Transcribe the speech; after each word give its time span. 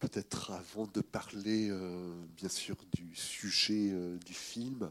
peut-être 0.00 0.50
avant 0.50 0.86
de 0.86 1.02
parler, 1.02 1.68
euh, 1.70 2.12
bien 2.36 2.48
sûr, 2.48 2.76
du 2.92 3.14
sujet 3.14 3.90
euh, 3.92 4.18
du 4.18 4.34
film, 4.34 4.90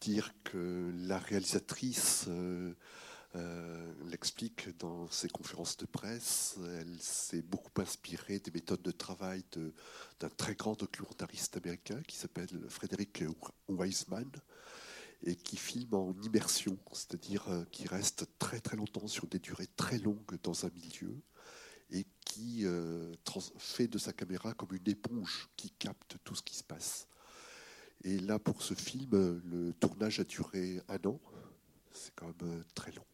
dire 0.00 0.32
que 0.44 0.90
la 0.96 1.18
réalisatrice 1.18 2.26
l'explique 4.06 4.78
dans 4.78 5.10
ses 5.10 5.28
conférences 5.28 5.76
de 5.76 5.84
presse. 5.84 6.56
Elle 6.80 6.96
s'est 7.00 7.42
beaucoup 7.42 7.82
inspirée 7.82 8.38
des 8.38 8.50
méthodes 8.50 8.80
de 8.80 8.90
travail 8.92 9.44
d'un 10.20 10.30
très 10.30 10.54
grand 10.54 10.78
documentariste 10.78 11.58
américain 11.58 12.00
qui 12.06 12.16
s'appelle 12.16 12.48
Frédéric 12.70 13.24
Wiseman 13.68 14.30
et 15.22 15.36
qui 15.36 15.58
filme 15.58 15.92
en 15.92 16.14
immersion, 16.22 16.78
c'est-à-dire 16.92 17.44
qui 17.70 17.86
reste 17.86 18.26
très 18.38 18.60
très 18.60 18.78
longtemps 18.78 19.06
sur 19.06 19.26
des 19.26 19.38
durées 19.38 19.68
très 19.76 19.98
longues 19.98 20.38
dans 20.42 20.64
un 20.64 20.70
milieu 20.70 21.14
euh, 22.62 23.14
fait 23.58 23.88
de 23.88 23.98
sa 23.98 24.12
caméra 24.12 24.54
comme 24.54 24.74
une 24.74 24.88
éponge 24.88 25.48
qui 25.56 25.70
capte 25.70 26.16
tout 26.24 26.34
ce 26.34 26.42
qui 26.42 26.56
se 26.56 26.64
passe. 26.64 27.06
Et 28.02 28.18
là, 28.18 28.38
pour 28.38 28.62
ce 28.62 28.74
film, 28.74 29.40
le 29.44 29.72
tournage 29.74 30.20
a 30.20 30.24
duré 30.24 30.80
un 30.88 31.08
an. 31.08 31.20
C'est 31.92 32.14
quand 32.14 32.26
même 32.26 32.58
euh, 32.58 32.62
très 32.74 32.92
long. 32.92 33.04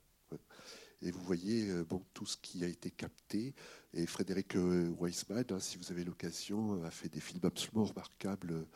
Et 1.03 1.11
vous 1.11 1.23
voyez 1.23 1.69
euh, 1.71 1.85
bon, 1.85 2.05
tout 2.13 2.27
ce 2.27 2.37
qui 2.37 2.65
a 2.65 2.69
été 2.69 2.91
capté. 2.91 3.55
Et 3.95 4.07
Frédéric 4.07 4.55
Weisman, 4.55 5.45
hein, 5.51 5.61
si 5.61 5.79
vous 5.79 5.91
avez 5.91 6.05
l'occasion, 6.05 6.83
a 6.85 6.91
fait 6.91 7.09
des 7.09 7.21
films 7.21 7.45
absolument 7.45 7.85
remarquables 7.85 8.67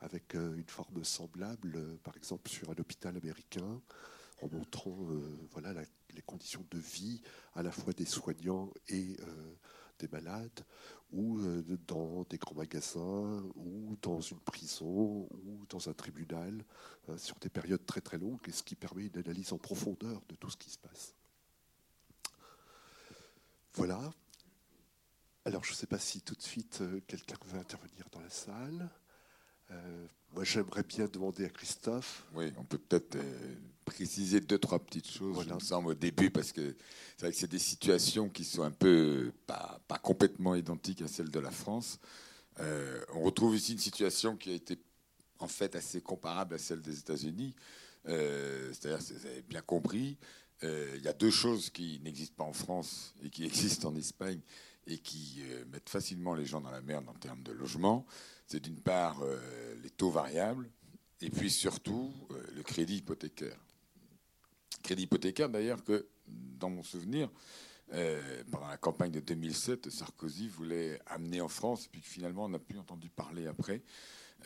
avec 0.00 0.34
une 0.34 0.68
forme 0.68 1.02
semblable, 1.04 1.96
par 2.02 2.16
exemple 2.16 2.50
sur 2.50 2.68
un 2.70 2.74
hôpital 2.78 3.16
américain, 3.16 3.80
en 4.42 4.48
montrant 4.48 4.98
voilà, 5.52 5.72
les 6.14 6.22
conditions 6.22 6.64
de 6.70 6.78
vie 6.78 7.20
à 7.54 7.62
la 7.62 7.70
fois 7.70 7.92
des 7.92 8.04
soignants 8.04 8.72
et 8.88 9.16
euh, 9.20 9.54
des 9.98 10.08
malades, 10.08 10.64
ou 11.12 11.38
euh, 11.38 11.62
dans 11.86 12.24
des 12.24 12.38
grands 12.38 12.54
magasins, 12.54 13.42
ou 13.54 13.96
dans 14.02 14.20
une 14.20 14.40
prison, 14.40 15.28
ou 15.30 15.64
dans 15.68 15.88
un 15.88 15.92
tribunal, 15.92 16.64
euh, 17.08 17.16
sur 17.18 17.38
des 17.38 17.48
périodes 17.48 17.84
très 17.86 18.00
très 18.00 18.18
longues, 18.18 18.40
et 18.48 18.52
ce 18.52 18.62
qui 18.62 18.74
permet 18.74 19.06
une 19.06 19.18
analyse 19.18 19.52
en 19.52 19.58
profondeur 19.58 20.20
de 20.28 20.34
tout 20.36 20.50
ce 20.50 20.56
qui 20.56 20.70
se 20.70 20.78
passe. 20.78 21.14
Voilà. 23.74 24.10
Alors 25.44 25.64
je 25.64 25.72
ne 25.72 25.76
sais 25.76 25.86
pas 25.86 25.98
si 25.98 26.22
tout 26.22 26.34
de 26.34 26.42
suite 26.42 26.82
quelqu'un 27.06 27.36
veut 27.46 27.58
intervenir 27.58 28.06
dans 28.12 28.20
la 28.20 28.30
salle. 28.30 28.88
moi 30.32 30.44
j'aimerais 30.44 30.84
bien 30.84 31.06
demander 31.06 31.44
à 31.44 31.50
Christophe. 31.50 32.24
Oui, 32.32 32.52
on 32.56 32.64
peut 32.64 32.78
peut-être 32.78 33.18
préciser 33.84 34.40
deux, 34.40 34.58
trois 34.58 34.78
petites 34.78 35.10
choses, 35.10 35.34
voilà. 35.34 35.56
ensemble 35.56 35.88
au 35.88 35.94
début, 35.94 36.30
parce 36.30 36.52
que 36.52 36.74
c'est 37.16 37.26
vrai 37.26 37.32
que 37.32 37.38
c'est 37.38 37.50
des 37.50 37.58
situations 37.58 38.28
qui 38.28 38.44
sont 38.44 38.62
un 38.62 38.70
peu 38.70 39.32
pas, 39.46 39.80
pas 39.86 39.98
complètement 39.98 40.54
identiques 40.54 41.02
à 41.02 41.08
celles 41.08 41.30
de 41.30 41.40
la 41.40 41.50
France. 41.50 41.98
Euh, 42.60 43.04
on 43.14 43.22
retrouve 43.22 43.56
ici 43.56 43.72
une 43.72 43.78
situation 43.78 44.36
qui 44.36 44.50
a 44.50 44.54
été 44.54 44.78
en 45.38 45.48
fait 45.48 45.74
assez 45.76 46.00
comparable 46.00 46.54
à 46.54 46.58
celle 46.58 46.80
des 46.80 46.98
États-Unis. 46.98 47.54
Euh, 48.06 48.72
c'est-à-dire, 48.72 48.98
vous 48.98 49.26
avez 49.26 49.42
bien 49.42 49.62
compris, 49.62 50.18
euh, 50.62 50.94
il 50.96 51.02
y 51.02 51.08
a 51.08 51.12
deux 51.12 51.30
choses 51.30 51.70
qui 51.70 52.00
n'existent 52.04 52.36
pas 52.36 52.48
en 52.48 52.52
France 52.52 53.14
et 53.22 53.30
qui 53.30 53.44
existent 53.44 53.88
en 53.88 53.96
Espagne 53.96 54.40
et 54.86 54.98
qui 54.98 55.42
mettent 55.72 55.88
facilement 55.88 56.34
les 56.34 56.44
gens 56.44 56.60
dans 56.60 56.70
la 56.70 56.82
merde 56.82 57.08
en 57.08 57.14
termes 57.14 57.42
de 57.42 57.52
logement. 57.52 58.04
C'est 58.46 58.60
d'une 58.60 58.80
part 58.80 59.22
les 59.82 59.88
taux 59.88 60.10
variables 60.10 60.68
et 61.22 61.30
puis 61.30 61.50
surtout 61.50 62.12
le 62.54 62.62
crédit 62.62 62.96
hypothécaire. 62.96 63.56
Crédit 64.84 65.04
hypothécaire, 65.04 65.48
d'ailleurs, 65.48 65.82
que 65.82 66.06
dans 66.28 66.68
mon 66.68 66.82
souvenir, 66.82 67.30
euh, 67.94 68.44
pendant 68.50 68.68
la 68.68 68.76
campagne 68.76 69.10
de 69.10 69.20
2007, 69.20 69.88
Sarkozy 69.88 70.46
voulait 70.46 71.00
amener 71.06 71.40
en 71.40 71.48
France, 71.48 71.86
puis 71.86 72.02
finalement 72.02 72.44
on 72.44 72.50
n'a 72.50 72.58
plus 72.58 72.78
entendu 72.78 73.08
parler 73.08 73.46
après, 73.46 73.82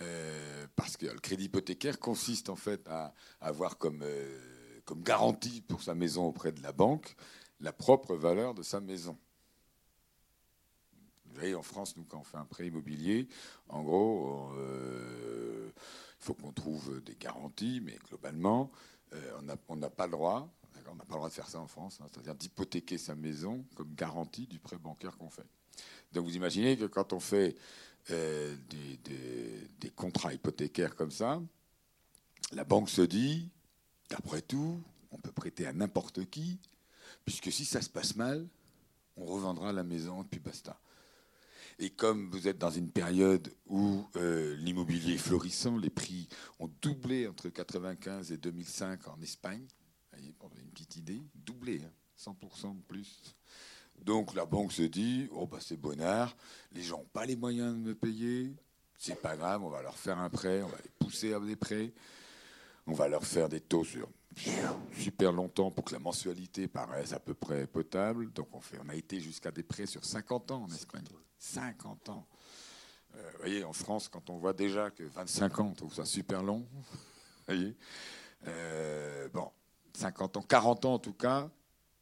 euh, 0.00 0.66
parce 0.76 0.96
que 0.96 1.06
le 1.06 1.18
crédit 1.18 1.46
hypothécaire 1.46 1.98
consiste 1.98 2.50
en 2.50 2.56
fait 2.56 2.86
à 2.86 3.12
avoir 3.40 3.78
comme, 3.78 4.02
euh, 4.02 4.80
comme 4.84 5.02
garantie 5.02 5.60
pour 5.60 5.82
sa 5.82 5.96
maison 5.96 6.26
auprès 6.26 6.52
de 6.52 6.62
la 6.62 6.72
banque 6.72 7.16
la 7.58 7.72
propre 7.72 8.14
valeur 8.14 8.54
de 8.54 8.62
sa 8.62 8.78
maison. 8.78 9.18
Vous 11.26 11.34
voyez, 11.34 11.56
en 11.56 11.62
France, 11.62 11.96
nous, 11.96 12.04
quand 12.04 12.20
on 12.20 12.24
fait 12.24 12.36
un 12.36 12.44
prêt 12.44 12.68
immobilier, 12.68 13.28
en 13.68 13.82
gros, 13.82 14.52
il 14.56 15.72
faut 16.20 16.34
qu'on 16.34 16.52
trouve 16.52 17.02
des 17.02 17.16
garanties, 17.16 17.80
mais 17.82 17.98
globalement, 18.08 18.70
euh, 19.14 19.56
on 19.68 19.76
n'a 19.76 19.90
pas 19.90 20.06
le 20.06 20.12
droit, 20.12 20.48
on 20.90 20.94
n'a 20.94 21.04
pas 21.04 21.14
le 21.14 21.18
droit 21.18 21.28
de 21.28 21.34
faire 21.34 21.48
ça 21.48 21.60
en 21.60 21.66
France, 21.66 21.98
hein, 22.00 22.06
c'est-à-dire 22.10 22.34
d'hypothéquer 22.34 22.98
sa 22.98 23.14
maison 23.14 23.64
comme 23.74 23.94
garantie 23.94 24.46
du 24.46 24.58
prêt 24.58 24.78
bancaire 24.78 25.16
qu'on 25.16 25.30
fait. 25.30 25.46
Donc 26.12 26.24
vous 26.24 26.36
imaginez 26.36 26.76
que 26.76 26.86
quand 26.86 27.12
on 27.12 27.20
fait 27.20 27.56
euh, 28.10 28.56
des, 29.80 29.90
contrats 29.90 30.32
hypothécaires 30.32 30.94
comme 30.94 31.10
ça, 31.10 31.42
la 32.52 32.64
banque 32.64 32.88
se 32.88 33.02
dit, 33.02 33.50
d'après 34.08 34.42
tout, 34.42 34.80
on 35.10 35.18
peut 35.18 35.32
prêter 35.32 35.66
à 35.66 35.72
n'importe 35.72 36.24
qui, 36.30 36.58
puisque 37.24 37.50
si 37.50 37.64
ça 37.64 37.82
se 37.82 37.90
passe 37.90 38.16
mal, 38.16 38.46
on 39.16 39.26
revendra 39.26 39.72
la 39.72 39.82
maison 39.82 40.22
et 40.22 40.24
puis 40.24 40.40
basta. 40.40 40.78
Et 41.80 41.90
comme 41.90 42.28
vous 42.30 42.48
êtes 42.48 42.58
dans 42.58 42.70
une 42.70 42.90
période 42.90 43.54
où 43.66 44.04
euh, 44.16 44.56
l'immobilier 44.56 45.14
est 45.14 45.18
florissant, 45.18 45.76
les 45.76 45.90
prix 45.90 46.28
ont 46.58 46.68
doublé 46.82 47.28
entre 47.28 47.46
1995 47.46 48.32
et 48.32 48.36
2005 48.36 49.06
en 49.06 49.20
Espagne, 49.20 49.64
voyez, 50.12 50.32
pour 50.32 50.50
une 50.56 50.70
petite 50.70 50.96
idée, 50.96 51.22
doublé, 51.36 51.80
100% 52.18 52.32
hein, 52.66 52.74
de 52.74 52.82
plus. 52.82 53.36
Donc 54.02 54.34
la 54.34 54.44
banque 54.44 54.72
se 54.72 54.82
dit, 54.82 55.28
oh 55.30 55.46
bah 55.46 55.58
c'est 55.60 55.76
bonnard, 55.76 56.36
les 56.72 56.82
gens 56.82 56.98
n'ont 56.98 57.04
pas 57.12 57.26
les 57.26 57.36
moyens 57.36 57.74
de 57.74 57.80
me 57.80 57.94
payer, 57.94 58.52
c'est 58.96 59.20
pas 59.20 59.36
grave, 59.36 59.62
on 59.62 59.70
va 59.70 59.82
leur 59.82 59.96
faire 59.96 60.18
un 60.18 60.30
prêt, 60.30 60.62
on 60.62 60.68
va 60.68 60.78
les 60.82 60.90
pousser 60.98 61.32
à 61.32 61.40
des 61.40 61.56
prêts, 61.56 61.92
on 62.86 62.92
va 62.92 63.06
leur 63.06 63.24
faire 63.24 63.48
des 63.48 63.60
taux 63.60 63.84
sur 63.84 64.08
super 64.92 65.32
longtemps 65.32 65.70
pour 65.70 65.84
que 65.84 65.92
la 65.92 65.98
mensualité 65.98 66.68
paraisse 66.68 67.12
à 67.12 67.20
peu 67.20 67.34
près 67.34 67.66
potable. 67.66 68.32
Donc 68.32 68.48
on, 68.52 68.88
a 68.88 68.94
été 68.94 69.20
jusqu'à 69.20 69.50
des 69.50 69.62
prêts 69.62 69.86
sur 69.86 70.04
50 70.04 70.50
ans 70.50 70.62
en 70.64 70.68
Espagne. 70.72 71.04
50 71.38 72.08
ans. 72.10 72.26
Euh, 73.14 73.30
vous 73.32 73.38
voyez, 73.38 73.64
en 73.64 73.72
France, 73.72 74.08
quand 74.08 74.30
on 74.30 74.38
voit 74.38 74.52
déjà 74.52 74.90
que 74.90 75.02
25 75.02 75.60
ans, 75.60 75.68
on 75.70 75.74
trouve 75.74 75.94
ça 75.94 76.04
super 76.04 76.42
long. 76.42 76.66
Euh, 78.46 79.28
Bon, 79.30 79.50
50 79.94 80.36
ans, 80.36 80.42
40 80.42 80.84
ans 80.84 80.94
en 80.94 80.98
tout 81.00 81.14
cas, 81.14 81.50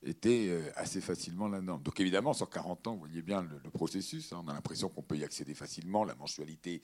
était 0.02 0.48
euh, 0.48 0.70
assez 0.74 1.00
facilement 1.00 1.48
la 1.48 1.60
norme. 1.60 1.82
Donc 1.82 1.98
évidemment, 2.00 2.32
sur 2.32 2.50
40 2.50 2.86
ans, 2.86 2.92
vous 2.94 3.00
voyez 3.00 3.22
bien 3.22 3.42
le, 3.42 3.70
processus. 3.70 4.32
Hein. 4.32 4.42
on 4.44 4.48
a 4.48 4.52
l'impression 4.52 4.88
qu'on 4.88 5.02
peut 5.02 5.16
y 5.16 5.24
accéder 5.24 5.54
facilement. 5.54 6.04
La 6.04 6.14
mensualité 6.14 6.82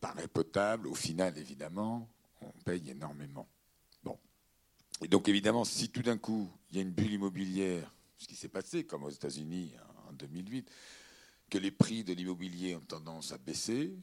paraît 0.00 0.28
potable. 0.28 0.86
Au 0.86 0.94
final, 0.94 1.36
évidemment, 1.38 2.08
on 2.40 2.50
paye 2.64 2.90
énormément. 2.90 3.48
Et 5.04 5.08
donc 5.08 5.28
évidemment, 5.28 5.66
si 5.66 5.90
tout 5.90 6.00
d'un 6.00 6.16
coup, 6.16 6.50
il 6.70 6.76
y 6.76 6.78
a 6.78 6.82
une 6.82 6.90
bulle 6.90 7.12
immobilière, 7.12 7.94
ce 8.16 8.26
qui 8.26 8.34
s'est 8.34 8.48
passé, 8.48 8.84
comme 8.84 9.04
aux 9.04 9.10
États-Unis 9.10 9.74
en 10.08 10.14
2008, 10.14 10.66
que 11.50 11.58
les 11.58 11.70
prix 11.70 12.04
de 12.04 12.14
l'immobilier 12.14 12.74
ont 12.74 12.80
tendance 12.80 13.30
à 13.30 13.36
baisser. 13.36 13.94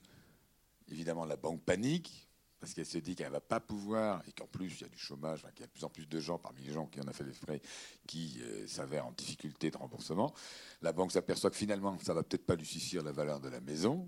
Évidemment, 0.89 1.25
la 1.25 1.37
banque 1.37 1.63
panique 1.63 2.27
parce 2.59 2.75
qu'elle 2.75 2.85
se 2.85 2.99
dit 2.99 3.15
qu'elle 3.15 3.29
ne 3.29 3.31
va 3.31 3.41
pas 3.41 3.59
pouvoir, 3.59 4.21
et 4.27 4.31
qu'en 4.33 4.45
plus 4.45 4.67
il 4.67 4.81
y 4.81 4.83
a 4.83 4.87
du 4.87 4.99
chômage, 4.99 5.41
qu'il 5.55 5.61
y 5.61 5.63
a 5.63 5.65
de 5.65 5.71
plus 5.71 5.83
en 5.83 5.89
plus 5.89 6.05
de 6.05 6.19
gens 6.19 6.37
parmi 6.37 6.61
les 6.61 6.71
gens 6.71 6.85
qui 6.85 7.01
en 7.01 7.07
ont 7.07 7.11
fait 7.11 7.23
des 7.23 7.33
frais 7.33 7.59
qui 8.05 8.39
euh, 8.43 8.67
s'avèrent 8.67 9.07
en 9.07 9.11
difficulté 9.13 9.71
de 9.71 9.77
remboursement. 9.77 10.31
La 10.83 10.93
banque 10.93 11.11
s'aperçoit 11.11 11.49
que 11.49 11.55
finalement, 11.55 11.97
ça 12.03 12.13
ne 12.13 12.17
va 12.19 12.23
peut-être 12.23 12.45
pas 12.45 12.53
lui 12.53 12.67
suffire 12.67 13.01
la 13.01 13.11
valeur 13.11 13.39
de 13.39 13.49
la 13.49 13.61
maison, 13.61 14.07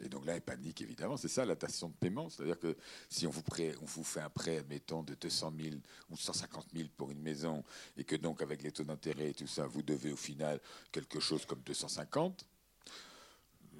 et 0.00 0.08
donc 0.08 0.24
là, 0.26 0.34
elle 0.34 0.42
panique, 0.42 0.80
évidemment. 0.80 1.16
C'est 1.16 1.28
ça 1.28 1.44
la 1.44 1.54
de 1.54 1.92
paiement. 1.98 2.28
C'est-à-dire 2.28 2.58
que 2.58 2.76
si 3.08 3.26
on 3.26 3.30
vous, 3.30 4.04
fait 4.04 4.20
un 4.20 4.30
prêt, 4.30 4.58
admettons, 4.58 5.02
de 5.02 5.14
200 5.14 5.52
000 5.60 5.76
ou 6.10 6.16
150 6.16 6.66
000 6.74 6.88
pour 6.96 7.10
une 7.10 7.20
maison, 7.20 7.64
et 7.96 8.04
que 8.04 8.16
donc 8.16 8.42
avec 8.42 8.62
les 8.62 8.72
taux 8.72 8.84
d'intérêt 8.84 9.30
et 9.30 9.34
tout 9.34 9.46
ça, 9.46 9.66
vous 9.66 9.82
devez 9.82 10.12
au 10.12 10.16
final 10.16 10.60
quelque 10.92 11.20
chose 11.20 11.44
comme 11.46 11.60
250, 11.64 12.46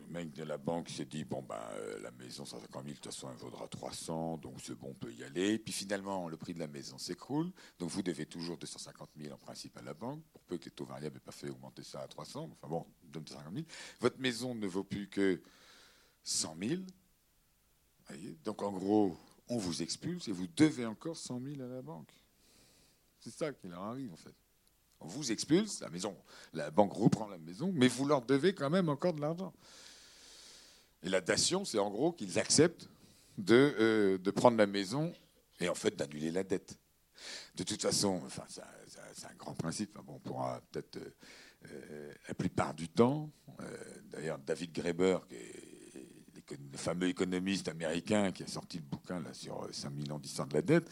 le 0.09 0.15
mec 0.15 0.33
de 0.33 0.43
la 0.43 0.57
banque 0.57 0.89
s'est 0.89 1.05
dit 1.05 1.25
bon 1.25 1.43
ben 1.43 1.61
la 2.03 2.11
maison 2.13 2.45
150 2.45 2.83
000 2.83 2.85
de 2.85 2.93
toute 2.95 3.13
façon 3.13 3.29
elle 3.31 3.37
vaudra 3.37 3.69
300 3.69 4.39
donc 4.39 4.55
c'est 4.63 4.75
bon 4.75 4.89
on 4.91 4.95
peut 4.95 5.13
y 5.13 5.23
aller 5.23 5.59
puis 5.59 5.73
finalement 5.73 6.29
le 6.29 6.37
prix 6.39 6.55
de 6.55 6.59
la 6.59 6.67
maison 6.67 6.97
s'écroule 6.97 7.51
donc 7.79 7.91
vous 7.91 8.03
devez 8.03 8.25
toujours 8.25 8.57
250 8.57 9.11
000 9.21 9.35
en 9.35 9.39
principe 9.39 9.77
à 9.77 9.83
la 9.83 9.93
banque 9.93 10.23
pour 10.33 10.43
peu 10.43 10.57
que 10.57 10.65
les 10.67 10.71
taux 10.71 10.87
variables 10.87 11.17
n'aient 11.17 11.21
pas 11.21 11.33
fait 11.33 11.51
augmenter 11.51 11.83
ça 11.83 12.01
à 12.01 12.09
300 12.09 12.49
enfin 12.53 12.69
bon 12.69 12.87
donne 13.05 13.25
250 13.25 13.53
000 13.53 13.67
votre 14.01 14.19
maison 14.19 14.55
ne 14.55 14.67
vaut 14.67 14.85
plus 14.85 15.09
que 15.09 15.43
100 16.29 16.57
000. 16.61 16.83
Donc 18.45 18.63
en 18.63 18.73
gros, 18.73 19.17
on 19.49 19.57
vous 19.57 19.83
expulse 19.83 20.29
et 20.29 20.33
vous 20.33 20.47
devez 20.57 20.85
encore 20.85 21.17
100 21.17 21.41
000 21.41 21.63
à 21.63 21.67
la 21.67 21.83
banque. 21.83 22.13
C'est 23.19 23.31
ça 23.31 23.53
qui 23.53 23.69
leur 23.69 23.83
arrive 23.83 24.13
en 24.13 24.17
fait. 24.17 24.35
On 25.01 25.07
vous 25.07 25.33
expulse, 25.33 25.81
la 25.81 25.91
maison, 25.91 26.17
la 26.53 26.71
banque 26.71 26.93
reprend 26.93 27.29
la 27.29 27.39
maison, 27.39 27.73
mais 27.73 27.89
vous 27.89 28.05
leur 28.05 28.23
devez 28.23 28.55
quand 28.55 28.69
même 28.69 28.89
encore 28.89 29.15
de 29.15 29.21
l'argent. 29.21 29.55
Et 31.03 31.09
la 31.09 31.21
dation, 31.21 31.65
c'est 31.65 31.79
en 31.79 31.91
gros 31.91 32.13
qu'ils 32.13 32.39
acceptent 32.39 32.89
de, 33.39 33.75
euh, 33.79 34.33
prendre 34.33 34.57
la 34.57 34.67
maison 34.67 35.13
et 35.61 35.69
en 35.69 35.75
fait 35.75 35.97
d'annuler 35.97 36.33
la 36.33 36.43
dette. 36.43 36.77
De 37.55 37.63
toute 37.63 37.81
façon, 37.81 38.21
enfin, 38.27 38.45
c'est 38.49 39.27
un 39.27 39.35
grand 39.35 39.55
principe. 39.55 39.95
Bon, 40.05 40.15
on 40.15 40.19
pourra 40.19 40.61
peut-être 40.73 40.99
euh, 41.67 42.13
la 42.27 42.35
plupart 42.35 42.75
du 42.75 42.89
temps. 42.89 43.31
D'ailleurs, 44.11 44.39
David 44.39 44.73
Graeber, 44.73 45.19
le 46.51 46.79
fameux 46.79 47.09
économiste 47.09 47.69
américain 47.69 48.33
qui 48.33 48.43
a 48.43 48.47
sorti 48.47 48.79
le 48.79 48.85
bouquin 48.85 49.21
là, 49.21 49.33
sur 49.33 49.69
5000 49.71 50.13
ans 50.13 50.19
d'histoire 50.19 50.49
de 50.49 50.55
la 50.55 50.63
dette, 50.63 50.91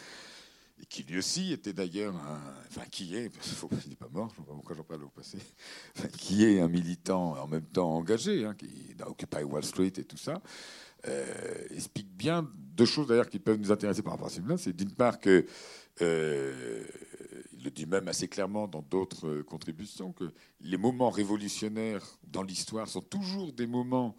et 0.81 0.87
qui 0.87 1.03
lui 1.05 1.19
aussi 1.19 1.53
était 1.53 1.73
d'ailleurs 1.73 2.14
un, 2.14 2.41
enfin 2.69 2.87
qui 2.91 3.17
est, 3.17 3.31
il 3.85 3.91
n'est 3.91 3.97
pas 3.97 4.08
mort, 4.12 4.32
je 4.35 4.41
ne 4.41 4.47
pas 4.47 4.53
pourquoi 4.53 4.76
j'en 4.76 4.85
parle 4.85 5.05
au 5.05 5.08
passé, 5.08 5.38
qui 6.19 6.44
est 6.44 6.61
un 6.61 6.69
militant 6.69 7.38
en 7.38 7.47
même 7.47 7.64
temps 7.64 7.94
engagé, 7.94 8.44
hein, 8.44 8.55
qui 8.55 8.94
a 9.00 9.08
occupé 9.08 9.43
Wall 9.43 9.64
Street 9.64 9.93
et 9.97 10.05
tout 10.05 10.19
ça, 10.19 10.43
euh, 11.08 11.67
explique 11.70 12.09
bien 12.17 12.49
deux 12.56 12.85
choses 12.85 13.06
d'ailleurs 13.06 13.29
qui 13.29 13.38
peuvent 13.38 13.59
nous 13.59 13.73
intéresser 13.73 14.02
par 14.02 14.14
rapport 14.14 14.26
à 14.26 14.31
ce 14.31 14.37
film-là. 14.37 14.59
C'est 14.59 14.75
d'une 14.75 14.93
part 14.93 15.20
que 15.20 15.47
euh, 16.02 16.85
dit 17.76 17.87
même 17.87 18.08
assez 18.08 18.26
clairement 18.26 18.67
dans 18.67 18.82
d'autres 18.82 19.43
contributions 19.43 20.12
que 20.12 20.32
les 20.61 20.76
moments 20.76 21.11
révolutionnaires 21.11 22.05
dans 22.25 22.43
l'histoire 22.43 22.88
sont 22.88 23.02
toujours 23.02 23.52
des 23.52 23.67
moments 23.67 24.17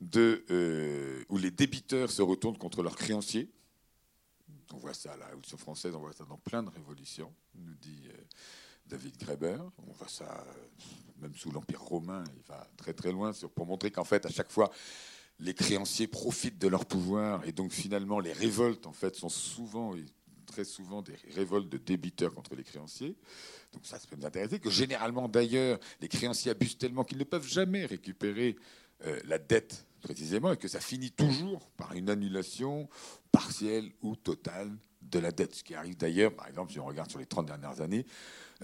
de, 0.00 0.44
euh, 0.50 1.22
où 1.28 1.36
les 1.36 1.50
débiteurs 1.50 2.10
se 2.10 2.22
retournent 2.22 2.56
contre 2.56 2.82
leurs 2.82 2.96
créanciers 2.96 3.50
on 4.72 4.78
voit 4.78 4.94
ça, 4.94 5.16
la 5.16 5.26
Révolution 5.26 5.56
française, 5.56 5.94
on 5.94 6.00
voit 6.00 6.12
ça 6.12 6.24
dans 6.24 6.38
plein 6.38 6.62
de 6.62 6.70
révolutions, 6.70 7.32
nous 7.54 7.74
dit 7.74 8.04
euh, 8.06 8.22
David 8.86 9.16
Graeber. 9.18 9.58
On 9.78 9.92
voit 9.92 10.08
ça 10.08 10.44
euh, 10.46 10.82
même 11.20 11.34
sous 11.34 11.50
l'Empire 11.50 11.82
romain, 11.82 12.24
il 12.36 12.42
va 12.48 12.66
très 12.76 12.92
très 12.92 13.12
loin 13.12 13.32
pour 13.54 13.66
montrer 13.66 13.90
qu'en 13.90 14.04
fait, 14.04 14.24
à 14.26 14.30
chaque 14.30 14.50
fois, 14.50 14.70
les 15.38 15.54
créanciers 15.54 16.06
profitent 16.06 16.58
de 16.58 16.68
leur 16.68 16.86
pouvoir 16.86 17.44
et 17.46 17.52
donc 17.52 17.72
finalement, 17.72 18.20
les 18.20 18.32
révoltes 18.32 18.86
en 18.86 18.92
fait 18.92 19.16
sont 19.16 19.28
souvent 19.28 19.94
très 20.50 20.64
souvent 20.64 21.00
des 21.02 21.14
révoltes 21.34 21.68
de 21.68 21.78
débiteurs 21.78 22.34
contre 22.34 22.54
les 22.54 22.64
créanciers. 22.64 23.16
Donc 23.72 23.86
ça, 23.86 23.98
ça 23.98 24.06
peut 24.08 24.16
nous 24.16 24.26
intéresser. 24.26 24.58
Que 24.58 24.70
généralement, 24.70 25.28
d'ailleurs, 25.28 25.78
les 26.00 26.08
créanciers 26.08 26.50
abusent 26.50 26.78
tellement 26.78 27.04
qu'ils 27.04 27.18
ne 27.18 27.24
peuvent 27.24 27.46
jamais 27.46 27.86
récupérer 27.86 28.56
euh, 29.06 29.20
la 29.24 29.38
dette 29.38 29.86
précisément, 30.02 30.52
et 30.52 30.56
que 30.56 30.68
ça 30.68 30.80
finit 30.80 31.10
toujours 31.10 31.68
par 31.76 31.92
une 31.92 32.08
annulation 32.10 32.88
partielle 33.30 33.90
ou 34.02 34.16
totale 34.16 34.70
de 35.02 35.18
la 35.18 35.30
dette. 35.30 35.54
Ce 35.54 35.62
qui 35.62 35.74
arrive 35.74 35.96
d'ailleurs, 35.96 36.34
par 36.34 36.48
exemple, 36.48 36.72
si 36.72 36.80
on 36.80 36.86
regarde 36.86 37.10
sur 37.10 37.18
les 37.18 37.26
30 37.26 37.46
dernières 37.46 37.80
années, 37.80 38.06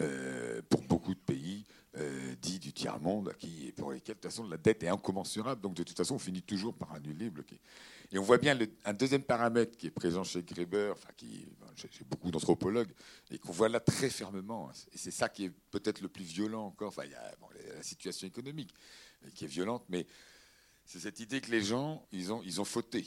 euh, 0.01 0.61
pour 0.69 0.83
beaucoup 0.83 1.15
de 1.15 1.21
pays 1.21 1.65
euh, 1.97 2.35
dits 2.41 2.59
du 2.59 2.73
tiers-monde, 2.73 3.35
qui, 3.39 3.73
pour 3.77 3.93
lesquels, 3.93 4.17
de 4.17 4.21
toute 4.21 4.31
façon, 4.31 4.47
la 4.49 4.57
dette 4.57 4.83
est 4.83 4.89
incommensurable. 4.89 5.61
Donc, 5.61 5.75
de 5.75 5.83
toute 5.83 5.97
façon, 5.97 6.17
on 6.17 6.19
finit 6.19 6.43
toujours 6.43 6.75
par 6.75 6.93
annuler, 6.93 7.31
bloquer. 7.31 7.59
Et 8.13 8.19
on 8.19 8.23
voit 8.23 8.39
bien 8.39 8.57
un 8.85 8.93
deuxième 8.93 9.23
paramètre 9.23 9.77
qui 9.77 9.89
est 9.89 9.91
présent 9.91 10.23
chez 10.23 10.43
Greber, 10.43 10.93
enfin, 10.93 11.09
qui, 11.17 11.47
chez, 11.77 12.05
beaucoup 12.05 12.31
d'anthropologues, 12.31 12.93
et 13.31 13.39
qu'on 13.39 13.53
voit 13.53 13.69
là 13.69 13.81
très 13.81 14.11
fermement. 14.11 14.71
Et 14.93 14.99
c'est 14.99 15.11
ça 15.11 15.29
qui 15.29 15.47
est 15.47 15.53
peut-être 15.71 16.01
le 16.01 16.09
plus 16.09 16.25
violent 16.25 16.67
encore. 16.67 16.89
Enfin, 16.89 17.03
il 17.05 17.11
y 17.11 17.15
a 17.15 17.35
la 17.75 17.83
situation 17.83 18.27
économique 18.27 18.73
qui 19.35 19.45
est 19.45 19.49
violente, 19.49 19.85
mais 19.89 20.07
c'est 20.85 21.01
cette 21.01 21.19
idée 21.19 21.41
que 21.41 21.51
les 21.51 21.63
gens, 21.63 22.07
ils 22.13 22.33
ont, 22.33 22.43
ils 22.45 22.61
ont 22.61 22.65
fauté. 22.65 23.05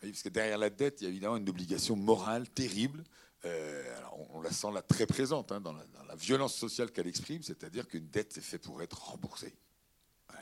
Parce 0.00 0.22
que 0.22 0.28
derrière 0.30 0.58
la 0.58 0.70
dette, 0.70 1.00
il 1.00 1.04
y 1.04 1.06
a 1.06 1.10
évidemment 1.10 1.36
une 1.36 1.48
obligation 1.48 1.94
morale 1.94 2.48
terrible. 2.48 3.04
Euh, 3.44 3.94
on, 4.32 4.40
la 4.40 4.50
sent 4.50 4.70
là 4.72 4.82
très 4.82 5.06
présente 5.06 5.50
hein, 5.52 5.60
dans, 5.60 5.72
la, 5.72 6.14
violence 6.16 6.54
sociale 6.54 6.90
qu'elle 6.90 7.06
exprime, 7.06 7.42
c'est-à-dire 7.42 7.88
qu'une 7.88 8.08
dette, 8.08 8.32
c'est 8.34 8.42
fait 8.42 8.58
pour 8.58 8.82
être 8.82 9.00
remboursée. 9.02 9.54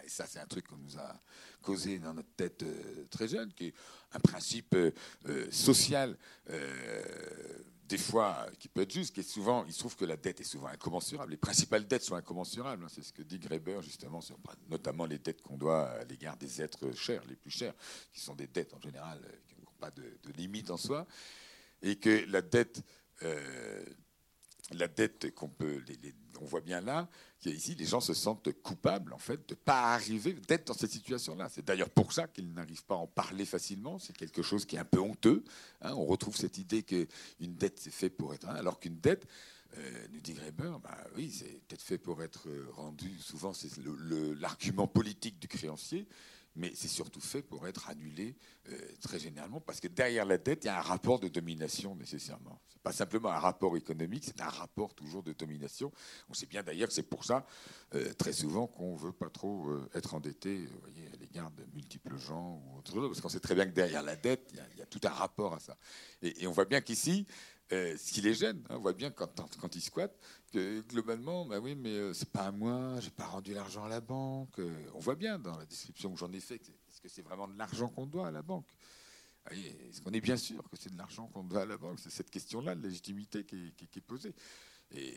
Et 0.05 0.09
ça, 0.09 0.27
c'est 0.27 0.39
un 0.39 0.47
truc 0.47 0.67
qu'on 0.67 0.77
nous 0.77 0.99
a 0.99 1.21
causé 1.62 1.99
dans 1.99 2.15
notre 2.15 2.31
tête 2.37 2.62
euh, 2.62 3.06
très 3.11 3.29
jeune, 3.29 3.53
qui 3.53 3.69
est 3.69 3.75
un 4.12 4.21
principe 4.21 4.75
euh, 4.75 5.50
social 5.50 6.17
des 7.89 7.99
fois, 7.99 8.47
qui 8.59 8.69
peut 8.69 8.83
être 8.83 8.93
juste, 8.93 9.15
qui 9.15 9.21
est 9.21 9.23
souvent, 9.23 9.65
il 9.65 9.73
se 9.73 9.79
trouve 9.79 9.97
que 9.97 10.05
la 10.05 10.17
dette 10.17 10.41
est 10.41 10.45
souvent 10.45 10.67
incommensurable. 10.67 11.31
Les 11.31 11.39
principales 11.39 11.87
dettes 11.87 12.03
sont 12.03 12.17
incommenssurables. 12.17 12.85
Hein. 12.85 12.89
c'est 12.91 13.03
ce 13.03 13.12
que 13.12 13.23
dit 13.23 13.39
Graeber, 13.39 13.81
justement, 13.83 14.21
sur 14.21 14.39
notamment 14.69 15.06
les 15.06 15.19
dettes 15.19 15.41
qu'on 15.41 15.56
doit 15.56 15.89
à 15.89 16.05
l'égard 16.05 16.37
des 16.37 16.61
êtres 16.61 16.93
chers, 16.93 17.25
les 17.27 17.37
plus 17.37 17.50
chers, 17.50 17.75
qui 18.12 18.21
sont 18.21 18.35
des 18.35 18.47
dettes 18.47 18.75
en 18.75 18.81
général 18.81 19.21
qui 19.49 19.55
n'ont 19.55 19.73
pas 19.81 19.91
de, 19.91 20.05
limite 20.37 20.71
en 20.71 20.77
soi. 20.77 21.06
Et 21.83 21.97
que 21.97 22.25
la 22.29 22.43
dette, 22.43 22.83
euh, 23.23 23.85
la 24.73 24.89
dette 24.89 25.35
qu'on 25.35 25.49
peut, 25.49 25.83
on 26.41 26.45
voit 26.45 26.61
bien 26.61 26.81
là, 26.81 27.09
qu'ici 27.41 27.75
les 27.75 27.85
gens 27.85 28.01
se 28.01 28.15
sentent 28.15 28.53
coupables 28.63 29.13
en 29.13 29.19
fait 29.19 29.49
de 29.49 29.55
pas 29.55 29.95
arriver 29.95 30.33
d'être 30.33 30.67
dans 30.67 30.75
cette 30.75 30.91
situation-là. 30.91 31.49
C'est 31.51 31.65
d'ailleurs 31.65 31.91
pour 31.91 32.13
ça 32.13 32.29
qu'ils 32.29 32.53
n'arrivent 32.53 32.85
pas 32.85 32.95
à 32.95 32.99
en 32.99 33.07
parler 33.07 33.45
facilement. 33.45 33.99
C'est 33.99 34.17
quelque 34.17 34.43
chose 34.43 34.65
qui 34.65 34.77
est 34.77 34.81
un 34.81 34.85
peu 34.85 35.01
honteux. 35.01 35.45
Hein. 35.83 35.95
On 35.95 36.05
retrouve 36.05 36.37
cette 36.37 36.59
idée 36.59 36.83
qu'une 36.83 37.07
dette 37.55 37.79
c'est 37.79 37.93
fait 37.93 38.11
pour 38.11 38.35
être, 38.35 38.49
alors 38.49 38.81
qu'une 38.81 38.99
dette, 38.99 39.27
euh, 39.77 40.07
nous 40.13 40.21
dit 40.21 40.33
Graeber, 40.33 40.73
bah 40.83 40.97
oui, 41.15 41.31
c'est 41.31 41.61
peut-être 41.67 41.83
fait 41.83 41.99
pour 41.99 42.23
être 42.23 42.49
rendu. 42.73 43.19
Souvent, 43.21 43.53
c'est 43.53 43.71
l'argument 44.41 44.87
politique 44.87 45.39
du 45.39 45.47
créancier 45.47 46.07
mais 46.59 46.73
c'est 46.75 46.89
surtout 46.89 47.21
fait 47.21 47.41
pour 47.41 47.67
être 47.69 47.89
annulé 47.89 48.37
euh, 48.69 48.77
très 49.01 49.19
généralement, 49.19 49.61
parce 49.61 49.81
que 49.81 49.87
derrière 49.89 50.25
la 50.25 50.39
dette, 50.39 50.65
il 50.65 50.67
y 50.67 50.71
a 50.71 50.79
un 50.79 50.83
rapport 50.83 51.21
de 51.21 51.29
domination 51.29 51.95
nécessairement. 51.95 52.61
Ce 52.69 52.75
n'est 52.75 52.83
pas 52.83 52.93
simplement 52.93 53.31
un 53.31 53.39
rapport 53.39 53.77
économique, 53.77 54.25
c'est 54.25 54.41
un 54.41 54.49
rapport 54.49 54.93
toujours 54.95 55.23
de 55.23 55.33
domination. 55.33 55.93
On 56.29 56.35
sait 56.35 56.47
bien 56.47 56.63
d'ailleurs 56.65 56.89
que 56.89 56.95
c'est 56.95 57.05
pour 57.05 57.25
ça, 57.25 57.47
euh, 57.95 58.13
très 58.15 58.33
souvent, 58.33 58.67
qu'on 58.67 58.95
ne 58.95 58.99
veut 58.99 59.13
pas 59.13 59.31
trop 59.31 59.71
euh, 59.71 59.89
être 59.95 60.15
endetté 60.15 60.67
vous 60.67 60.81
voyez, 60.81 61.09
à 61.13 61.17
l'égard 61.17 61.51
de 61.53 61.65
multiples 61.75 62.19
gens, 62.19 62.61
ou 62.67 62.79
autre 62.79 62.93
chose, 62.93 63.09
parce 63.09 63.21
qu'on 63.21 63.29
sait 63.29 63.41
très 63.41 63.55
bien 63.55 63.65
que 63.65 63.73
derrière 63.73 64.03
la 64.03 64.17
dette, 64.17 64.51
il 64.53 64.79
y 64.79 64.83
a, 64.83 64.87
tout 64.87 65.01
un 65.05 65.11
rapport 65.11 65.55
à 65.55 65.61
ça. 65.61 65.77
Et, 66.23 66.47
on 66.47 66.51
voit 66.51 66.65
bien 66.65 66.81
qu'ici, 66.81 67.27
ce 67.70 68.12
qui 68.12 68.20
les 68.20 68.35
gêne, 68.35 68.62
hein, 68.70 68.76
on 68.76 68.81
voit 68.81 68.93
bien 68.93 69.11
quand, 69.11 69.56
quand 69.59 69.76
ils 69.76 69.81
squattent, 69.81 70.19
que 70.53 70.81
globalement, 70.82 71.44
bah 71.44 71.59
oui, 71.59 71.75
mais 71.75 71.91
euh, 71.91 72.12
c'est 72.12 72.31
pas 72.31 72.47
à 72.47 72.53
moi, 72.53 72.99
j'ai 73.00 73.11
pas 73.11 73.26
rendu 73.26 73.53
l'argent 73.53 73.85
à 73.85 73.88
la 73.88 74.00
banque. 74.00 74.59
Euh, 74.59 74.91
on 74.94 74.99
voit 74.99 75.15
bien 75.15 75.38
dans 75.38 75.56
la 75.56 75.67
description 75.67 76.12
que 76.12 76.19
j'en 76.19 76.32
ai 76.32 76.41
fait, 76.41 76.56
est-ce 76.56 77.00
que 77.00 77.09
c'est 77.09 77.23
vraiment 77.23 77.49
de 77.49 77.56
l'argent 77.59 77.88
qu'on 77.88 78.06
doit 78.06 78.29
à 78.29 78.31
la 78.31 78.43
banque? 78.43 78.67
Est-ce 79.50 80.03
qu'on 80.03 80.12
est 80.12 80.20
bien 80.20 80.37
sûr 80.37 80.62
que 80.69 80.76
c'est 80.76 80.93
de 80.93 80.99
l'argent 80.99 81.26
qu'on 81.29 81.44
doit 81.44 81.62
à 81.62 81.67
la 81.67 81.79
banque? 81.79 81.99
C'est 82.00 82.11
cette 82.11 82.31
question-là 82.31 82.75
de 82.75 82.82
légitimité 82.82 83.44
qui 83.44 83.73
est, 83.94 84.00
posée. 84.00 84.35
Et, 84.91 85.17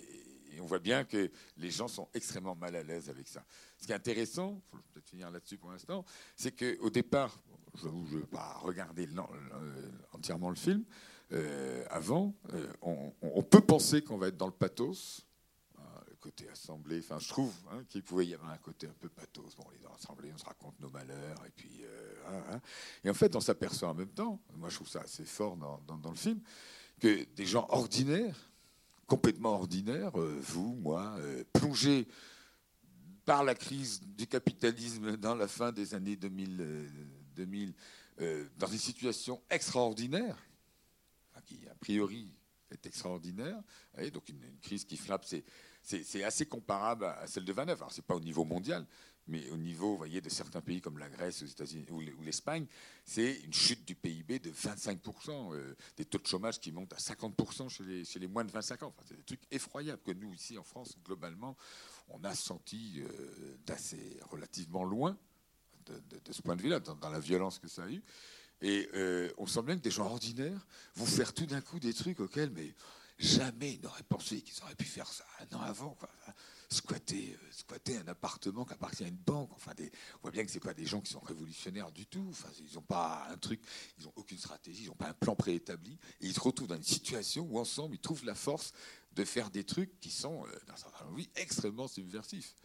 on 0.60 0.66
voit 0.66 0.80
bien 0.80 1.06
que 1.06 1.32
les 1.58 1.72
gens 1.72 1.88
sont 1.88 2.10
extrêmement 2.14 2.56
mal 2.56 2.76
à 2.76 2.84
l'aise 2.84 3.10
avec 3.10 3.28
ça. 3.28 3.44
Ce 3.78 3.86
qui 3.86 3.94
est 3.94 3.96
intéressant, 3.96 4.62
il 4.74 4.78
faut 4.78 4.84
peut-être 4.94 5.10
finir 5.10 5.32
là-dessus 5.32 5.58
pour 5.58 5.72
l'instant, 5.72 6.06
c'est 6.36 6.52
qu'au 6.52 6.90
départ, 6.90 7.42
je 7.76 7.88
ne 7.88 8.20
vais 8.20 8.26
pas 8.28 8.58
regarder 8.60 9.08
entièrement 10.12 10.50
le 10.50 10.56
film, 10.56 10.84
euh, 11.34 11.86
avant, 11.90 12.34
euh, 12.54 12.68
on, 12.82 13.42
peut 13.44 13.62
penser 13.62 14.02
qu'on 14.02 14.18
va 14.18 14.28
être 14.28 14.38
dans 14.38 14.48
le 14.48 14.52
pathos, 14.52 15.26
hein, 15.78 16.02
le 16.10 16.16
côté 16.18 16.48
assemblée. 16.50 17.00
Enfin, 17.00 17.20
je 17.20 17.30
trouve 17.30 17.54
hein, 17.72 17.84
qu'il 17.88 18.04
pouvait 18.04 18.28
y 18.28 18.34
avoir 18.34 18.52
un 18.52 18.58
côté 18.58 18.88
un 18.88 18.96
peu 19.00 19.08
pathos. 19.08 19.56
Bon, 19.56 19.64
on 19.68 19.72
est 19.72 19.82
dans 19.82 19.92
l'assemblée, 19.92 20.32
on 20.34 20.38
se 20.38 20.46
raconte 20.46 20.78
nos 20.82 20.90
malheurs, 20.90 21.38
et 21.46 21.52
puis, 21.56 21.84
euh, 21.84 22.14
hein, 22.52 22.60
et 23.04 23.10
en 23.10 23.14
fait, 23.14 23.34
on 23.36 23.40
s'aperçoit 23.40 23.90
en 23.90 23.94
même 23.94 24.10
temps. 24.10 24.42
Moi, 24.58 24.70
je 24.70 24.76
trouve 24.76 24.90
ça 24.90 25.02
assez 25.02 25.24
fort 25.24 25.56
dans, 25.56 26.10
le 26.10 26.18
film 26.18 26.42
que 27.00 27.24
des 27.34 27.46
gens 27.46 27.66
ordinaires, 27.70 28.38
complètement 29.08 29.54
ordinaires, 29.54 30.12
vous, 30.14 30.76
moi, 30.76 31.16
plongés 31.54 32.08
par 33.26 33.44
la 33.44 33.56
crise 33.56 34.02
du 34.02 34.28
capitalisme 34.28 35.18
dans 35.18 35.36
la 35.36 35.48
fin 35.48 35.72
des 35.72 35.94
années 35.94 36.16
2000, 36.16 36.90
2000 37.36 37.74
dans 38.58 38.68
une 38.68 38.78
situation 38.78 39.42
extraordinaire 39.50 40.38
qui 41.52 41.68
a 41.68 41.76
priori 41.76 42.34
est 42.72 42.86
extraordinaire. 42.86 43.62
Donc 44.14 44.30
une, 44.30 44.40
crise 44.62 44.86
qui 44.86 44.98
frappe, 44.98 45.26
c'est 45.82 46.24
assez 46.24 46.46
comparable 46.46 47.06
à 47.06 47.28
celle 47.28 47.46
de 47.46 47.54
29. 47.54 47.80
Alors 47.80 47.92
c'est 47.92 48.06
pas 48.06 48.16
au 48.16 48.22
niveau 48.22 48.46
mondial, 48.46 48.86
mais 49.28 49.50
au 49.50 49.58
niveau, 49.58 49.96
voyez, 49.96 50.22
de 50.22 50.30
certains 50.30 50.62
pays 50.62 50.82
comme 50.82 50.98
la 50.98 51.10
Grèce, 51.10 51.44
aux 51.44 51.48
États-Unis 51.48 51.86
ou 51.92 52.22
l'Espagne, 52.24 52.66
c'est 53.06 53.42
une 53.42 53.54
chute 53.54 53.86
du 53.86 53.96
PIB 53.96 54.40
de 54.40 54.52
25%, 54.52 55.54
euh, 55.54 55.76
des 55.98 56.06
taux 56.06 56.18
de 56.18 56.26
chômage 56.26 56.60
qui 56.60 56.72
montent 56.72 56.94
à 56.94 56.98
50% 56.98 57.70
chez 57.70 58.20
les, 58.20 58.28
moins 58.28 58.46
de 58.46 58.52
25 58.52 58.84
ans. 58.84 58.94
Enfin, 58.96 59.06
c'est 59.08 59.18
des 59.18 59.24
trucs 59.24 59.44
effroyables 59.52 60.02
que 60.02 60.12
nous 60.12 60.34
ici 60.34 60.58
en 60.58 60.64
France, 60.64 60.98
globalement, 61.04 61.58
on 62.10 62.24
a 62.24 62.34
senti 62.34 63.02
euh, 63.02 63.58
d'assez 63.66 64.20
relativement 64.30 64.84
loin 64.84 65.18
de, 65.86 66.32
ce 66.32 66.42
point 66.42 66.56
de 66.56 66.62
vue-là, 66.62 66.80
dans 66.80 67.10
la 67.10 67.20
violence 67.20 67.60
que 67.60 67.68
ça 67.68 67.84
a 67.84 67.90
eu. 67.90 68.02
Et 68.62 68.90
euh, 68.94 69.32
on 69.38 69.48
sent 69.48 69.64
bien 69.64 69.76
que 69.76 69.82
des 69.82 69.92
gens 69.92 70.06
ordinaires 70.06 70.68
vont 70.96 71.06
faire 71.06 71.34
tout 71.34 71.46
d'un 71.46 71.62
coup 71.62 71.80
des 71.80 71.94
trucs 71.94 72.20
auxquels 72.20 72.52
mais 72.52 72.74
jamais 73.18 73.74
ils 73.74 73.82
n'auraient 73.82 74.04
pensé 74.04 74.42
qu'ils 74.42 74.62
auraient 74.64 74.76
pu 74.76 74.86
faire 74.86 75.08
ça 75.08 75.26
un 75.40 75.56
an 75.56 75.62
avant. 75.62 75.98
Squatter, 76.70 77.34
euh, 77.34 77.52
squatter, 77.52 77.98
un 77.98 78.08
appartement 78.08 78.64
qui 78.64 78.72
appartient 78.72 79.04
à 79.04 79.08
une 79.08 79.18
banque. 79.18 79.52
Enfin, 79.54 79.74
on 79.78 80.22
voit 80.22 80.32
bien 80.32 80.46
que 80.46 80.52
ce 80.52 80.60
pas 80.60 80.74
des 80.74 80.86
gens 80.86 81.02
qui 81.02 81.12
sont 81.12 81.20
révolutionnaires 81.20 81.92
du 81.92 82.06
tout. 82.06 82.26
Enfin, 82.30 82.48
ils 82.60 82.76
n'ont 82.76 82.82
pas 82.82 83.28
un 83.30 83.38
truc, 83.38 83.62
ils 84.00 84.06
n'ont 84.06 84.14
aucune 84.16 84.38
stratégie, 84.38 84.84
ils 84.84 84.88
n'ont 84.88 84.96
pas 84.96 85.10
un 85.10 85.14
plan 85.14 85.36
préétabli. 85.36 86.00
Et 86.22 86.28
ils 86.28 86.34
se 86.34 86.40
retrouvent 86.40 86.70
dans 86.70 86.78
une 86.78 86.84
situation 86.84 87.46
où 87.50 87.60
ensemble, 87.60 87.96
ils 87.96 88.00
trouvent 88.00 88.24
la 88.24 88.36
force 88.36 88.72
de 89.12 89.26
faire 89.26 89.50
des 89.50 89.66
trucs 89.66 90.00
qui 90.00 90.12
sont, 90.12 90.46
euh, 90.46 90.60
dans 90.68 90.78
certains 90.78 91.06
extrêmement 91.36 91.90
subversifs 91.90 92.56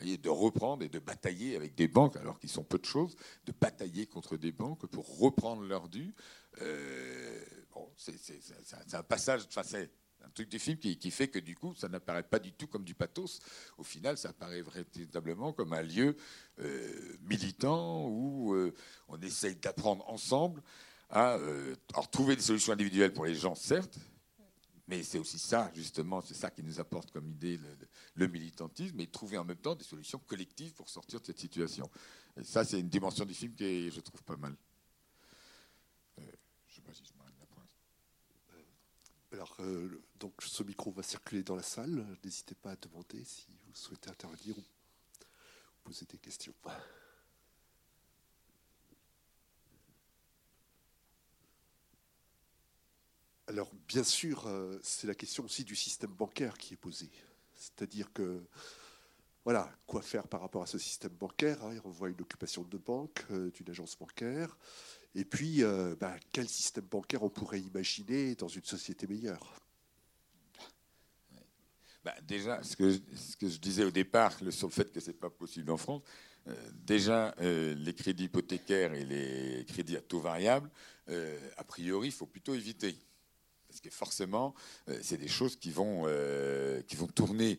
de 0.00 0.28
reprendre 0.28 0.82
et 0.84 0.88
de 0.88 0.98
batailler 0.98 1.56
avec 1.56 1.74
des 1.74 1.88
banques, 1.88 2.16
alors 2.16 2.38
qu'ils 2.38 2.50
sont 2.50 2.64
peu 2.64 2.78
de 2.78 2.84
choses, 2.84 3.14
de 3.46 3.52
batailler 3.52 4.06
contre 4.06 4.36
des 4.36 4.52
banques 4.52 4.86
pour 4.86 5.18
reprendre 5.18 5.62
leur 5.62 5.88
dû. 5.88 6.14
Euh, 6.60 7.44
bon, 7.72 7.88
c'est 7.96 8.14
un 8.92 9.02
passage, 9.02 9.42
enfin, 9.48 9.62
un 10.24 10.30
truc 10.30 10.48
du 10.48 10.58
film 10.58 10.78
qui, 10.78 11.10
fait 11.10 11.28
que 11.28 11.38
du 11.38 11.54
coup, 11.54 11.74
ça 11.74 11.88
n'apparaît 11.88 12.22
pas 12.22 12.38
du 12.38 12.52
tout 12.52 12.66
comme 12.66 12.84
du 12.84 12.94
pathos. 12.94 13.40
Au 13.78 13.82
final, 13.82 14.16
ça 14.16 14.30
apparaît 14.30 14.62
véritablement 14.62 15.52
comme 15.52 15.72
un 15.72 15.82
lieu 15.82 16.16
euh, 16.60 17.16
militant 17.22 18.06
où 18.08 18.54
euh, 18.54 18.74
on 19.08 19.20
essaye 19.20 19.56
d'apprendre 19.56 20.08
ensemble 20.08 20.62
à 21.10 21.36
euh, 21.36 21.74
trouver 22.10 22.36
des 22.36 22.42
solutions 22.42 22.72
individuelles 22.72 23.12
pour 23.12 23.26
les 23.26 23.34
gens, 23.34 23.54
certes, 23.54 23.98
mais 24.88 25.02
c'est 25.02 25.18
aussi 25.18 25.38
ça, 25.38 25.70
justement, 25.74 26.20
c'est 26.20 26.34
ça 26.34 26.50
qui 26.50 26.62
nous 26.62 26.80
apporte 26.80 27.10
comme 27.10 27.28
idée 27.28 27.58
militantisme, 28.16 29.00
et 29.00 29.06
trouver 29.06 29.38
en 29.38 29.44
même 29.44 29.56
temps 29.56 29.74
des 29.74 29.84
solutions 29.84 30.18
collectives 30.20 30.72
pour 30.74 30.88
sortir 30.88 31.20
de 31.20 31.26
cette 31.26 31.40
situation. 31.40 31.90
Et 32.36 32.44
ça, 32.44 32.64
c'est 32.64 32.80
une 32.80 32.88
dimension 32.88 33.24
du 33.24 33.34
film 33.34 33.54
que 33.54 33.90
je 33.90 34.00
trouve 34.00 34.22
pas 34.22 34.36
mal. 34.36 34.54
je 36.18 36.74
sais 36.74 36.80
pas 36.82 36.92
si 36.92 37.04
je 37.04 37.12
alors, 39.34 39.56
euh, 39.58 40.00
donc, 40.20 40.34
ce 40.42 40.62
micro 40.62 40.92
va 40.92 41.02
circuler 41.02 41.42
dans 41.42 41.56
la 41.56 41.62
salle. 41.64 42.06
N'hésitez 42.22 42.54
pas 42.54 42.70
à 42.70 42.76
demander 42.76 43.24
si 43.24 43.48
vous 43.66 43.74
souhaitez 43.74 44.08
intervenir 44.08 44.56
ou 44.56 44.62
poser 45.82 46.06
des 46.06 46.18
questions. 46.18 46.54
Alors, 53.48 53.72
bien 53.88 54.04
sûr, 54.04 54.46
euh, 54.46 54.78
c'est 54.84 55.08
la 55.08 55.16
question 55.16 55.44
aussi 55.44 55.64
du 55.64 55.74
système 55.74 56.12
bancaire 56.12 56.56
qui 56.56 56.74
est 56.74 56.76
posée. 56.76 57.10
C'est-à-dire 57.64 58.12
que, 58.12 58.42
voilà, 59.44 59.70
quoi 59.86 60.02
faire 60.02 60.26
par 60.26 60.40
rapport 60.40 60.62
à 60.62 60.66
ce 60.66 60.78
système 60.78 61.12
bancaire 61.12 61.62
hein, 61.64 61.76
On 61.84 61.90
voit 61.90 62.08
une 62.08 62.20
occupation 62.20 62.62
de 62.62 62.78
banque, 62.78 63.24
euh, 63.30 63.50
d'une 63.50 63.68
agence 63.70 63.96
bancaire. 63.96 64.56
Et 65.14 65.24
puis, 65.24 65.62
euh, 65.62 65.94
bah, 65.98 66.16
quel 66.32 66.48
système 66.48 66.84
bancaire 66.84 67.22
on 67.22 67.30
pourrait 67.30 67.60
imaginer 67.60 68.34
dans 68.34 68.48
une 68.48 68.64
société 68.64 69.06
meilleure? 69.06 69.60
Bah, 72.04 72.14
Déjà, 72.22 72.62
ce 72.62 72.76
que, 72.76 72.90
je 72.90 73.58
disais 73.58 73.84
au 73.84 73.90
départ 73.90 74.32
sur 74.50 74.68
le 74.68 74.72
fait 74.72 74.92
que 74.92 75.00
ce 75.00 75.08
n'est 75.08 75.16
pas 75.16 75.30
possible 75.30 75.70
en 75.70 75.76
France, 75.76 76.02
euh, 76.46 76.54
déjà, 76.74 77.34
les 77.38 77.94
crédits 77.94 78.24
hypothécaires 78.24 78.92
et 78.92 79.04
les 79.04 79.64
crédits 79.66 79.96
à 79.96 80.02
taux 80.02 80.20
variable, 80.20 80.70
a 81.08 81.64
priori, 81.64 82.08
il 82.08 82.12
faut 82.12 82.26
plutôt 82.26 82.54
éviter. 82.54 82.96
Parce 83.74 83.80
que 83.80 83.90
forcément, 83.90 84.54
c'est 85.02 85.16
des 85.16 85.26
choses 85.26 85.56
qui 85.56 85.72
vont, 85.72 86.04
vont 86.04 87.06
tourner 87.08 87.58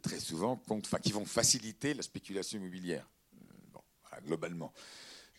très 0.00 0.20
souvent 0.20 0.58
qui 1.02 1.12
vont 1.12 1.26
faciliter 1.26 1.92
la 1.92 2.00
spéculation 2.02 2.58
immobilière, 2.58 3.06
globalement. 4.24 4.72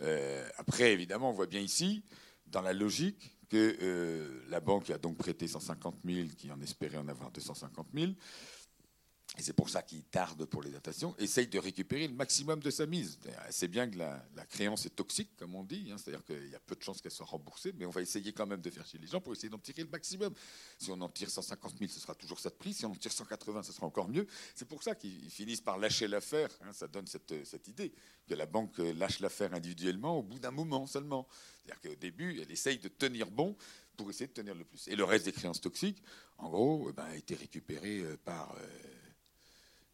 Euh, 0.01 0.47
après, 0.57 0.93
évidemment, 0.93 1.29
on 1.29 1.33
voit 1.33 1.47
bien 1.47 1.59
ici, 1.59 2.03
dans 2.47 2.61
la 2.61 2.73
logique, 2.73 3.35
que 3.49 3.77
euh, 3.81 4.43
la 4.49 4.59
banque 4.59 4.89
a 4.91 4.97
donc 4.97 5.17
prêté 5.17 5.47
150 5.47 5.95
000, 6.05 6.27
qui 6.37 6.51
en 6.51 6.61
espérait 6.61 6.97
en 6.97 7.07
avoir 7.07 7.31
250 7.31 7.87
000 7.93 8.11
et 9.37 9.43
c'est 9.43 9.53
pour 9.53 9.69
ça 9.69 9.83
qu'il 9.83 10.03
tarde 10.03 10.43
pour 10.45 10.63
les 10.63 10.71
datations, 10.71 11.15
essaye 11.19 11.47
de 11.47 11.59
récupérer 11.59 12.07
le 12.07 12.13
maximum 12.13 12.59
de 12.61 12.71
sa 12.71 12.87
mise. 12.87 13.19
C'est 13.51 13.67
bien 13.67 13.87
que 13.89 13.97
la, 13.97 14.19
créance 14.49 14.87
est 14.87 14.95
toxique, 14.95 15.29
comme 15.37 15.53
on 15.55 15.63
dit, 15.63 15.89
hein, 15.91 15.97
c'est-à-dire 15.97 16.25
qu'il 16.25 16.49
y 16.49 16.55
a 16.55 16.59
peu 16.59 16.75
de 16.75 16.81
chances 16.81 16.99
qu'elle 16.99 17.11
soit 17.11 17.27
remboursée, 17.27 17.71
mais 17.77 17.85
on 17.85 17.91
va 17.91 18.01
essayer 18.01 18.33
quand 18.33 18.47
même 18.47 18.61
de 18.61 18.69
faire 18.71 18.85
chez 18.87 18.97
les 18.97 19.05
gens 19.05 19.21
pour 19.21 19.33
essayer 19.33 19.49
d'en 19.49 19.59
tirer 19.59 19.83
le 19.83 19.89
maximum. 19.89 20.33
Si 20.79 20.89
on 20.89 20.99
en 20.99 21.09
tire 21.09 21.29
150 21.29 21.77
000, 21.77 21.91
ce 21.91 21.99
sera 21.99 22.15
toujours 22.15 22.39
ça 22.39 22.49
de 22.49 22.55
prix. 22.55 22.73
Si 22.73 22.85
on 22.85 22.91
en 22.91 22.95
tire 22.95 23.11
180, 23.11 23.63
ce 23.63 23.71
sera 23.71 23.85
encore 23.85 24.09
mieux. 24.09 24.25
C'est 24.55 24.67
pour 24.67 24.81
ça 24.81 24.95
qu'ils 24.95 25.29
finissent 25.29 25.61
par 25.61 25.77
lâcher 25.77 26.07
l'affaire. 26.07 26.49
Hein, 26.61 26.73
ça 26.73 26.87
donne 26.87 27.05
cette, 27.05 27.67
idée 27.67 27.93
que 28.27 28.33
la 28.33 28.47
banque 28.47 28.79
lâche 28.79 29.19
l'affaire 29.19 29.53
individuellement 29.53 30.17
au 30.17 30.23
bout 30.23 30.39
d'un 30.39 30.51
moment 30.51 30.87
seulement. 30.87 31.27
C'est-à-dire 31.63 31.91
qu'au 31.91 31.95
début, 31.95 32.41
elle 32.41 32.51
essaye 32.51 32.79
de 32.79 32.87
tenir 32.87 33.29
bon 33.29 33.55
pour 33.95 34.09
essayer 34.09 34.27
de 34.27 34.33
tenir 34.33 34.55
le 34.55 34.65
plus. 34.65 34.87
Et 34.87 34.95
le 34.95 35.03
reste 35.03 35.25
des 35.25 35.33
créances 35.33 35.61
toxiques, 35.61 36.01
en 36.39 36.49
gros, 36.49 36.87
eh 36.89 36.93
ben, 36.93 37.03
a 37.03 37.15
été 37.15 37.35
récupéré 37.35 37.99
euh, 37.99 38.17
par... 38.25 38.55
Euh, 38.57 38.98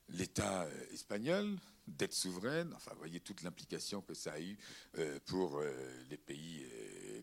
l'État 0.10 0.64
euh, 0.64 0.94
espagnol, 0.94 1.58
dette 1.88 2.14
souveraine, 2.14 2.72
enfin, 2.76 2.92
vous 2.94 3.00
voyez 3.00 3.20
toute 3.20 3.44
l'implication 3.44 4.02
que 4.02 4.14
ça 4.14 4.34
a 4.34 4.40
eu 4.40 4.58
euh, 4.98 5.20
pour 5.26 5.60
euh, 5.60 5.72
les 6.10 6.18
pays 6.18 6.66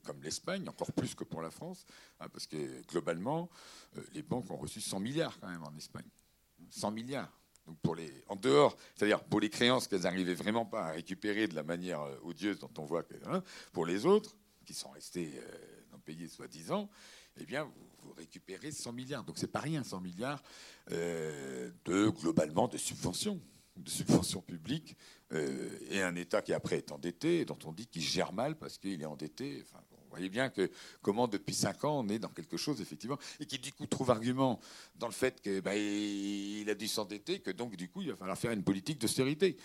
comme 0.04 0.20
l'Espagne, 0.22 0.68
encore 0.68 0.92
plus 0.92 1.14
que 1.14 1.22
pour 1.22 1.42
la 1.42 1.50
France, 1.50 1.84
hein, 2.18 2.28
parce 2.28 2.46
que 2.46 2.82
globalement, 2.88 3.48
les 4.14 4.22
banques 4.22 4.50
ont 4.50 4.56
reçu 4.56 4.80
100 4.80 4.98
milliards 4.98 5.38
quand 5.38 5.48
même 5.48 5.62
en 5.62 5.76
Espagne. 5.76 6.08
100 6.70 6.90
milliards. 6.90 7.32
Donc 7.66 7.78
pour 7.78 7.94
les, 7.94 8.24
en 8.26 8.34
dehors, 8.34 8.76
c'est-à-dire 8.96 9.22
pour 9.22 9.38
les 9.38 9.48
créances 9.48 9.86
qu'elles 9.86 10.02
n'arrivaient 10.02 10.34
vraiment 10.34 10.66
pas 10.66 10.86
à 10.86 10.90
récupérer 10.90 11.46
de 11.46 11.54
la 11.54 11.62
manière 11.62 12.00
odieuse 12.24 12.58
dont 12.58 12.70
on 12.78 12.84
voit 12.84 13.04
que, 13.04 13.14
hein, 13.26 13.44
pour 13.72 13.86
les 13.86 14.06
autres, 14.06 14.36
qui 14.64 14.74
sont 14.74 14.90
restés 14.90 15.40
non 15.92 16.00
payés 16.00 16.26
soi-disant, 16.26 16.90
eh 17.40 17.44
bien, 17.44 17.64
vous, 17.64 18.12
récupérez 18.16 18.70
100 18.70 18.92
milliards. 18.92 19.24
Donc, 19.24 19.38
c'est 19.38 19.50
pas 19.50 19.60
rien, 19.60 19.82
100 19.82 20.00
milliards 20.00 20.42
euh, 20.90 21.70
de, 21.84 22.08
globalement, 22.08 22.68
de 22.68 22.76
subventions, 22.76 23.40
de 23.76 23.88
subventions 23.88 24.42
publiques, 24.42 24.96
euh, 25.32 25.78
et 25.90 26.02
un 26.02 26.14
État 26.14 26.42
qui, 26.42 26.52
après, 26.52 26.78
est 26.78 26.92
endetté, 26.92 27.40
et 27.40 27.44
dont 27.44 27.58
on 27.64 27.72
dit 27.72 27.86
qu'il 27.86 28.02
gère 28.02 28.32
mal 28.32 28.56
parce 28.56 28.78
qu'il 28.78 29.00
est 29.00 29.06
endetté. 29.06 29.62
Enfin, 29.62 29.82
vous 29.90 30.10
voyez 30.10 30.28
bien 30.28 30.50
que 30.50 30.70
comment, 31.00 31.26
depuis 31.26 31.54
5 31.54 31.84
ans, 31.84 32.00
on 32.04 32.08
est 32.08 32.18
dans 32.18 32.28
quelque 32.28 32.56
chose, 32.56 32.80
effectivement, 32.80 33.18
et 33.40 33.46
qui, 33.46 33.58
du 33.58 33.72
coup, 33.72 33.86
trouve 33.86 34.10
argument 34.10 34.60
dans 34.96 35.06
le 35.06 35.14
fait 35.14 35.40
qu'il 35.40 35.62
bah, 35.62 35.70
a 35.72 36.74
dû 36.74 36.88
s'endetter, 36.88 37.40
que 37.40 37.50
donc, 37.50 37.76
du 37.76 37.88
coup, 37.88 38.02
il 38.02 38.10
va 38.10 38.16
falloir 38.16 38.36
faire 38.36 38.52
une 38.52 38.64
politique 38.64 39.00
d'austérité. 39.00 39.56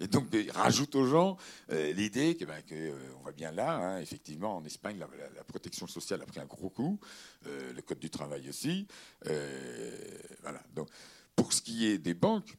Et 0.00 0.06
donc, 0.06 0.26
il 0.32 0.50
rajoute 0.50 0.94
aux 0.94 1.06
gens 1.06 1.36
euh, 1.70 1.92
l'idée 1.92 2.36
que, 2.36 2.44
ben, 2.44 2.62
euh, 2.72 3.32
bien 3.36 3.52
là, 3.52 3.76
hein, 3.76 4.00
effectivement, 4.00 4.56
en 4.56 4.64
Espagne, 4.64 4.98
la, 4.98 5.44
protection 5.44 5.86
sociale 5.86 6.22
a 6.22 6.26
pris 6.26 6.40
un 6.40 6.46
gros 6.46 6.70
coup, 6.70 6.98
euh, 7.46 7.72
le 7.72 7.82
code 7.82 7.98
du 7.98 8.10
travail 8.10 8.48
aussi. 8.48 8.86
voilà. 9.24 10.62
Donc, 10.74 10.88
pour 11.36 11.52
ce 11.52 11.62
qui 11.62 11.86
est 11.86 11.98
des 11.98 12.14
banques, 12.14 12.56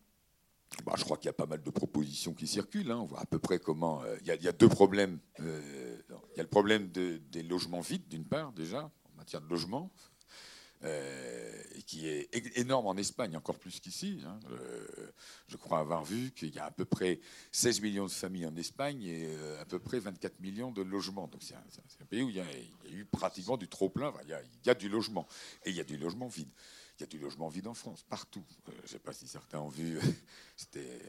bah, 0.85 0.93
je 0.97 1.03
crois 1.03 1.17
qu'il 1.17 1.27
y 1.27 1.29
a 1.29 1.33
pas 1.33 1.45
mal 1.45 1.61
de 1.61 1.69
propositions 1.69 2.33
qui 2.33 2.47
circulent. 2.47 2.91
Hein. 2.91 2.99
On 2.99 3.05
voit 3.05 3.21
à 3.21 3.25
peu 3.25 3.39
près 3.39 3.59
comment. 3.59 4.01
Il 4.21 4.27
y, 4.27 4.47
a 4.47 4.51
deux 4.51 4.69
problèmes. 4.69 5.19
Il 5.39 5.45
y 6.35 6.39
a 6.39 6.43
le 6.43 6.49
problème 6.49 6.89
des 6.89 7.43
logements 7.43 7.81
vides, 7.81 8.07
d'une 8.07 8.25
part, 8.25 8.51
déjà, 8.51 8.91
en 9.13 9.17
matière 9.17 9.41
de 9.41 9.47
logement. 9.47 9.91
Euh, 10.83 11.63
qui 11.85 12.07
est 12.07 12.57
énorme 12.57 12.87
en 12.87 12.95
Espagne, 12.95 13.35
encore 13.35 13.59
plus 13.59 13.79
qu'ici. 13.79 14.19
Hein. 14.25 14.39
je 15.47 15.57
crois 15.57 15.79
avoir 15.79 16.03
vu 16.03 16.31
qu'il 16.31 16.53
y 16.53 16.59
a 16.59 16.65
à 16.65 16.71
peu 16.71 16.85
près 16.85 17.19
16 17.51 17.81
millions 17.81 18.05
de 18.05 18.11
familles 18.11 18.45
en 18.45 18.55
Espagne 18.55 19.03
et 19.03 19.25
euh, 19.27 19.61
à 19.61 19.65
peu 19.65 19.79
près 19.79 19.99
24 19.99 20.39
millions 20.39 20.71
de 20.71 20.81
logements. 20.81 21.27
Donc 21.27 21.41
c'est 21.43 21.55
un, 21.55 22.05
pays 22.09 22.23
où 22.23 22.29
il 22.29 22.37
y, 22.37 22.39
a, 22.39 22.45
eu 22.89 23.05
pratiquement 23.05 23.57
du 23.57 23.67
trop-plein. 23.67 24.13
il, 24.23 24.29
y 24.65 24.69
a 24.69 24.73
du 24.73 24.87
logement. 24.87 25.27
Et 25.65 25.71
il 25.71 25.75
y 25.75 25.81
a 25.81 25.83
du 25.83 25.97
logement 25.97 26.27
vide. 26.27 26.49
Il 26.97 27.01
y 27.01 27.03
a 27.03 27.07
du 27.07 27.17
logement 27.17 27.49
vide 27.49 27.67
en 27.67 27.73
France, 27.73 28.03
partout. 28.07 28.45
Euh, 28.69 28.71
je 28.77 28.81
ne 28.81 28.87
sais 28.87 28.99
pas 28.99 29.13
si 29.13 29.27
certains 29.27 29.59
ont 29.59 29.69
vu, 29.69 29.99
c'était 30.55 31.01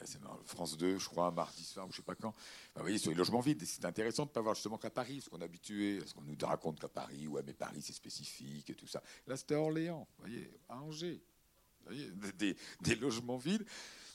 France 0.46 0.78
2, 0.78 0.98
je 0.98 1.08
crois, 1.08 1.30
mardi 1.30 1.62
soir, 1.62 1.86
ou 1.86 1.90
je 1.90 1.96
ne 1.96 2.02
sais 2.02 2.06
pas 2.06 2.14
quand. 2.14 2.34
vous 2.76 2.82
voyez, 2.82 2.98
sur 2.98 3.10
les 3.10 3.16
logements 3.16 3.40
vides, 3.40 3.62
c'est 3.64 3.84
intéressant 3.84 4.24
de 4.24 4.30
ne 4.30 4.34
pas 4.34 4.40
voir 4.40 4.54
justement 4.54 4.78
qu'à 4.78 4.90
Paris, 4.90 5.20
ce 5.20 5.28
qu'on 5.28 5.40
est 5.40 5.44
habitué, 5.44 6.00
ce 6.06 6.14
qu'on 6.14 6.22
nous 6.22 6.36
raconte 6.42 6.80
qu'à 6.80 6.88
Paris, 6.88 7.26
ouais, 7.26 7.42
mais 7.44 7.52
Paris 7.52 7.82
c'est 7.82 7.92
spécifique 7.92 8.70
et 8.70 8.74
tout 8.74 8.86
ça. 8.86 9.02
Là, 9.26 9.36
c'était 9.36 9.56
à 9.56 9.60
Orléans, 9.60 10.08
vous 10.18 10.26
voyez, 10.26 10.50
à 10.68 10.80
Angers. 10.80 11.22
Vous 11.86 11.92
voyez, 11.92 12.56
des 12.80 12.94
logements 12.94 13.36
vides 13.36 13.66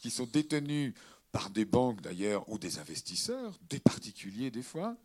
qui 0.01 0.09
sont 0.09 0.25
détenus 0.25 0.93
par 1.31 1.49
des 1.49 1.65
banques 1.65 2.01
d'ailleurs 2.01 2.47
ou 2.49 2.57
des 2.57 2.79
investisseurs, 2.79 3.59
des 3.69 3.79
particuliers 3.79 4.51
des 4.51 4.63
fois, 4.63 4.97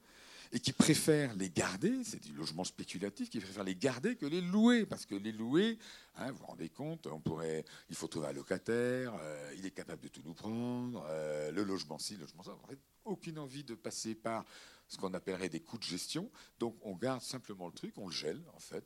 et 0.55 0.61
qui 0.61 0.73
préfèrent 0.73 1.35
les 1.35 1.51
garder, 1.51 2.05
c'est 2.05 2.23
du 2.23 2.33
logement 2.33 2.63
spéculatif, 2.63 3.29
qui 3.29 3.41
préfèrent 3.41 3.65
les 3.65 3.75
garder 3.75 4.15
que 4.15 4.25
les 4.25 4.41
louer, 4.41 4.87
parce 4.87 5.05
que 5.05 5.17
les 5.17 5.33
louer, 5.33 5.79
hein, 6.15 6.31
vous 6.31 6.39
vous 6.39 6.47
rendez 6.47 6.69
compte, 6.69 7.09
on 7.09 7.19
pourrait, 7.19 7.65
il 7.91 7.97
faut 7.97 8.07
trouver 8.07 8.29
un 8.29 8.33
locataire, 8.33 9.13
euh, 9.21 9.53
il 9.59 9.67
est 9.67 9.73
capable 9.73 10.03
de 10.03 10.09
tout 10.09 10.23
nous 10.25 10.33
prendre, 10.33 11.05
euh, 11.09 11.51
le 11.51 11.65
logement 11.65 11.99
ci, 11.99 12.15
le 12.15 12.21
logement 12.21 12.45
ça, 12.45 12.53
en 12.53 12.69
fait, 12.69 12.79
aucune 13.05 13.41
envie 13.41 13.65
de 13.65 13.75
passer 13.75 14.15
par 14.15 14.45
ce 14.87 14.97
qu'on 14.97 15.13
appellerait 15.13 15.49
des 15.49 15.59
coûts 15.59 15.77
de 15.77 15.83
gestion, 15.83 16.31
donc 16.61 16.77
on 16.83 16.95
garde 16.95 17.21
simplement 17.21 17.67
le 17.67 17.73
truc, 17.73 17.99
on 17.99 18.07
le 18.07 18.13
gèle 18.13 18.41
en 18.55 18.61
fait, 18.61 18.85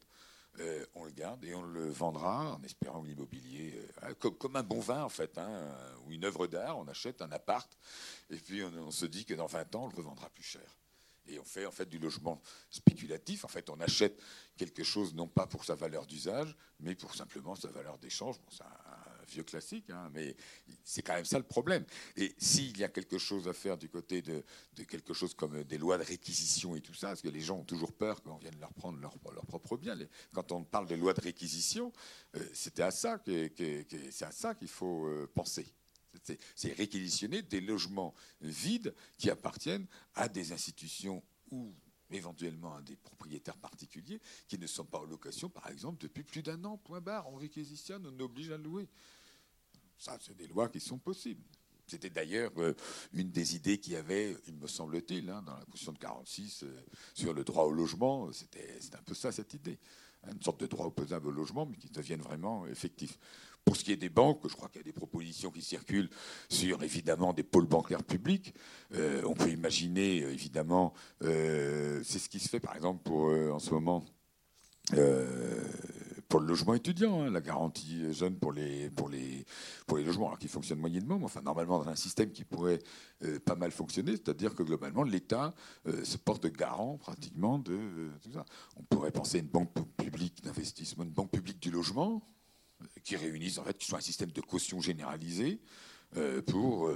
euh, 0.61 0.87
on 0.95 1.05
le 1.05 1.11
garde 1.11 1.45
et 1.45 1.55
on 1.55 1.63
le 1.63 1.91
vendra 1.91 2.55
en 2.55 2.63
espérant 2.63 3.03
que 3.03 3.09
l'immobilier, 3.09 3.79
comme, 4.19 4.57
un 4.57 4.63
bon 4.63 4.81
vin 4.81 5.03
en 5.05 5.11
fait, 5.11 5.37
hein, 5.37 5.71
ou 6.07 6.13
une 6.13 6.25
œuvre 6.25 6.47
d'art, 6.47 6.79
on 6.79 6.89
achète 6.89 7.21
un 7.21 7.31
appart 7.31 7.71
et 8.31 8.37
puis 8.37 8.63
on, 8.63 8.73
on, 8.87 8.91
se 8.91 9.05
dit 9.05 9.27
que 9.27 9.35
dans 9.35 9.47
20 9.47 9.75
ans 9.75 9.85
on 9.85 9.89
le 9.89 9.97
revendra 9.97 10.31
plus 10.31 10.45
cher 10.45 10.77
et 11.28 11.38
on 11.38 11.44
fait 11.44 11.66
en 11.66 11.70
fait 11.70 11.88
du 11.88 11.99
logement 11.99 12.40
spéculatif. 12.70 13.44
En 13.44 13.49
fait, 13.49 13.70
on 13.70 13.80
achète 13.80 14.20
quelque 14.56 14.82
chose 14.82 15.14
non 15.14 15.28
pas 15.28 15.47
pour 15.47 15.64
sa 15.64 15.75
valeur 15.75 16.06
d'usage, 16.06 16.54
mais 16.80 16.94
pour 16.94 17.14
simplement 17.14 17.54
sa 17.54 17.68
valeur 17.68 17.99
d'échange. 17.99 18.37
C'est 18.50 18.62
un 18.62 19.25
vieux 19.28 19.44
classique, 19.44 19.90
hein, 19.90 20.11
mais 20.12 20.35
c'est 20.85 21.02
quand 21.02 21.14
même 21.14 21.25
ça 21.25 21.38
le 21.38 21.44
problème. 21.44 21.85
Et 22.16 22.35
s'il 22.38 22.76
y 22.78 22.85
a 22.85 22.88
quelque 22.88 23.18
chose 23.18 23.47
à 23.49 23.52
faire 23.52 23.76
du 23.76 23.88
côté 23.88 24.23
de, 24.23 24.42
quelque 24.85 25.12
chose 25.12 25.35
comme 25.35 25.62
des 25.64 25.78
lois 25.78 25.99
de 25.99 26.04
réquisition 26.04 26.76
et 26.76 26.80
tout 26.80 26.94
ça, 26.94 27.08
parce 27.08 27.23
que 27.23 27.28
les 27.28 27.40
gens 27.40 27.58
ont 27.58 27.64
toujours 27.64 27.92
peur 27.92 28.23
qu'on 28.23 28.37
vienne 28.37 28.58
leur 28.58 28.73
prendre 28.73 28.99
leur, 29.00 29.16
propre 29.47 29.76
bien. 29.76 29.97
Quand 30.32 30.52
on 30.52 30.64
parle 30.64 30.87
de 30.87 30.94
lois 30.94 31.14
de 31.14 31.20
réquisition, 31.20 31.92
euh, 32.37 32.44
c'était 32.52 32.82
à 32.82 32.90
ça 32.90 33.18
que, 33.18 33.50
c'est 34.11 34.25
à 34.25 34.32
ça 34.32 34.54
qu'il 34.54 34.68
faut 34.68 35.06
euh, 35.06 35.30
penser. 35.35 35.66
C'est 36.55 36.73
réquisitionner 36.73 37.43
des 37.43 37.61
logements 37.61 38.15
vides 38.41 38.95
qui 39.17 39.31
appartiennent 39.31 39.87
à 40.15 40.29
des 40.29 40.53
institutions 40.53 41.23
ou 41.50 41.75
éventuellement 42.11 42.75
à 42.75 42.83
des 42.83 42.97
propriétaires 42.97 43.57
particuliers 43.57 44.21
qui 44.47 44.59
ne 44.59 44.67
sont 44.67 44.85
pas 44.85 44.99
en 44.99 45.05
location, 45.05 45.49
par 45.49 45.69
exemple, 45.69 45.99
depuis 46.00 46.23
plus 46.23 46.43
d'un 46.43 46.62
an, 46.65 46.79
point 46.79 47.00
barre. 47.00 47.29
On 47.29 47.37
réquisitionne, 47.37 48.07
on 48.07 48.21
oblige 48.21 48.50
à 48.50 48.57
louer. 48.57 48.88
Ça, 49.99 50.17
c'est 50.21 50.37
des 50.37 50.47
lois 50.47 50.69
qui 50.69 50.81
sont 50.81 50.99
possibles. 50.99 51.43
C'était 51.87 52.11
d'ailleurs 52.11 52.53
euh, 52.59 52.75
une 53.15 53.31
des 53.31 53.57
idées 53.57 53.79
qu'il 53.79 53.95
y 53.95 53.97
avait, 53.97 54.37
il 54.47 54.55
me 54.57 54.67
semble-t-il, 54.67 55.29
hein, 55.31 55.43
dans 55.43 55.55
la 55.55 55.65
Constitution 55.65 55.93
de 55.93 55.99
46 55.99 56.62
euh, 56.62 56.85
sur 57.15 57.33
le 57.33 57.45
droit 57.45 57.65
au 57.65 57.73
logement. 57.73 58.31
C'était 58.33 58.79
un 58.93 59.03
peu 59.03 59.15
ça, 59.15 59.33
cette 59.33 59.55
idée. 59.55 59.79
Une 60.31 60.43
sorte 60.43 60.61
de 60.61 60.67
droit 60.67 60.87
opposable 60.87 61.29
au 61.29 61.31
logement, 61.31 61.65
mais 61.65 61.77
qui 61.77 61.88
devienne 61.88 62.21
vraiment 62.21 62.67
effectif. 62.67 63.19
Pour 63.69 63.77
ce 63.77 63.85
qui 63.85 63.93
est 63.93 63.97
des 63.97 64.09
banques, 64.09 64.41
je 64.49 64.55
crois 64.55 64.71
qu'il 64.71 64.81
y 64.81 64.85
a 64.85 64.85
des 64.85 64.93
propositions 64.95 65.51
qui 65.51 65.61
circulent 65.61 66.09
sur 66.49 66.83
évidemment 66.83 67.35
des 67.35 67.43
pôles 67.43 67.67
bancaires 67.67 68.03
publics. 68.03 68.55
Euh, 68.95 69.21
on 69.27 69.35
peut 69.35 69.51
imaginer 69.51 70.23
évidemment, 70.23 70.95
c'est 71.21 72.19
ce 72.19 72.31
qui 72.31 72.39
se 72.39 72.49
fait 72.49 72.61
par 72.61 72.75
exemple 72.75 73.03
pour 73.03 73.29
en 73.29 73.59
ce 73.59 73.73
moment 73.73 74.07
pour 76.29 76.41
le 76.41 76.47
logement 76.47 76.75
étudiant, 76.75 77.23
hein, 77.23 77.31
la 77.31 77.41
garantie 77.41 78.13
jeune 78.13 78.37
pour 78.37 78.53
les, 78.53 78.91
pour 78.91 79.09
les, 79.09 79.45
pour 79.87 79.97
les 79.97 80.05
logements, 80.05 80.27
alors 80.27 80.39
qui 80.39 80.49
fonctionne 80.49 80.79
moyennement, 80.79 81.19
mais 81.19 81.25
enfin 81.25 81.41
normalement 81.41 81.79
dans 81.79 81.89
un 81.89 81.97
système 81.97 82.31
qui 82.31 82.45
pourrait 82.45 82.81
euh, 83.25 83.39
pas 83.41 83.55
mal 83.55 83.71
fonctionner, 83.71 84.13
c'est-à-dire 84.13 84.55
que 84.55 84.63
globalement 84.63 85.03
l'État 85.03 85.55
euh, 85.87 86.05
se 86.05 86.19
porte 86.19 86.47
garant 86.47 86.99
pratiquement 86.99 87.59
de 87.59 87.73
euh, 87.73 88.11
tout 88.23 88.33
ça. 88.33 88.45
On 88.77 88.83
pourrait 88.83 89.11
penser 89.11 89.39
à 89.39 89.41
une 89.41 89.49
banque 89.49 89.73
publique 89.97 90.43
d'investissement, 90.45 91.05
une 91.05 91.11
banque 91.11 91.31
publique 91.31 91.61
du 91.61 91.71
logement, 91.71 92.23
qui 93.02 93.16
réunisse 93.16 93.58
en 93.58 93.64
fait, 93.64 93.76
qui 93.76 93.87
soit 93.87 93.99
un 93.99 94.02
système 94.02 94.30
de 94.30 94.40
caution 94.40 94.80
généralisé 94.80 95.61
pour 96.47 96.90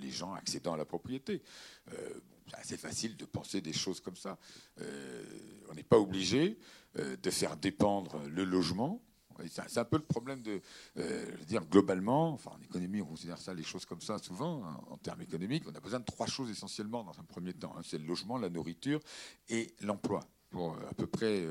les 0.00 0.10
gens 0.10 0.32
accédant 0.34 0.74
à 0.74 0.76
la 0.76 0.84
propriété. 0.84 1.42
c'est 1.88 2.56
assez 2.56 2.76
facile 2.76 3.16
de 3.16 3.24
penser 3.24 3.60
des 3.60 3.72
choses 3.72 4.00
comme 4.00 4.16
ça. 4.16 4.38
on 4.78 5.74
n'est 5.74 5.82
pas 5.82 5.98
obligé 5.98 6.58
euh, 6.98 7.16
de 7.16 7.30
faire 7.30 7.56
dépendre 7.56 8.20
le 8.28 8.44
logement. 8.44 9.00
C'est 9.48 9.78
un 9.78 9.84
peu 9.86 9.96
le 9.96 10.02
problème 10.02 10.42
de 10.42 10.60
euh, 10.98 11.36
dire 11.46 11.64
globalement, 11.64 12.34
enfin 12.34 12.50
en 12.54 12.60
économie 12.60 13.00
on 13.00 13.06
considère 13.06 13.38
ça 13.38 13.54
les 13.54 13.62
choses 13.62 13.86
comme 13.86 14.02
ça 14.02 14.18
souvent 14.18 14.62
hein, 14.62 14.78
en 14.90 14.98
termes 14.98 15.22
économiques. 15.22 15.64
On 15.66 15.74
a 15.74 15.80
besoin 15.80 16.00
de 16.00 16.04
trois 16.04 16.26
choses 16.26 16.50
essentiellement 16.50 17.02
dans 17.02 17.18
un 17.18 17.24
premier 17.24 17.54
temps. 17.54 17.74
Hein. 17.78 17.80
c'est 17.82 17.96
le 17.96 18.04
logement, 18.04 18.36
la 18.36 18.50
nourriture 18.50 19.00
et 19.48 19.74
l'emploi 19.80 20.20
pour 20.52 20.74
euh, 20.74 20.88
à 20.88 20.94
peu 20.94 21.06
près 21.06 21.44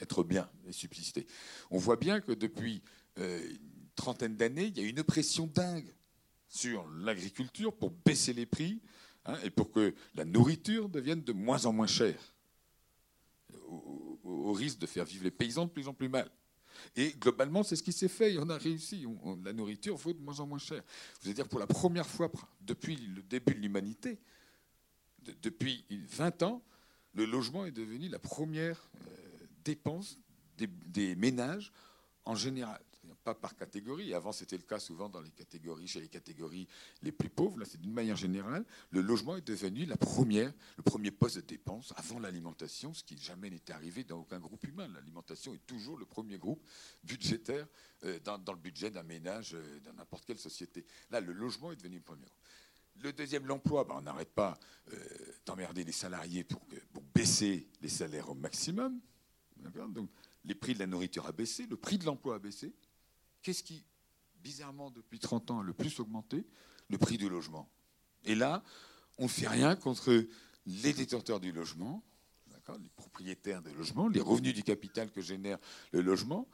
être 0.00 0.22
bien 0.22 0.50
et 0.68 0.72
subsister. 0.72 1.26
On 1.70 1.78
voit 1.78 1.96
bien 1.96 2.20
que 2.20 2.32
depuis 2.32 2.82
une 3.16 3.58
trentaine 3.94 4.36
d'années, 4.36 4.66
il 4.66 4.78
y 4.78 4.80
a 4.80 4.88
une 4.88 5.02
pression 5.02 5.46
dingue 5.46 5.92
sur 6.48 6.86
l'agriculture 6.90 7.74
pour 7.74 7.90
baisser 7.90 8.32
les 8.32 8.46
prix 8.46 8.80
hein, 9.24 9.38
et 9.44 9.50
pour 9.50 9.70
que 9.70 9.94
la 10.14 10.24
nourriture 10.24 10.88
devienne 10.88 11.22
de 11.22 11.32
moins 11.32 11.66
en 11.66 11.72
moins 11.72 11.86
chère 11.86 12.34
au, 13.70 14.52
risque 14.52 14.78
de 14.78 14.86
faire 14.86 15.04
vivre 15.04 15.24
les 15.24 15.30
paysans 15.30 15.66
de 15.66 15.70
plus 15.70 15.88
en 15.88 15.94
plus 15.94 16.08
mal. 16.08 16.30
Et 16.96 17.12
globalement, 17.12 17.62
c'est 17.62 17.76
ce 17.76 17.82
qui 17.82 17.92
s'est 17.92 18.08
fait. 18.08 18.36
on 18.38 18.48
a 18.48 18.58
réussi. 18.58 19.06
la 19.44 19.52
nourriture 19.52 19.96
vaut 19.96 20.12
de 20.12 20.20
moins 20.20 20.40
en 20.40 20.46
moins 20.46 20.58
cher. 20.58 20.82
Vous 21.20 21.28
allez 21.28 21.34
dire, 21.34 21.48
pour 21.48 21.60
la 21.60 21.66
première 21.66 22.06
fois 22.06 22.30
depuis 22.60 22.96
le 22.96 23.22
début 23.22 23.54
de 23.54 23.60
l'humanité, 23.60 24.18
depuis 25.42 25.84
20 25.90 26.42
ans, 26.42 26.62
le 27.14 27.24
logement 27.24 27.64
est 27.64 27.72
devenu 27.72 28.08
la 28.08 28.18
première 28.18 28.90
euh, 28.94 29.46
dépense 29.64 30.18
des 30.58 31.16
ménages 31.16 31.72
en 32.26 32.34
général 32.34 32.80
pas 33.22 33.34
par 33.34 33.56
catégorie. 33.56 34.14
Avant, 34.14 34.32
c'était 34.32 34.56
le 34.56 34.62
cas 34.62 34.78
souvent 34.78 35.08
dans 35.08 35.20
les 35.20 35.30
catégories, 35.30 35.86
chez 35.86 36.00
les 36.00 36.08
catégories 36.08 36.66
les 37.02 37.12
plus 37.12 37.28
pauvres. 37.28 37.58
Là, 37.58 37.64
c'est 37.64 37.80
d'une 37.80 37.92
manière 37.92 38.16
générale. 38.16 38.64
Le 38.90 39.00
logement 39.00 39.36
est 39.36 39.46
devenu 39.46 39.86
le 39.86 39.96
premier 39.96 41.10
poste 41.10 41.36
de 41.36 41.42
dépense 41.42 41.92
avant 41.96 42.18
l'alimentation, 42.18 42.94
ce 42.94 43.04
qui 43.04 43.16
jamais 43.18 43.50
n'était 43.50 43.72
arrivé 43.72 44.04
dans 44.04 44.18
aucun 44.18 44.38
groupe 44.38 44.64
humain. 44.64 44.88
L'alimentation 44.88 45.54
est 45.54 45.66
toujours 45.66 45.98
le 45.98 46.06
premier 46.06 46.38
groupe 46.38 46.62
budgétaire 47.04 47.66
euh, 48.04 48.18
dans, 48.20 48.52
le 48.52 48.58
budget 48.58 48.90
d'un 48.90 49.02
ménage, 49.02 49.54
euh, 49.54 49.80
dans 49.80 49.92
n'importe 49.92 50.24
quelle 50.24 50.38
société. 50.38 50.86
Là, 51.10 51.20
le 51.20 51.32
logement 51.32 51.72
est 51.72 51.76
devenu 51.76 51.96
le 51.96 52.02
premier. 52.02 52.26
Le 53.02 53.12
deuxième, 53.12 53.46
l'emploi, 53.46 53.84
ben, 53.84 53.96
on 53.98 54.02
n'arrête 54.02 54.32
pas 54.32 54.58
euh, 54.92 54.96
d'emmerder 55.46 55.84
les 55.84 55.92
salariés 55.92 56.44
pour, 56.44 56.60
baisser 57.14 57.68
les 57.82 57.88
salaires 57.88 58.30
au 58.30 58.34
maximum. 58.34 59.00
Donc, 59.88 60.08
les 60.44 60.54
prix 60.54 60.74
de 60.74 60.78
la 60.78 60.86
nourriture 60.86 61.26
a 61.26 61.32
baissé, 61.32 61.66
le 61.66 61.76
prix 61.76 61.98
de 61.98 62.04
l'emploi 62.04 62.36
a 62.36 62.38
baissé. 62.38 62.72
Qu'est-ce 63.42 63.62
qui, 63.62 63.84
bizarrement, 64.42 64.90
depuis 64.90 65.18
30 65.18 65.50
ans, 65.50 65.60
a 65.60 65.62
le 65.62 65.72
plus 65.72 65.98
augmenté? 66.00 66.46
Le 66.88 66.98
prix 66.98 67.18
du 67.18 67.28
logement. 67.28 67.68
Et 68.24 68.34
là, 68.34 68.62
on 69.18 69.24
ne 69.24 69.28
fait 69.28 69.48
rien 69.48 69.76
contre 69.76 70.26
les 70.66 70.92
détenteurs 70.92 71.40
du 71.40 71.52
logement, 71.52 72.02
les 72.78 72.88
propriétaires 72.90 73.62
des 73.62 73.72
logements, 73.72 74.08
les 74.08 74.20
revenus 74.20 74.54
du 74.54 74.62
capital 74.62 75.10
que 75.10 75.20
génère 75.20 75.58
le 75.92 76.00
logement, 76.00 76.48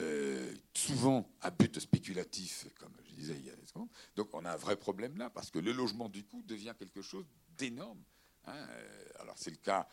euh, 0.00 0.54
souvent 0.74 1.28
à 1.40 1.50
but 1.50 1.78
spéculatif, 1.78 2.66
comme 2.78 2.92
je 3.04 3.14
disais 3.14 3.34
il 3.38 3.46
y 3.46 3.50
a 3.50 3.56
des 3.56 3.66
secondes. 3.66 3.88
Donc 4.16 4.28
on 4.32 4.44
a 4.44 4.52
un 4.52 4.56
vrai 4.56 4.76
problème 4.76 5.16
là, 5.16 5.30
parce 5.30 5.50
que 5.50 5.58
le 5.58 5.72
logement, 5.72 6.08
du 6.08 6.24
coup, 6.24 6.42
devient 6.42 6.74
quelque 6.78 7.02
chose 7.02 7.26
d'énorme. 7.56 8.02
Hein. 8.46 8.54
Euh, 8.54 9.04
alors 9.20 9.34
c'est 9.36 9.50
le 9.50 9.56
cas. 9.56 9.88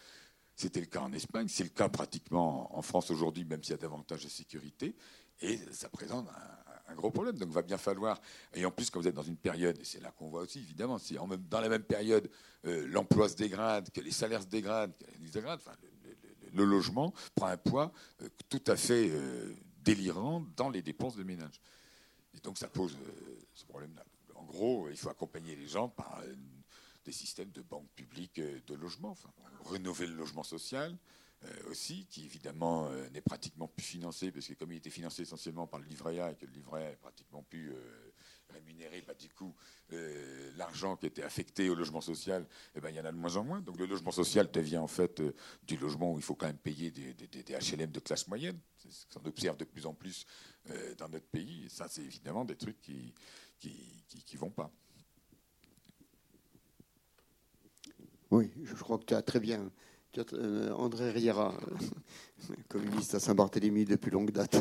C'était 0.55 0.79
le 0.79 0.87
cas 0.87 1.01
en 1.01 1.13
Espagne, 1.13 1.47
c'est 1.47 1.63
le 1.63 1.69
cas 1.69 1.87
pratiquement 1.87 2.75
en 2.75 2.81
France 2.81 3.11
aujourd'hui, 3.11 3.45
même 3.45 3.61
s'il 3.61 3.71
y 3.71 3.75
a 3.75 3.77
davantage 3.77 4.23
de 4.23 4.29
sécurité. 4.29 4.95
Et 5.39 5.59
ça 5.71 5.87
présente 5.87 6.27
un, 6.29 6.66
gros 6.95 7.12
problème. 7.12 7.38
Donc, 7.38 7.50
il 7.50 7.54
va 7.54 7.62
bien 7.62 7.78
falloir. 7.78 8.19
Et 8.54 8.65
en 8.65 8.71
plus, 8.71 8.89
quand 8.89 9.00
vous 9.00 9.08
êtes 9.08 9.15
dans 9.15 9.23
une 9.23 9.38
période, 9.38 9.78
et 9.80 9.84
c'est 9.84 10.02
là 10.02 10.12
qu'on 10.12 10.30
voit 10.30 10.41
aussi, 10.41 10.60
évidemment, 10.60 10.97
si 10.97 11.17
dans 11.50 11.62
la 11.62 11.69
même 11.69 11.84
période, 11.84 12.30
euh, 12.65 12.88
l'emploi 12.88 13.30
se 13.30 13.36
dégrade, 13.36 13.89
que 13.91 14.02
les 14.02 14.12
salaires 14.12 14.41
se 14.41 14.47
dégradent, 14.47 14.95
que 14.97 15.06
les 15.21 15.30
dégradent, 15.30 15.60
enfin, 15.65 15.78
le, 16.54 16.65
logement 16.65 17.13
prend 17.36 17.47
un 17.47 17.58
poids 17.58 17.91
euh, 18.21 18.30
tout 18.50 18.63
à 18.67 18.76
fait 18.76 19.10
euh, 19.12 19.54
délirant 19.84 20.45
dans 20.56 20.69
les 20.69 20.82
dépenses 20.82 21.15
de 21.15 21.23
ménage. 21.23 21.62
Et 22.34 22.39
donc, 22.39 22.58
ça 22.58 22.67
pose 22.67 22.97
ce 23.54 23.65
problème-là. 23.65 24.04
En 24.36 24.43
gros, 24.43 24.88
il 24.89 24.97
faut 24.97 25.10
accompagner 25.10 25.56
les 25.56 25.67
gens 25.67 25.89
par 25.89 26.21
des 27.04 27.12
systèmes 27.12 27.52
de 27.52 27.62
banques 27.62 27.89
publiques 27.95 28.39
de 28.39 28.76
logement, 28.76 29.10
enfin, 29.10 29.30
rénover 29.71 30.06
le 30.06 30.13
logement 30.13 30.43
social, 30.43 30.95
euh, 31.43 31.69
aussi, 31.69 32.08
qui 32.08 32.26
évidemment 32.26 32.88
euh, 32.88 33.10
n'est 33.10 33.21
pratiquement 33.21 33.67
plus 33.67 33.86
financé, 33.86 34.32
parce 34.32 34.47
que 34.47 34.54
comme 34.54 34.71
il 34.71 34.78
était 34.78 34.89
financé 34.89 35.21
essentiellement 35.21 35.67
par 35.67 35.80
le 35.80 35.86
livret 35.86 36.19
A 36.19 36.32
et 36.32 36.36
que 36.36 36.45
le 36.45 36.52
livret 36.52 36.86
A 36.86 36.91
est 36.91 36.95
pratiquement 36.95 37.43
plus 37.43 37.71
euh, 37.71 38.13
rémunéré, 38.50 39.04
bah, 39.06 39.13
du 39.13 39.30
coup, 39.30 39.54
l'argent 40.56 40.95
qui 40.95 41.06
était 41.06 41.23
affecté 41.23 41.69
au 41.69 41.76
logement 41.76 42.02
social, 42.02 42.47
eh 42.76 42.82
ben, 42.82 42.89
il 42.89 42.95
y 42.95 43.00
en 43.00 43.06
a 43.06 43.12
de 43.12 43.17
moins 43.17 43.36
en 43.36 43.43
moins. 43.43 43.62
Donc 43.62 43.78
le 43.78 43.86
logement 43.86 44.12
social 44.12 44.50
devient 44.50 44.78
en 44.78 44.88
fait 44.88 45.21
du 45.63 45.78
logement 45.78 46.13
où 46.13 46.17
il 46.17 46.23
faut 46.23 46.36
quand 46.36 46.47
même 46.47 46.58
payer 46.58 46.89
des, 46.91 47.13
HLM 47.13 47.91
de 47.91 48.00
classe 48.00 48.28
moyenne. 48.28 48.60
C'est 48.78 48.91
ce 48.91 49.06
qu'on 49.08 49.26
observe 49.26 49.58
de 49.58 49.65
plus 49.65 49.86
en 49.86 49.93
plus 49.93 50.26
dans 50.97 51.10
notre 51.10 51.28
pays. 51.28 51.65
Et 51.65 51.69
ça, 51.69 51.88
c'est 51.89 52.04
évidemment 52.04 52.45
des 52.45 52.56
trucs 52.56 52.80
qui 52.80 53.13
qui, 53.60 54.04
qui, 54.26 54.38
vont 54.38 54.50
pas. 54.50 54.71
Oui, 58.30 58.52
je 58.63 58.73
crois 58.76 58.97
que 58.97 59.06
tu 59.06 59.13
as 59.13 59.21
très 59.21 59.39
bien 59.39 59.71
André 60.75 61.12
Riera, 61.12 61.53
communiste 62.69 63.15
à 63.15 63.19
Saint-Barthélemy 63.19 63.86
depuis 63.86 64.12
longue 64.12 64.32
date. 64.32 64.58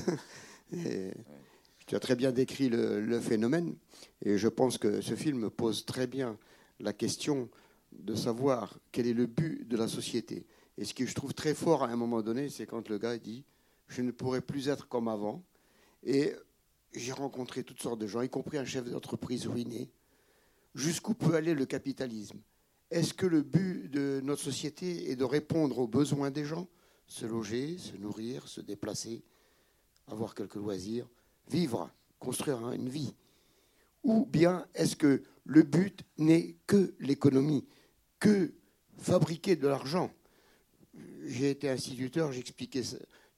tu 1.86 1.94
as 1.94 2.00
très 2.00 2.16
bien 2.16 2.32
décrit 2.32 2.68
le, 2.68 3.20
phénomène 3.20 3.74
et 4.22 4.36
je 4.38 4.48
pense 4.48 4.76
que 4.78 5.00
ce 5.00 5.14
film 5.14 5.50
pose 5.50 5.86
très 5.86 6.06
bien 6.06 6.36
la 6.80 6.92
question 6.92 7.48
de 7.92 8.14
savoir 8.14 8.78
quel 8.92 9.06
est 9.06 9.14
le 9.14 9.26
but 9.26 9.66
de 9.66 9.76
la 9.76 9.88
société. 9.88 10.46
Et 10.76 10.84
ce 10.84 10.92
que 10.92 11.06
je 11.06 11.14
trouve 11.14 11.32
très 11.32 11.54
fort 11.54 11.84
à 11.84 11.88
un 11.88 11.96
moment 11.96 12.20
donné, 12.20 12.50
c'est 12.50 12.66
quand 12.66 12.88
le 12.88 12.98
gars 12.98 13.16
dit 13.16 13.44
Je 13.88 14.02
ne 14.02 14.10
pourrai 14.10 14.42
plus 14.42 14.68
être 14.68 14.88
comme 14.88 15.08
avant. 15.08 15.42
Et 16.02 16.34
j'ai 16.92 17.12
rencontré 17.12 17.62
toutes 17.62 17.80
sortes 17.80 17.98
de 17.98 18.06
gens, 18.06 18.20
y 18.20 18.28
compris 18.28 18.58
un 18.58 18.64
chef 18.64 18.84
d'entreprise 18.84 19.46
ruiné. 19.46 19.90
Jusqu'où 20.74 21.14
peut 21.14 21.34
aller 21.34 21.54
le 21.54 21.64
capitalisme? 21.64 22.38
Est-ce 22.90 23.14
que 23.14 23.26
le 23.26 23.42
but 23.42 23.88
de 23.90 24.20
notre 24.22 24.42
société 24.42 25.10
est 25.10 25.16
de 25.16 25.24
répondre 25.24 25.78
aux 25.78 25.88
besoins 25.88 26.30
des 26.30 26.44
gens 26.44 26.68
Se 27.06 27.26
loger, 27.26 27.78
se 27.78 27.96
nourrir, 27.96 28.46
se 28.48 28.60
déplacer, 28.60 29.22
avoir 30.06 30.34
quelques 30.34 30.54
loisirs, 30.54 31.08
vivre, 31.48 31.90
construire 32.18 32.72
une 32.72 32.88
vie? 32.88 33.14
Ou 34.04 34.24
bien 34.24 34.66
est-ce 34.74 34.94
que 34.94 35.22
le 35.44 35.62
but 35.62 36.04
n'est 36.18 36.56
que 36.66 36.94
l'économie, 37.00 37.66
que 38.20 38.54
fabriquer 38.98 39.56
de 39.56 39.66
l'argent? 39.66 40.12
J'ai 41.24 41.50
été 41.50 41.68
instituteur, 41.68 42.32
j'expliquais 42.32 42.82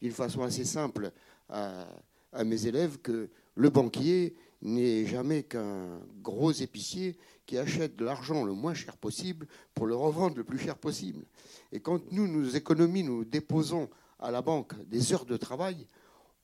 d'une 0.03 0.13
façon 0.13 0.43
assez 0.43 0.65
simple 0.65 1.11
à, 1.49 1.89
à 2.33 2.45
mes 2.45 2.67
élèves 2.67 2.99
que 2.99 3.31
le 3.55 3.71
banquier 3.71 4.37
n'est 4.61 5.07
jamais 5.07 5.43
qu'un 5.45 6.01
gros 6.21 6.53
épicier 6.53 7.17
qui 7.49 7.57
achète 7.57 7.97
de 7.97 8.05
l'argent 8.05 8.45
le 8.45 8.53
moins 8.53 8.75
cher 8.75 8.99
possible 8.99 9.49
pour 9.73 9.87
le 9.87 9.97
revendre 9.97 10.37
le 10.37 10.45
plus 10.45 10.59
cher 10.59 10.77
possible. 10.77 11.25
Et 11.73 11.81
quand 11.81 12.13
nous, 12.13 12.29
nos 12.29 12.47
économies, 12.51 13.03
nous 13.03 13.25
déposons 13.25 13.89
à 14.21 14.31
la 14.31 14.43
banque 14.43 14.75
des 14.87 15.15
heures 15.15 15.25
de 15.25 15.39
travail, 15.39 15.87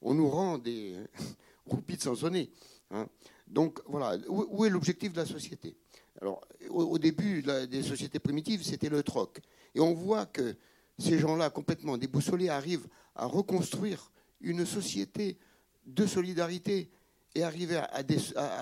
on 0.01 0.15
nous 0.15 0.31
rend 0.31 0.57
des 0.57 0.97
roupies 1.67 1.99
de 1.99 2.03
Sansonnet. 2.03 2.49
Hein. 2.91 3.07
Donc 3.47 3.81
voilà, 3.87 4.17
où 4.29 4.65
est 4.65 4.71
l'objectif 4.71 5.13
de 5.13 5.19
la 5.19 5.27
société? 5.27 5.77
Alors, 6.23 6.41
au, 6.71 6.99
début 6.99 7.45
des 7.69 7.83
sociétés 7.83 8.19
primitives, 8.19 8.63
c'était 8.63 8.89
le 8.89 9.03
troc. 9.03 9.41
Et 9.75 9.81
on 9.81 9.93
voit 9.93 10.25
que 10.25 10.57
ces 10.99 11.19
gens-là 11.19 11.51
complètement 11.51 11.99
déboussolés 11.99 12.49
arrivent 12.49 12.89
à 13.15 13.27
reconstruire 13.27 14.11
une 14.41 14.65
société 14.65 15.37
de 15.85 16.07
solidarité 16.07 16.89
et 17.35 17.43
arriver 17.43 17.83
à 17.93 18.03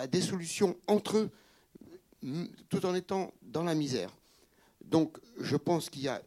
des, 0.08 0.20
solutions 0.20 0.76
entre 0.88 1.18
eux 1.18 1.30
tout 2.68 2.84
en 2.86 2.94
étant 2.94 3.32
dans 3.42 3.64
la 3.64 3.74
misère. 3.74 4.10
Donc 4.84 5.18
je 5.38 5.56
pense 5.56 5.90
qu'il 5.90 6.02
y 6.02 6.08
a 6.08 6.22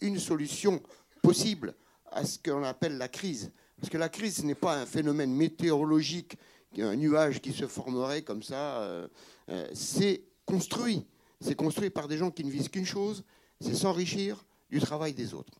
une 0.00 0.18
solution 0.18 0.80
possible 1.22 1.74
à 2.10 2.24
ce 2.24 2.38
qu'on 2.38 2.64
appelle 2.64 2.98
la 2.98 3.08
crise. 3.08 3.50
Parce 3.78 3.90
que 3.90 3.98
la 3.98 4.08
crise, 4.08 4.36
ce 4.36 4.42
n'est 4.42 4.54
pas 4.54 4.76
un 4.76 4.86
phénomène 4.86 5.32
météorologique, 5.32 6.36
un 6.78 6.96
nuage 6.96 7.40
qui 7.40 7.52
se 7.52 7.66
formerait 7.66 8.22
comme 8.22 8.42
ça. 8.42 8.82
Euh, 8.82 9.08
euh, 9.48 9.68
c'est 9.74 10.22
construit. 10.44 11.06
C'est 11.40 11.54
construit 11.54 11.90
par 11.90 12.06
des 12.06 12.18
gens 12.18 12.30
qui 12.30 12.44
ne 12.44 12.50
visent 12.50 12.68
qu'une 12.68 12.86
chose, 12.86 13.24
c'est 13.60 13.74
s'enrichir 13.74 14.44
du 14.70 14.80
travail 14.80 15.14
des 15.14 15.32
autres. 15.32 15.58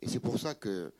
Et 0.00 0.08
c'est 0.08 0.18
pour 0.18 0.38
ça 0.38 0.54
que 0.54 0.92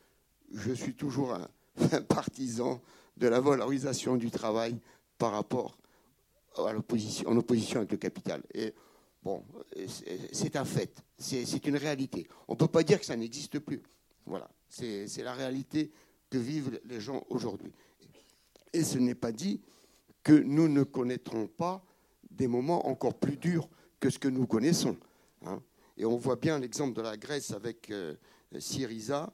je 0.53 0.73
suis 0.73 0.95
toujours 0.95 1.35
un, 1.35 1.49
partisan 2.09 2.81
de 3.17 3.27
la 3.27 3.41
valorisation 3.41 4.17
du 4.17 4.31
travail 4.31 4.77
par 5.19 5.33
rapport 5.33 5.77
en 6.57 7.37
opposition 7.37 7.79
avec 7.79 7.93
le 7.93 7.99
capital. 7.99 8.43
Bon, 9.23 9.45
c'est 10.33 10.57
un 10.57 10.65
fait, 10.65 11.03
c'est 11.19 11.67
une 11.67 11.77
réalité. 11.77 12.27
On 12.49 12.55
ne 12.55 12.59
peut 12.59 12.69
pas 12.69 12.83
dire 12.83 12.99
que 12.99 13.07
ça 13.07 13.17
n'existe 13.17 13.59
plus. 13.61 13.83
Voilà, 14.27 14.51
c'est 14.69 15.23
la 15.23 15.33
réalité 15.33 15.93
que 16.31 16.39
vivent 16.39 16.81
les 16.87 17.01
gens 17.01 17.25
aujourd'hui. 17.29 17.73
Et 18.73 18.85
ce 18.85 18.99
n'est 18.99 19.15
pas 19.15 19.33
dit 19.33 19.61
que 20.23 20.33
nous 20.33 20.69
ne 20.69 20.83
connaîtrons 20.83 21.47
pas 21.47 21.85
des 22.31 22.47
moments 22.47 22.89
encore 22.89 23.15
plus 23.15 23.37
durs 23.37 23.69
que 24.01 24.11
ce 24.11 24.19
que 24.19 24.29
nous 24.29 24.47
connaissons. 24.47 24.97
Hein. 25.45 25.61
Et 25.97 26.05
on 26.05 26.17
voit 26.17 26.37
bien 26.37 26.59
l'exemple 26.59 26.97
de 26.97 27.03
la 27.03 27.17
Grèce 27.17 27.53
avec 27.53 27.91
euh, 27.91 28.15
Syriza, 28.59 29.33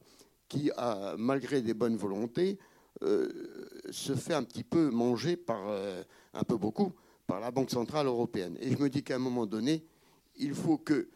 qui, 0.49 0.71
a, 0.77 1.15
malgré 1.17 1.63
des 1.63 1.75
bonnes 1.75 1.97
volontés, 1.97 2.59
euh, 3.03 3.29
se 3.91 4.15
fait 4.15 4.35
un 4.35 4.43
petit 4.43 4.65
peu 4.65 4.91
manger 4.91 5.37
par, 5.37 5.69
euh, 5.69 6.03
un 6.35 6.43
peu 6.43 6.57
beaucoup, 6.57 6.93
par 7.29 7.41
la 7.41 7.51
Banque 7.51 7.71
Centrale 7.71 8.07
Européenne. 8.07 8.57
Et 8.59 8.73
je 8.73 8.79
me 8.79 8.89
dis 8.89 9.05
qu'à 9.05 9.17
un 9.17 9.21
moment 9.21 9.47
donné, 9.47 9.85
il 10.37 10.55
faut 10.55 10.79
que 10.79 11.11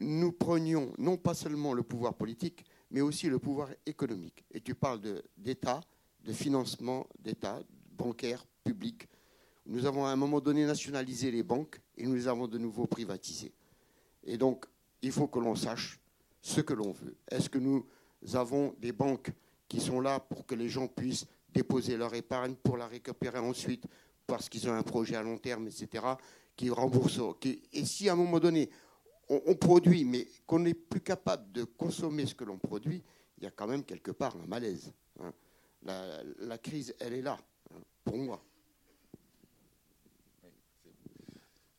nous 0.00 0.32
prenions 0.32 0.92
non 0.96 1.18
pas 1.18 1.34
seulement 1.34 1.74
le 1.74 1.82
pouvoir 1.82 2.14
politique, 2.14 2.64
mais 2.90 3.02
aussi 3.02 3.28
le 3.28 3.38
pouvoir 3.38 3.68
économique. 3.84 4.44
Et 4.50 4.62
tu 4.62 4.74
parles 4.74 5.00
d'État, 5.36 5.80
de, 6.24 6.32
financement 6.32 7.06
d'État, 7.18 7.60
bancaire, 7.92 8.44
public. 8.64 9.06
Nous 9.66 9.84
avons 9.84 10.06
à 10.06 10.08
un 10.08 10.16
moment 10.16 10.40
donné 10.40 10.64
nationalisé 10.64 11.30
les 11.30 11.42
banques 11.42 11.80
et 11.98 12.06
nous 12.06 12.14
les 12.14 12.26
avons 12.26 12.48
de 12.48 12.56
nouveau 12.56 12.86
privatisées. 12.86 13.52
Et 14.24 14.38
donc, 14.38 14.64
il 15.02 15.12
faut 15.12 15.28
que 15.28 15.38
l'on 15.38 15.54
sache 15.54 16.00
ce 16.40 16.62
que 16.62 16.72
l'on 16.72 16.92
veut. 16.92 17.14
Est-ce 17.30 17.50
que 17.50 17.58
nous 17.58 17.84
avons 18.32 18.74
des 18.80 18.92
banques 18.92 19.30
qui 19.68 19.80
sont 19.80 20.00
là 20.00 20.18
pour 20.18 20.46
que 20.46 20.54
les 20.54 20.70
gens 20.70 20.88
puissent 20.88 21.26
déposer 21.52 21.98
leur 21.98 22.14
épargne 22.14 22.54
pour 22.54 22.78
la 22.78 22.86
récupérer 22.86 23.38
ensuite 23.38 23.84
parce 24.32 24.48
qu'ils 24.48 24.66
ont 24.66 24.72
un 24.72 24.82
projet 24.82 25.14
à 25.14 25.22
long 25.22 25.36
terme, 25.36 25.66
etc., 25.66 26.06
qui 26.56 26.70
remboursent. 26.70 27.20
et 27.44 27.84
si 27.84 28.08
à 28.08 28.14
un 28.14 28.16
moment 28.16 28.40
donné, 28.40 28.70
on, 29.28 29.54
produit, 29.54 30.06
mais 30.06 30.26
qu'on 30.46 30.60
n'est 30.60 30.72
plus 30.72 31.02
capable 31.02 31.52
de 31.52 31.64
consommer 31.64 32.24
ce 32.24 32.34
que 32.34 32.44
l'on 32.44 32.56
produit, 32.56 33.02
il 33.36 33.44
y 33.44 33.46
a 33.46 33.50
quand 33.50 33.66
même 33.66 33.84
quelque 33.84 34.10
part 34.10 34.34
un 34.42 34.46
malaise. 34.46 34.90
Hein. 35.20 35.34
La, 35.84 36.56
crise, 36.56 36.94
elle 36.98 37.12
est 37.12 37.20
là, 37.20 37.38
hein, 37.74 37.78
pour 38.04 38.16
moi. 38.16 38.42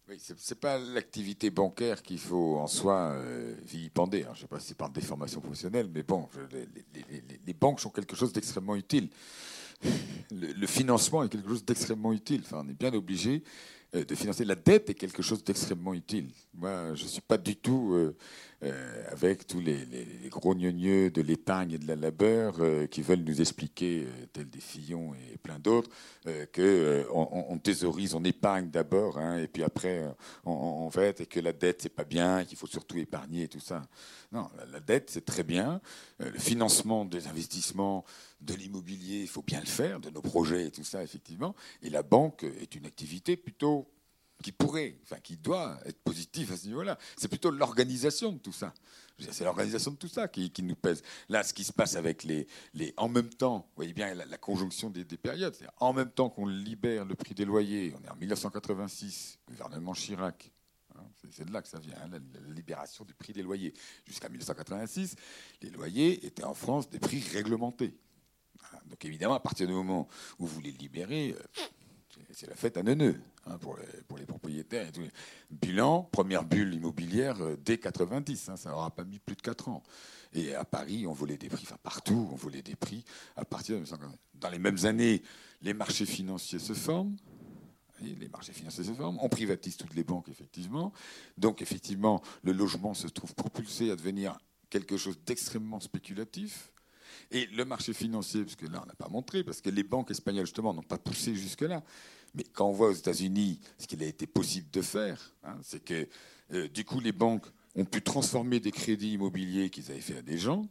Oui, 0.07 0.19
ce 0.19 0.33
n'est 0.33 0.59
pas 0.59 0.77
l'activité 0.77 1.49
bancaire 1.49 2.03
qu'il 2.03 2.19
faut 2.19 2.57
en 2.57 2.67
soi 2.67 3.13
euh, 3.13 3.55
vilipender. 3.63 4.25
Hein. 4.25 4.33
Je 4.33 4.39
ne 4.39 4.41
sais 4.41 4.47
pas 4.47 4.59
si 4.59 4.67
c'est 4.67 4.77
par 4.77 4.91
déformation 4.91 5.41
professionnelle, 5.41 5.89
mais 5.91 6.03
bon, 6.03 6.29
les, 6.51 7.53
banques 7.53 7.79
sont 7.79 7.89
quelque 7.89 8.15
chose 8.15 8.31
d'extrêmement 8.31 8.75
utile. 8.75 9.09
Le, 10.33 10.67
financement 10.67 11.23
est 11.23 11.29
quelque 11.29 11.47
chose 11.47 11.65
d'extrêmement 11.65 12.13
utile. 12.13 12.41
Enfin, 12.45 12.63
on 12.65 12.69
est 12.69 12.77
bien 12.77 12.93
obligé 12.93 13.43
euh, 13.95 14.03
de 14.05 14.15
financer 14.15 14.43
la 14.43 14.55
dette 14.55 14.89
est 14.89 14.95
quelque 14.95 15.21
chose 15.21 15.43
d'extrêmement 15.43 15.93
utile. 15.93 16.29
Moi, 16.55 16.95
je 16.95 17.03
ne 17.03 17.07
suis 17.07 17.21
pas 17.21 17.37
du 17.37 17.55
tout 17.55 17.93
euh, 17.93 18.15
euh, 18.63 19.03
avec 19.11 19.45
tous 19.45 19.59
les, 19.59 19.85
gros 20.29 20.55
gneugneux 20.55 21.11
de 21.11 21.21
l'épargne 21.21 21.73
et 21.73 21.77
de 21.77 21.87
la 21.87 21.95
labeur 21.95 22.55
qui 22.89 23.03
veulent 23.03 23.23
nous 23.23 23.39
expliquer, 23.39 24.07
tels 24.31 24.49
des 24.49 24.59
Fillon 24.59 25.13
et 25.13 25.37
plein 25.37 25.59
d'autres, 25.59 25.89
qu'on 26.55 27.45
on 27.49 27.57
thésaurise, 27.59 28.15
on 28.15 28.23
épargne 28.23 28.69
d'abord, 28.69 29.19
hein, 29.19 29.37
et 29.37 29.47
puis 29.47 29.63
après 29.63 30.03
on, 30.45 30.89
fait, 30.89 31.21
et 31.21 31.25
que 31.25 31.39
la 31.39 31.53
dette 31.53 31.83
c'est 31.83 31.89
pas 31.89 32.05
bien, 32.05 32.45
qu'il 32.45 32.57
faut 32.57 32.67
surtout 32.67 32.97
épargner 32.97 33.43
et 33.43 33.47
tout 33.47 33.59
ça. 33.59 33.83
Non, 34.31 34.49
la, 34.71 34.79
dette 34.79 35.09
c'est 35.11 35.25
très 35.25 35.43
bien. 35.43 35.81
le 36.19 36.39
financement 36.39 37.05
des 37.05 37.27
investissements, 37.27 38.05
de 38.43 38.53
l'immobilier, 38.53 39.21
il 39.21 39.27
faut 39.27 39.41
bien 39.41 39.59
le 39.59 39.65
faire, 39.65 39.99
de 39.99 40.09
nos 40.09 40.21
projets 40.21 40.67
et 40.67 40.71
tout 40.71 40.83
ça 40.83 41.03
effectivement. 41.03 41.55
Et 41.81 41.89
la 41.89 42.03
banque 42.03 42.43
est 42.43 42.75
une 42.75 42.85
activité 42.85 43.37
plutôt 43.37 43.87
qui 44.43 44.51
pourrait, 44.51 44.97
enfin 45.03 45.19
qui 45.21 45.37
doit 45.37 45.79
être 45.85 45.99
positif 46.03 46.51
à 46.51 46.57
ce 46.57 46.67
niveau-là. 46.67 46.97
C'est 47.17 47.29
plutôt 47.29 47.49
l'organisation 47.49 48.31
de 48.31 48.37
tout 48.37 48.51
ça. 48.51 48.73
C'est 49.31 49.43
l'organisation 49.43 49.91
de 49.91 49.95
tout 49.95 50.07
ça 50.07 50.27
qui, 50.27 50.51
nous 50.63 50.75
pèse. 50.75 51.01
Là, 51.29 51.43
ce 51.43 51.53
qui 51.53 51.63
se 51.63 51.71
passe 51.71 51.95
avec 51.95 52.23
les, 52.23 52.47
les 52.73 52.93
en 52.97 53.07
même 53.07 53.29
temps, 53.29 53.59
vous 53.59 53.75
voyez 53.77 53.93
bien 53.93 54.13
la, 54.13 54.37
conjonction 54.37 54.89
des, 54.89 55.05
périodes. 55.05 55.55
En 55.79 55.93
même 55.93 56.09
temps 56.09 56.29
qu'on 56.29 56.47
libère 56.47 57.05
le 57.05 57.15
prix 57.15 57.33
des 57.33 57.45
loyers, 57.45 57.93
on 57.97 58.03
est 58.03 58.09
en 58.09 58.15
1986, 58.15 59.39
gouvernement 59.47 59.93
Chirac. 59.93 60.51
Hein, 60.95 61.03
c'est 61.31 61.45
de 61.45 61.53
là 61.53 61.61
que 61.61 61.69
ça 61.69 61.79
vient, 61.79 61.95
hein, 62.03 62.09
la, 62.11 62.53
libération 62.53 63.05
du 63.05 63.13
prix 63.13 63.33
des 63.33 63.43
loyers. 63.43 63.73
Jusqu'à 64.05 64.29
1986, 64.29 65.15
les 65.61 65.69
loyers 65.69 66.25
étaient 66.25 66.43
en 66.43 66.53
France 66.53 66.89
des 66.89 66.99
prix 66.99 67.21
réglementés. 67.31 67.95
Donc 68.89 69.03
évidemment, 69.05 69.35
à 69.35 69.39
partir 69.39 69.67
du 69.67 69.73
moment 69.73 70.07
où 70.39 70.45
vous 70.45 70.61
les 70.61 70.71
libérez, 70.71 71.35
euh, 71.37 71.63
c'est 72.31 72.47
la 72.47 72.55
fête 72.55 72.77
à 72.77 72.83
neuneux 72.83 73.19
hein, 73.45 73.57
pour, 73.57 73.77
les, 73.77 73.85
pour, 74.07 74.17
les, 74.17 74.25
propriétaires. 74.25 74.91
Bilan, 75.49 76.03
première 76.11 76.43
bulle 76.43 76.73
immobilière 76.73 77.41
euh, 77.41 77.57
dès 77.63 77.77
90, 77.77 78.49
hein, 78.49 78.57
ça 78.57 78.69
n'aura 78.69 78.91
pas 78.91 79.03
mis 79.03 79.19
plus 79.19 79.35
de 79.35 79.41
4 79.41 79.69
ans. 79.69 79.83
Et 80.33 80.55
à 80.55 80.65
Paris, 80.65 81.05
on 81.05 81.13
volait 81.13 81.37
des 81.37 81.49
prix, 81.49 81.63
enfin 81.63 81.77
partout, 81.81 82.27
on 82.31 82.35
volait 82.35 82.63
des 82.63 82.75
prix 82.75 83.03
à 83.35 83.45
partir 83.45 83.75
de 83.75 83.81
1990. 83.81 84.19
Dans 84.35 84.49
les 84.49 84.59
mêmes 84.59 84.85
années, 84.85 85.21
les 85.61 85.73
marchés 85.73 86.05
financiers 86.05 86.59
se 86.59 86.73
forment. 86.73 87.15
Les 88.01 88.27
marchés 88.27 88.51
financiers 88.51 88.83
se 88.83 88.91
forment, 88.91 89.17
on 89.21 89.29
privatise 89.29 89.77
toutes 89.77 89.95
les 89.95 90.03
banques, 90.03 90.27
effectivement. 90.27 90.91
Donc, 91.37 91.61
effectivement, 91.61 92.21
le 92.41 92.51
logement 92.51 92.93
se 92.93 93.07
trouve 93.07 93.33
propulsé 93.33 93.91
à 93.91 93.95
devenir 93.95 94.37
quelque 94.69 94.97
chose 94.97 95.17
d'extrêmement 95.25 95.79
spéculatif. 95.79 96.72
Et 97.31 97.47
le 97.47 97.65
marché 97.65 97.93
financier, 97.93 98.43
parce 98.43 98.55
que 98.55 98.65
là, 98.65 98.81
on 98.83 98.87
n'a 98.87 98.95
pas 98.95 99.09
montré, 99.09 99.43
parce 99.43 99.61
que 99.61 99.69
les 99.69 99.83
banques 99.83 100.11
espagnoles, 100.11 100.45
justement, 100.45 100.73
n'ont 100.73 100.81
pas 100.81 100.97
poussé 100.97 101.35
jusque-là. 101.35 101.83
Mais 102.35 102.43
quand 102.43 102.67
on 102.67 102.73
voit 102.73 102.89
aux 102.89 102.93
États-Unis 102.93 103.59
ce 103.77 103.87
qu'il 103.87 104.01
a 104.03 104.07
été 104.07 104.27
possible 104.27 104.69
de 104.71 104.81
faire, 104.81 105.33
hein, 105.43 105.57
c'est 105.61 105.83
que 105.83 106.07
euh, 106.53 106.67
du 106.67 106.83
coup, 106.83 106.99
les 106.99 107.11
banques 107.11 107.45
ont 107.75 107.85
pu 107.85 108.01
transformer 108.01 108.59
des 108.59 108.71
crédits 108.71 109.13
immobiliers 109.13 109.69
qu'ils 109.69 109.91
avaient 109.91 110.01
fait 110.01 110.17
à 110.17 110.21
des 110.21 110.37
gens 110.37 110.67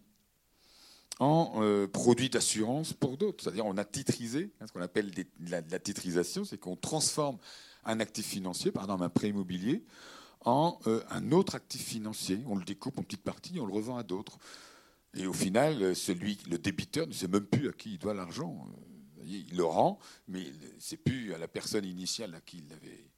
en 1.19 1.53
euh, 1.63 1.87
produits 1.87 2.31
d'assurance 2.31 2.93
pour 2.93 3.17
d'autres. 3.17 3.45
C'est-à-dire, 3.45 3.67
on 3.67 3.77
a 3.77 3.85
titrisé, 3.85 4.51
hein, 4.61 4.67
ce 4.67 4.73
qu'on 4.73 4.81
appelle 4.81 5.11
la, 5.49 5.63
titrisation, 5.79 6.45
c'est 6.45 6.59
qu'on 6.59 6.77
transforme 6.77 7.39
un 7.85 8.01
actif 8.01 8.27
financier, 8.27 8.73
par 8.73 8.85
exemple 8.85 9.05
un 9.05 9.09
prêt 9.09 9.29
immobilier, 9.29 9.85
en 10.45 10.79
euh, 10.87 11.03
un 11.11 11.33
autre 11.33 11.55
actif 11.55 11.83
financier. 11.83 12.41
On 12.47 12.57
le 12.57 12.65
découpe 12.65 12.99
en 12.99 13.03
petites 13.03 13.23
parties, 13.23 13.61
on 13.61 13.67
le 13.67 13.73
revend 13.73 13.97
à 13.97 14.03
d'autres. 14.03 14.39
Et 15.15 15.27
au 15.27 15.33
final, 15.33 15.95
celui, 15.95 16.39
le 16.49 16.59
débiteur 16.59 17.07
ne 17.07 17.13
sait 17.13 17.29
même 17.29 17.47
plus 17.47 17.69
à 17.69 17.73
qui 17.73 17.95
il 17.95 17.99
doit 17.99 18.15
l'argent. 18.15 18.67
Il 19.25 19.57
le 19.57 19.65
rend, 19.65 19.99
mais 20.27 20.53
c'est 20.79 20.97
plus 20.97 21.33
à 21.35 21.39
la 21.39 21.49
personne 21.49 21.85
initiale 21.85 22.35
à 22.35 22.41
qui 22.41 22.59
il 22.59 22.69
l'avait 22.69 23.13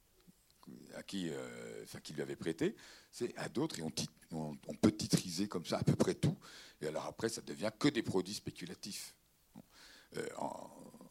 à 0.95 1.03
qui, 1.03 1.29
euh, 1.29 1.83
enfin, 1.83 1.99
qui 1.99 2.13
lui 2.13 2.21
avait 2.21 2.35
prêté, 2.35 2.75
c'est 3.11 3.35
à 3.37 3.49
d'autres 3.49 3.79
et 3.79 3.83
on, 3.83 4.75
peut 4.75 4.91
titriser 4.91 5.47
comme 5.47 5.65
ça 5.65 5.77
à 5.77 5.83
peu 5.83 5.95
près 5.95 6.15
tout. 6.15 6.35
Et 6.81 6.87
alors 6.87 7.05
après, 7.05 7.29
ça 7.29 7.41
devient 7.41 7.71
que 7.77 7.87
des 7.87 8.03
produits 8.03 8.33
spéculatifs. 8.33 9.15
Euh, 10.17 10.27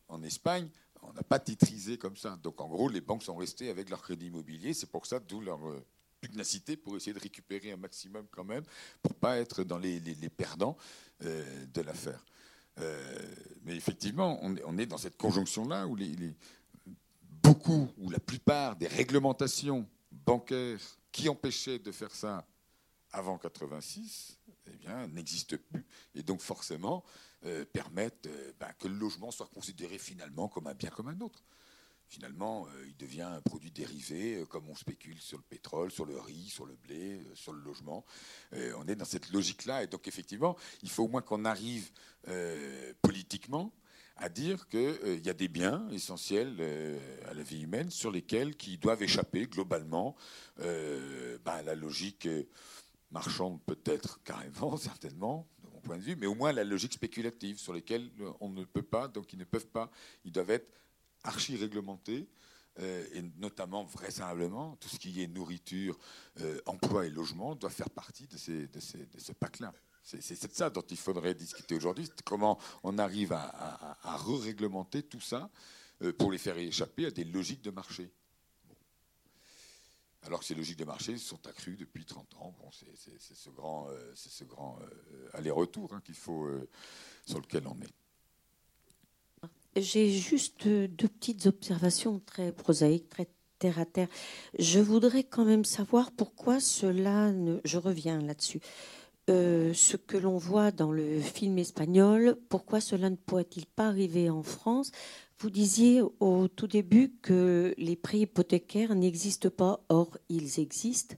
en, 0.09 0.23
Espagne, 0.23 0.69
on 1.03 1.13
n'a 1.13 1.23
pas 1.23 1.39
titrisé 1.39 1.99
comme 1.99 2.17
ça. 2.17 2.37
Donc 2.37 2.61
en 2.61 2.69
gros, 2.69 2.89
les 2.89 3.01
banques 3.01 3.23
sont 3.23 3.37
restées 3.37 3.69
avec 3.69 3.91
leur 3.91 4.03
crédit 4.03 4.27
immobilier. 4.27 4.75
C'est 4.75 4.91
pour 4.91 5.07
ça, 5.07 5.21
d'où 5.21 5.41
leur 5.41 5.69
euh, 5.69 5.85
pour 6.77 6.97
essayer 6.97 7.13
de 7.13 7.21
récupérer 7.21 7.73
un 7.73 7.77
maximum 7.77 8.27
quand 8.31 8.45
même, 8.45 8.65
pour 9.03 9.15
pas 9.15 9.39
être 9.39 9.65
dans 9.65 9.79
les, 9.79 10.01
perdants 10.37 10.77
de 11.21 11.81
l'affaire. 11.81 12.25
Euh, 12.81 13.35
mais 13.63 13.77
effectivement, 13.77 14.39
on, 14.43 14.79
est 14.79 14.87
dans 14.87 14.99
cette 14.99 15.17
conjonction-là 15.17 15.87
où 15.87 15.97
beaucoup 17.43 17.89
ou 17.99 18.11
la 18.11 18.19
plupart 18.19 18.77
des 18.77 18.89
réglementations 18.89 19.89
bancaires 20.11 20.81
qui 21.13 21.29
empêchaient 21.29 21.79
de 21.79 21.93
faire 21.93 22.15
ça 22.15 22.47
avant 23.13 23.39
86 23.39 24.39
eh 24.67 24.77
bien, 24.77 25.07
n'existent 25.09 25.57
plus 25.71 25.85
et 26.15 26.23
donc 26.23 26.41
forcément 26.41 27.05
euh, 27.45 27.65
permettent 27.65 28.27
euh, 28.27 28.53
ben, 28.59 28.73
que 28.79 28.89
le 28.89 28.95
logement 28.95 29.31
soit 29.31 29.47
considéré 29.47 29.99
finalement 29.99 30.49
comme 30.49 30.67
un 30.67 30.75
bien 30.75 30.91
comme 30.91 31.09
un 31.09 31.21
autre. 31.21 31.45
Finalement, 32.09 32.67
euh, 32.67 32.87
il 32.87 32.97
devient 32.97 33.23
un 33.23 33.41
produit 33.41 33.71
dérivé, 33.71 34.37
euh, 34.37 34.47
comme 34.47 34.69
on 34.69 34.75
spécule 34.75 35.21
sur 35.21 35.39
le 35.39 35.43
pétrole, 35.43 35.91
sur 35.91 36.05
le 36.05 36.19
riz, 36.19 36.49
sur 36.49 36.67
le 36.67 36.77
blé, 36.77 37.15
euh, 37.15 37.35
sur 37.35 37.53
le 37.53 37.61
logement. 37.61 38.05
on 38.53 38.87
est 38.87 38.95
dans 38.95 39.05
cette 39.05 39.31
logique-là. 39.31 39.83
Et 39.83 39.87
donc, 39.87 40.07
effectivement, 40.07 40.57
il 40.83 40.91
faut 40.91 41.05
au 41.05 41.09
moins 41.09 41.23
qu'on 41.23 41.45
arrive 41.45 41.91
politiquement 43.03 43.73
à 44.17 44.29
dire 44.29 44.69
qu'il 44.69 45.21
y 45.25 45.29
a 45.29 45.35
des 45.35 45.49
biens 45.49 45.89
essentiels 45.91 46.57
à 47.27 47.35
la 47.35 47.43
vie 47.43 47.63
humaine 47.63 47.91
sur 47.91 48.11
lesquels 48.11 48.57
qui 48.57 48.79
doivent 48.79 49.03
échapper 49.03 49.47
globalement 49.47 50.15
bah, 50.57 51.53
à 51.53 51.63
la 51.63 51.75
logique 51.75 52.29
marchande 53.11 53.61
peut-être 53.67 54.23
carrément, 54.23 54.77
certainement, 54.77 55.49
de 55.65 55.71
mon 55.71 55.81
point 55.81 55.97
de 55.97 56.03
vue, 56.03 56.17
mais 56.17 56.27
au 56.27 56.35
moins 56.35 56.53
la 56.53 56.65
logique 56.65 56.93
spéculative 56.93 57.59
sur 57.59 57.73
lesquels 57.73 58.11
on 58.41 58.51
ne 58.51 58.65
peut 58.65 58.83
pas, 58.83 59.09
donc 59.09 59.33
ils 59.33 59.39
ne 59.39 59.45
peuvent 59.45 59.69
pas, 59.69 59.91
ils 60.25 60.33
doivent 60.33 60.51
être 60.51 60.71
archi-réglementés, 61.25 62.29
euh, 62.81 63.07
et 63.13 63.23
notamment 63.39 63.85
vraisemblablement 63.85 64.77
tout 64.77 64.89
ce 64.89 64.99
qui 64.99 65.23
est 65.23 65.29
nourriture, 65.29 65.97
euh, 66.41 66.61
emploi 66.67 67.07
et 67.07 67.11
logement 67.11 67.55
doit 67.55 67.71
faire 67.71 67.89
partie 67.89 68.27
de, 68.27 68.37
ce 68.37 69.33
pack-là. 69.33 69.73
C'est 70.03 70.19
de 70.19 70.55
ça 70.55 70.71
dont 70.71 70.83
il 70.83 70.97
faudrait 70.97 71.35
discuter 71.35 71.77
aujourd'hui, 71.77 72.11
comment 72.25 72.59
on 72.83 72.99
arrive 72.99 73.33
à, 73.33 73.97
à, 74.03 74.17
re-réglementer 74.17 75.05
tout 75.05 75.21
ça 75.21 75.51
euh, 76.03 76.13
pour 76.13 76.33
les 76.33 76.39
faire 76.39 76.59
échapper 76.59 77.07
à 77.07 77.11
des 77.11 77.25
logiques 77.25 77.63
de 77.63 77.71
marché. 77.71 78.11
Alors 80.23 80.41
que 80.41 80.47
ces 80.47 80.55
logiques 80.55 80.79
de 80.79 80.85
marché 80.85 81.17
sont 81.17 81.47
accrues 81.47 81.77
depuis 81.77 82.05
30 82.05 82.35
ans. 82.37 82.55
Bon, 82.59 82.71
c'est 82.73 83.35
ce 83.35 83.51
grand, 83.51 83.89
ce 84.15 84.45
grand 84.45 84.79
aller-retour 85.35 85.93
hein, 85.93 86.01
qu'il 86.03 86.15
faut, 86.15 86.49
sur 87.27 87.41
lequel 87.41 87.67
on 87.67 87.79
est. 87.83 88.04
J'ai 89.77 90.09
juste 90.11 90.69
deux 90.69 91.09
petites 91.09 91.47
observations 91.47 92.21
très 92.25 92.53
prosaïques, 92.53 93.09
très 93.09 93.27
terre 93.59 93.81
à 93.81 93.85
terre. 93.85 94.09
Je 94.59 94.79
voudrais 94.79 95.25
quand 95.25 95.45
même 95.45 95.65
savoir 95.65 96.13
pourquoi 96.13 96.61
cela 96.61 97.33
ne. 97.33 97.59
Je 97.65 97.79
reviens 97.79 98.21
là-dessus. 98.21 98.61
Euh, 99.31 99.73
ce 99.73 99.97
que 99.97 100.17
l'on 100.17 100.37
voit 100.37 100.71
dans 100.71 100.93
le 100.93 101.19
film 101.21 101.59
espagnol, 101.59 102.37
pourquoi 102.51 102.81
cela 102.81 103.11
ne 103.11 103.17
pourrait-il 103.17 103.67
pas 103.67 103.89
arriver 103.89 104.31
en 104.31 104.43
France? 104.43 104.93
Vous 105.41 105.51
disiez 105.51 106.03
au 106.21 106.47
tout 106.47 106.69
début 106.69 107.13
que 107.23 107.75
les 107.77 107.97
prix 107.97 108.21
hypothécaires 108.21 108.95
n'existent 108.95 109.51
pas, 109.51 109.81
or 109.89 110.19
ils 110.29 110.61
existent. 110.61 111.17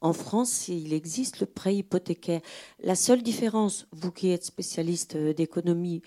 En 0.00 0.12
France, 0.12 0.68
il 0.68 0.92
existe 0.92 1.40
le 1.40 1.46
prêt 1.46 1.76
hypothécaire. 1.76 2.42
La 2.82 2.94
seule 2.94 3.22
différence, 3.22 3.86
vous 3.90 4.12
qui 4.12 4.30
êtes 4.30 4.44
spécialiste 4.44 5.16
d'économie, 5.16 6.02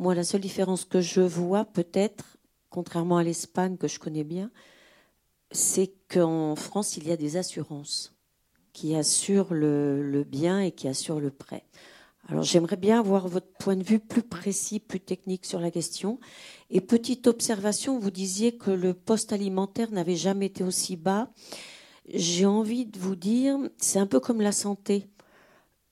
moi, 0.00 0.14
la 0.14 0.24
seule 0.24 0.40
différence 0.40 0.86
que 0.86 1.02
je 1.02 1.20
vois, 1.20 1.66
peut-être, 1.66 2.38
contrairement 2.70 3.18
à 3.18 3.22
l'Espagne 3.22 3.76
que 3.76 3.86
je 3.86 3.98
connais 3.98 4.24
bien, 4.24 4.50
c'est 5.52 5.92
qu'en 6.08 6.56
France, 6.56 6.96
il 6.96 7.06
y 7.06 7.12
a 7.12 7.18
des 7.18 7.36
assurances 7.36 8.14
qui 8.72 8.96
assurent 8.96 9.52
le, 9.52 10.24
bien 10.26 10.60
et 10.60 10.72
qui 10.72 10.88
assurent 10.88 11.20
le 11.20 11.30
prêt. 11.30 11.64
Alors 12.28 12.44
j'aimerais 12.44 12.76
bien 12.76 12.98
avoir 12.98 13.28
votre 13.28 13.52
point 13.58 13.76
de 13.76 13.82
vue 13.82 13.98
plus 13.98 14.22
précis, 14.22 14.80
plus 14.80 15.00
technique 15.00 15.44
sur 15.44 15.60
la 15.60 15.70
question. 15.70 16.18
Et 16.70 16.80
petite 16.80 17.26
observation, 17.26 17.98
vous 17.98 18.10
disiez 18.10 18.56
que 18.56 18.70
le 18.70 18.94
poste 18.94 19.34
alimentaire 19.34 19.90
n'avait 19.90 20.16
jamais 20.16 20.46
été 20.46 20.64
aussi 20.64 20.96
bas. 20.96 21.30
J'ai 22.08 22.46
envie 22.46 22.86
de 22.86 22.98
vous 22.98 23.16
dire, 23.16 23.58
c'est 23.76 23.98
un 23.98 24.06
peu 24.06 24.20
comme 24.20 24.40
la 24.40 24.52
santé. 24.52 25.08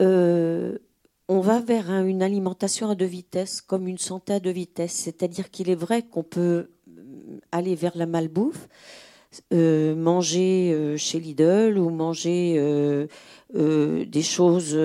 Euh, 0.01 0.79
on 1.29 1.41
va 1.41 1.61
vers 1.61 1.91
une 1.91 2.23
alimentation 2.23 2.89
à 2.89 2.95
deux 2.95 3.05
vitesses, 3.05 3.61
comme 3.61 3.87
une 3.87 3.99
santé 3.99 4.33
à 4.33 4.41
deux 4.41 4.51
vitesses. 4.51 4.95
C'est-à-dire 4.95 5.51
qu'il 5.51 5.69
est 5.69 5.75
vrai 5.75 6.03
qu'on 6.03 6.23
peut 6.23 6.71
euh, 6.89 7.41
aller 7.53 7.75
vers 7.75 7.97
la 7.97 8.07
malbouffe, 8.07 8.69
euh, 9.53 9.95
manger 9.95 10.73
euh, 10.73 10.97
chez 10.97 11.21
Lidl 11.21 11.77
ou 11.79 11.91
manger 11.91 12.55
des 13.55 14.23
choses 14.23 14.77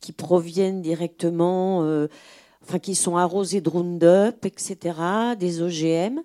qui 0.00 0.12
proviennent 0.12 0.82
directement, 0.82 2.06
enfin, 2.62 2.78
qui 2.80 2.94
sont 2.94 3.16
arrosées 3.16 3.60
de 3.60 3.68
Roundup, 3.68 4.46
etc., 4.46 4.76
des 5.38 5.62
OGM. 5.62 6.20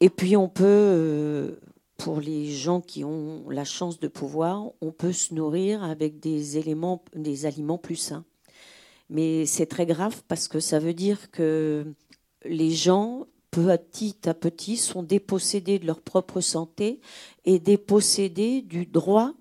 Et 0.00 0.10
puis 0.10 0.36
on 0.36 0.48
peut 0.48 1.58
pour 1.96 2.20
les 2.20 2.50
gens 2.52 2.80
qui 2.80 3.04
ont 3.04 3.48
la 3.48 3.64
chance 3.64 3.98
de 3.98 4.08
pouvoir, 4.08 4.70
on 4.80 4.92
peut 4.92 5.12
se 5.12 5.34
nourrir 5.34 5.82
avec 5.82 6.20
des 6.20 6.58
éléments, 6.58 7.02
des 7.14 7.46
aliments 7.46 7.78
plus 7.78 7.96
sains. 7.96 8.24
Mais 9.08 9.46
c'est 9.46 9.66
très 9.66 9.86
grave 9.86 10.22
parce 10.28 10.48
que 10.48 10.60
ça 10.60 10.78
veut 10.78 10.94
dire 10.94 11.30
que 11.30 11.94
les 12.44 12.70
gens, 12.70 13.26
petit 13.50 14.16
à 14.28 14.34
petit, 14.34 14.76
sont 14.76 15.02
dépossédés 15.02 15.78
de 15.78 15.86
leur 15.86 16.00
propre 16.00 16.40
santé 16.40 17.00
et 17.44 17.58
dépossédés 17.58 18.62
du 18.62 18.86
droit, 18.86 19.32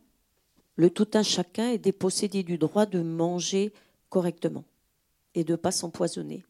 le 0.76 0.90
tout 0.90 1.08
un 1.14 1.24
chacun 1.24 1.70
est 1.70 1.78
dépossédé 1.78 2.44
du 2.44 2.58
droit 2.58 2.86
de 2.86 3.02
manger 3.02 3.74
correctement 4.10 4.66
et 5.34 5.44
de 5.44 5.54
ne 5.54 5.58
pas 5.58 5.72
s'empoisonner. 5.72 6.44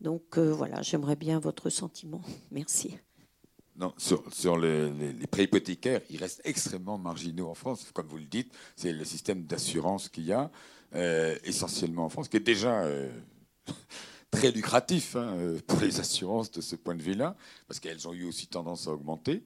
Donc 0.00 0.38
euh, 0.38 0.52
voilà, 0.52 0.82
j'aimerais 0.82 1.16
bien 1.16 1.38
votre 1.38 1.70
sentiment. 1.70 2.22
Merci. 2.50 2.96
Non, 3.76 3.94
sur, 3.96 4.58
les, 4.58 5.26
prêts 5.30 5.44
hypothécaires, 5.44 6.02
ils 6.10 6.18
restent 6.18 6.42
extrêmement 6.44 6.98
marginaux 6.98 7.48
en 7.48 7.54
France. 7.54 7.86
Comme 7.94 8.08
vous 8.08 8.18
le 8.18 8.24
dites, 8.24 8.52
c'est 8.76 8.92
le 8.92 9.04
système 9.04 9.44
d'assurance 9.44 10.08
qu'il 10.08 10.24
y 10.24 10.32
a, 10.32 10.50
euh, 10.94 11.36
essentiellement 11.44 12.04
en 12.04 12.08
France, 12.08 12.28
qui 12.28 12.36
est 12.36 12.40
déjà 12.40 12.82
euh, 12.82 13.10
très 14.30 14.50
lucratif 14.50 15.16
hein, 15.16 15.34
euh, 15.36 15.58
pour 15.66 15.80
les 15.80 16.00
assurances 16.00 16.50
de 16.50 16.60
ce 16.60 16.76
point 16.76 16.94
de 16.94 17.02
vue-là, 17.02 17.36
parce 17.68 17.80
qu'elles 17.80 18.08
ont 18.08 18.12
eu 18.12 18.24
aussi 18.24 18.48
tendance 18.48 18.88
à 18.88 18.92
augmenter. 18.92 19.44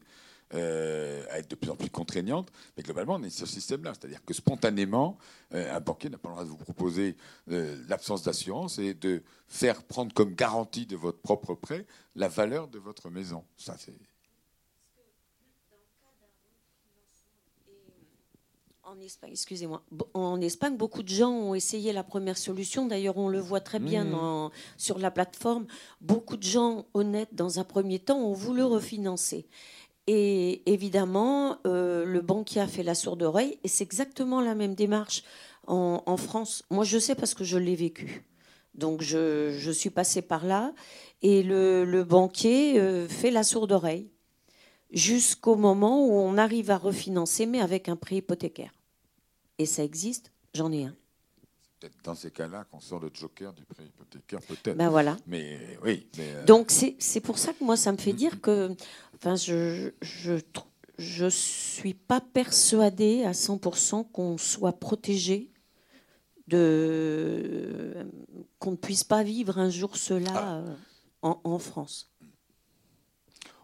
à 0.51 1.39
être 1.39 1.51
de 1.51 1.57
plus 1.57 1.71
en 1.71 1.77
plus 1.77 1.91
contraignantes, 1.91 2.51
mais 2.77 2.83
globalement, 2.83 3.15
on 3.15 3.23
est 3.25 3.31
sur 3.31 3.47
ce 3.47 3.55
système-là. 3.55 3.93
C'est-à-dire 3.95 4.25
que 4.25 4.33
spontanément, 4.35 5.19
un 5.51 5.81
banquier 5.81 6.11
n'a 6.11 6.19
pas 6.19 6.29
le 6.29 6.35
droit 6.35 6.45
de 6.45 6.49
vous 6.49 6.57
proposer 6.57 7.17
l'absence 7.89 8.23
d'assurance 8.23 8.79
et 8.79 8.95
de 8.95 9.23
faire 9.49 9.83
prendre 9.83 10.15
comme 10.15 10.35
garantie 10.35 10.87
de 10.87 10.97
votre 10.97 11.19
propre 11.19 11.55
prêt 11.55 11.87
la 12.15 12.29
valeur 12.29 12.69
de 12.69 12.79
votre 12.79 13.11
maison. 13.11 13.45
Ça, 13.57 13.75
c'est 13.79 13.95
En 18.97 19.01
Espagne, 19.01 19.31
excusez-moi. 19.33 19.83
En 20.13 20.41
Espagne, 20.41 20.77
beaucoup 20.77 21.03
de 21.03 21.09
gens 21.09 21.33
ont 21.33 21.55
essayé 21.55 21.93
la 21.93 22.05
première 22.05 22.39
solution. 22.39 22.87
D'ailleurs, 22.87 23.17
on 23.17 23.29
le 23.29 23.41
voit 23.41 23.61
très 23.61 23.81
bien 23.81 24.05
mmh. 24.05 24.51
sur 24.77 24.99
la 24.99 25.11
plateforme. 25.11 25.67
Beaucoup 26.01 26.37
de 26.37 26.45
gens 26.45 26.87
honnêtes, 26.95 27.35
dans 27.35 27.59
un 27.59 27.65
premier 27.65 27.99
temps, 27.99 28.21
ont 28.21 28.35
voulu 28.35 28.63
refinancer. 28.63 29.47
Et 30.07 30.71
évidemment, 30.73 31.59
euh, 31.67 32.05
le 32.05 32.21
banquier 32.21 32.61
a 32.61 32.69
fait 32.69 32.85
la 32.85 32.95
sourde 32.95 33.23
oreille. 33.23 33.59
Et 33.65 33.69
c'est 33.69 33.83
exactement 33.83 34.41
la 34.41 34.55
même 34.55 34.77
démarche 34.77 35.25
en, 35.67 36.17
France. 36.17 36.63
Moi, 36.71 36.85
je 36.85 36.99
sais 36.99 37.17
parce 37.17 37.35
que 37.35 37.43
je 37.43 37.59
l'ai 37.59 37.75
vécu. 37.75 38.25
Donc, 38.75 39.03
je, 39.03 39.71
suis 39.73 39.91
passée 39.91 40.23
par 40.23 40.47
là. 40.47 40.73
Et 41.23 41.43
le, 41.43 42.05
banquier 42.05 42.79
euh, 42.79 43.09
fait 43.09 43.33
la 43.33 43.43
sourde 43.43 43.73
oreille 43.73 44.09
jusqu'au 44.93 45.57
moment 45.57 46.07
où 46.07 46.13
on 46.13 46.39
arrive 46.39 46.71
à 46.71 46.79
refinancer, 46.79 47.47
mais 47.47 47.61
avec 47.61 47.89
un 47.89 47.97
prêt 47.97 48.17
hypothécaire. 48.17 48.71
Et 49.59 49.67
ça 49.67 49.85
existe, 49.85 50.33
j'en 50.55 50.73
ai 50.73 50.85
un. 50.85 50.95
Peut-être 51.81 51.97
dans 52.03 52.15
ces 52.15 52.31
cas-là 52.31 52.65
qu'on 52.71 52.81
sort 52.81 53.01
le 53.01 53.11
joker 53.13 53.53
du 53.53 53.65
prêt 53.65 53.85
hypothécaire, 53.85 54.41
peut-être. 54.41 54.77
Ben 54.77 54.89
voilà. 54.89 55.17
Mais 55.27 55.79
oui. 55.85 56.07
Euh, 56.19 56.45
Donc 56.45 56.71
c'est 56.71 57.21
pour 57.21 57.39
ça 57.39 57.53
que 57.53 57.63
moi, 57.63 57.77
ça 57.77 57.93
me 57.93 57.99
fait 57.99 58.13
dire 58.13 58.41
que 58.41 58.75
enfin, 59.17 59.37
je 59.37 59.91
je, 60.01 60.37
je 60.99 61.27
suis 61.27 61.95
pas 61.95 62.21
persuadée 62.21 63.25
à 63.25 63.33
100% 63.33 64.11
qu'on 64.11 64.39
soit 64.39 64.79
protégé 64.79 65.51
de 66.49 68.07
qu'on 68.59 68.73
ne 68.73 68.77
puisse 68.77 69.05
pas 69.05 69.23
vivre 69.23 69.59
un 69.59 69.71
jour 69.71 69.97
cela 69.97 70.33
ah. 70.35 70.57
euh, 70.57 70.75
en, 71.23 71.41
en 71.45 71.59
France. 71.59 72.11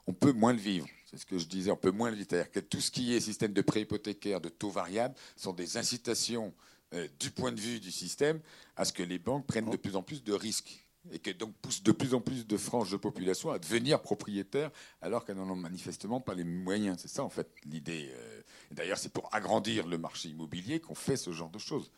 On 0.07 0.13
peut 0.13 0.33
moins 0.33 0.53
le 0.53 0.59
vivre. 0.59 0.87
C'est 1.11 1.19
ce 1.19 1.27
que 1.27 1.39
je 1.39 1.47
disais, 1.47 1.73
on 1.73 1.77
peut 1.77 1.91
moins. 1.91 2.15
C'est-à-dire 2.15 2.51
que 2.51 2.61
tout 2.61 2.81
ce 2.81 2.91
qui 2.91 3.15
est 3.15 3.21
système 3.21 3.53
de 3.53 3.63
prêt 3.63 3.81
hypothécaire, 3.81 4.41
de 4.41 4.49
taux 4.49 4.71
variables, 4.71 5.15
sont 5.37 5.53
des 5.53 5.77
incitations 5.77 6.55
euh, 6.95 7.09
du 7.19 7.31
point 7.31 7.51
de 7.51 7.61
vue 7.61 7.81
du 7.81 7.91
système 7.91 8.41
à 8.77 8.85
ce 8.85 8.93
que 8.93 9.03
les 9.03 9.19
banques 9.19 9.47
prennent 9.47 9.71
de 9.71 9.77
plus 9.77 9.97
en 9.97 10.03
plus 10.03 10.23
de 10.23 10.33
risques 10.33 10.87
et 11.11 11.19
que 11.19 11.31
donc 11.31 11.55
poussent 11.63 11.83
de 11.83 11.93
plus 11.93 12.15
en 12.15 12.21
plus 12.21 12.47
de 12.47 12.57
franges 12.57 12.91
de 12.91 12.97
population 12.97 13.51
à 13.51 13.59
devenir 13.59 14.03
propriétaires 14.03 14.71
alors 15.01 15.25
qu'elles 15.25 15.37
n'en 15.37 15.49
ont 15.49 15.57
manifestement 15.57 16.21
pas 16.21 16.35
les 16.35 16.45
moyens. 16.45 16.99
C'est 17.01 17.09
ça 17.09 17.25
en 17.25 17.31
fait 17.31 17.49
l'idée. 17.65 18.11
Euh. 18.13 18.43
D'ailleurs, 18.71 18.99
c'est 18.99 19.13
pour 19.13 19.29
agrandir 19.35 19.87
le 19.87 19.99
marché 19.99 20.29
immobilier 20.29 20.79
qu'on 20.81 20.95
fait 20.95 21.17
ce 21.17 21.33
genre 21.33 21.51
de 21.51 21.59
choses. 21.59 21.91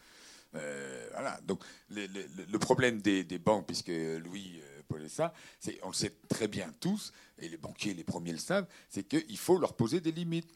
Euh, 0.55 1.09
voilà. 1.13 1.39
Donc 1.47 1.63
le, 1.91 2.57
problème 2.59 3.01
des, 3.03 3.25
banques, 3.39 3.67
puisque 3.67 3.89
Louis 3.89 4.61
on 5.83 5.89
le 5.89 5.95
sait 5.95 6.13
très 6.29 6.49
bien 6.49 6.73
tous, 6.81 7.13
et 7.39 7.49
les 7.49 7.57
banquiers 7.57 7.95
les 7.95 8.05
premiers 8.05 8.33
le 8.33 8.39
savent, 8.39 8.67
c'est 8.89 9.07
qu'il 9.07 9.39
faut 9.39 9.59
leur 9.59 9.75
poser 9.75 10.01
des 10.01 10.13
limites. 10.13 10.51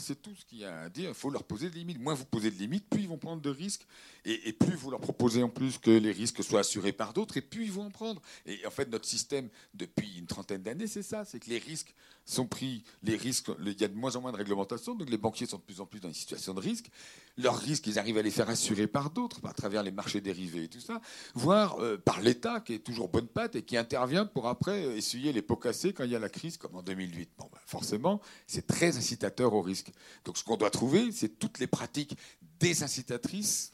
c'est 0.00 0.20
tout 0.20 0.34
ce 0.34 0.44
qu'il 0.44 0.58
y 0.58 0.64
a 0.64 0.82
à 0.82 0.88
dire. 0.88 1.08
Il 1.08 1.14
faut 1.14 1.30
leur 1.30 1.44
poser 1.44 1.70
des 1.70 1.78
limites. 1.78 2.00
Moins 2.00 2.14
vous 2.14 2.24
posez 2.24 2.50
de 2.50 2.56
limites, 2.56 2.88
plus 2.88 3.02
ils 3.02 3.08
vont 3.08 3.18
prendre 3.18 3.42
de 3.42 3.50
risques. 3.50 3.86
Et, 4.24 4.52
plus 4.52 4.74
vous 4.74 4.90
leur 4.90 5.00
proposez 5.00 5.42
en 5.42 5.48
plus 5.48 5.78
que 5.78 5.90
les 5.90 6.12
risques 6.12 6.42
soient 6.42 6.60
assurés 6.60 6.92
par 6.92 7.12
d'autres, 7.12 7.36
et 7.36 7.42
plus 7.42 7.64
ils 7.64 7.72
vont 7.72 7.86
en 7.86 7.90
prendre. 7.90 8.22
Et 8.46 8.64
en 8.66 8.70
fait, 8.70 8.88
notre 8.88 9.06
système, 9.06 9.48
depuis 9.74 10.18
une 10.18 10.26
trentaine 10.26 10.62
d'années, 10.62 10.86
c'est 10.86 11.02
ça. 11.02 11.24
C'est 11.24 11.40
que 11.40 11.50
les 11.50 11.58
risques 11.58 11.94
sont 12.24 12.46
pris, 12.46 12.84
les 13.02 13.16
risques, 13.16 13.50
il 13.60 13.80
y 13.80 13.84
a 13.84 13.88
de 13.88 13.94
moins 13.94 14.16
en 14.16 14.20
moins 14.22 14.32
de 14.32 14.36
réglementation, 14.36 14.94
donc 14.94 15.10
les 15.10 15.18
banquiers 15.18 15.46
sont 15.46 15.58
de 15.58 15.62
plus 15.62 15.80
en 15.80 15.86
plus 15.86 16.00
dans 16.00 16.08
une 16.08 16.14
situation 16.14 16.54
de 16.54 16.60
risque. 16.60 16.90
Leurs 17.36 17.58
risques, 17.58 17.86
ils 17.86 17.98
arrivent 17.98 18.16
à 18.16 18.22
les 18.22 18.30
faire 18.30 18.48
assurer 18.48 18.86
par 18.86 19.10
d'autres, 19.10 19.40
à 19.44 19.52
travers 19.52 19.82
les 19.82 19.90
marchés 19.90 20.20
dérivés 20.20 20.64
et 20.64 20.68
tout 20.68 20.80
ça, 20.80 21.00
voire 21.34 21.78
euh, 21.80 21.98
par 21.98 22.22
l'État 22.22 22.60
qui 22.60 22.74
est 22.74 22.78
toujours 22.78 23.08
bonne 23.08 23.26
patte 23.26 23.56
et 23.56 23.62
qui 23.62 23.76
intervient 23.76 24.24
pour 24.24 24.48
après 24.48 24.86
euh, 24.86 24.96
essuyer 24.96 25.32
les 25.32 25.42
pots 25.42 25.56
cassés 25.56 25.92
quand 25.92 26.04
il 26.04 26.10
y 26.10 26.16
a 26.16 26.18
la 26.18 26.30
crise, 26.30 26.56
comme 26.56 26.74
en 26.76 26.82
2008. 26.82 27.30
Bon, 27.38 27.48
ben, 27.52 27.58
forcément, 27.66 28.20
c'est 28.46 28.66
très 28.66 28.96
incitateur 28.96 29.52
au 29.52 29.60
risque. 29.60 29.92
Donc 30.24 30.38
ce 30.38 30.44
qu'on 30.44 30.56
doit 30.56 30.70
trouver, 30.70 31.12
c'est 31.12 31.38
toutes 31.38 31.58
les 31.58 31.66
pratiques 31.66 32.16
désincitatrices 32.58 33.72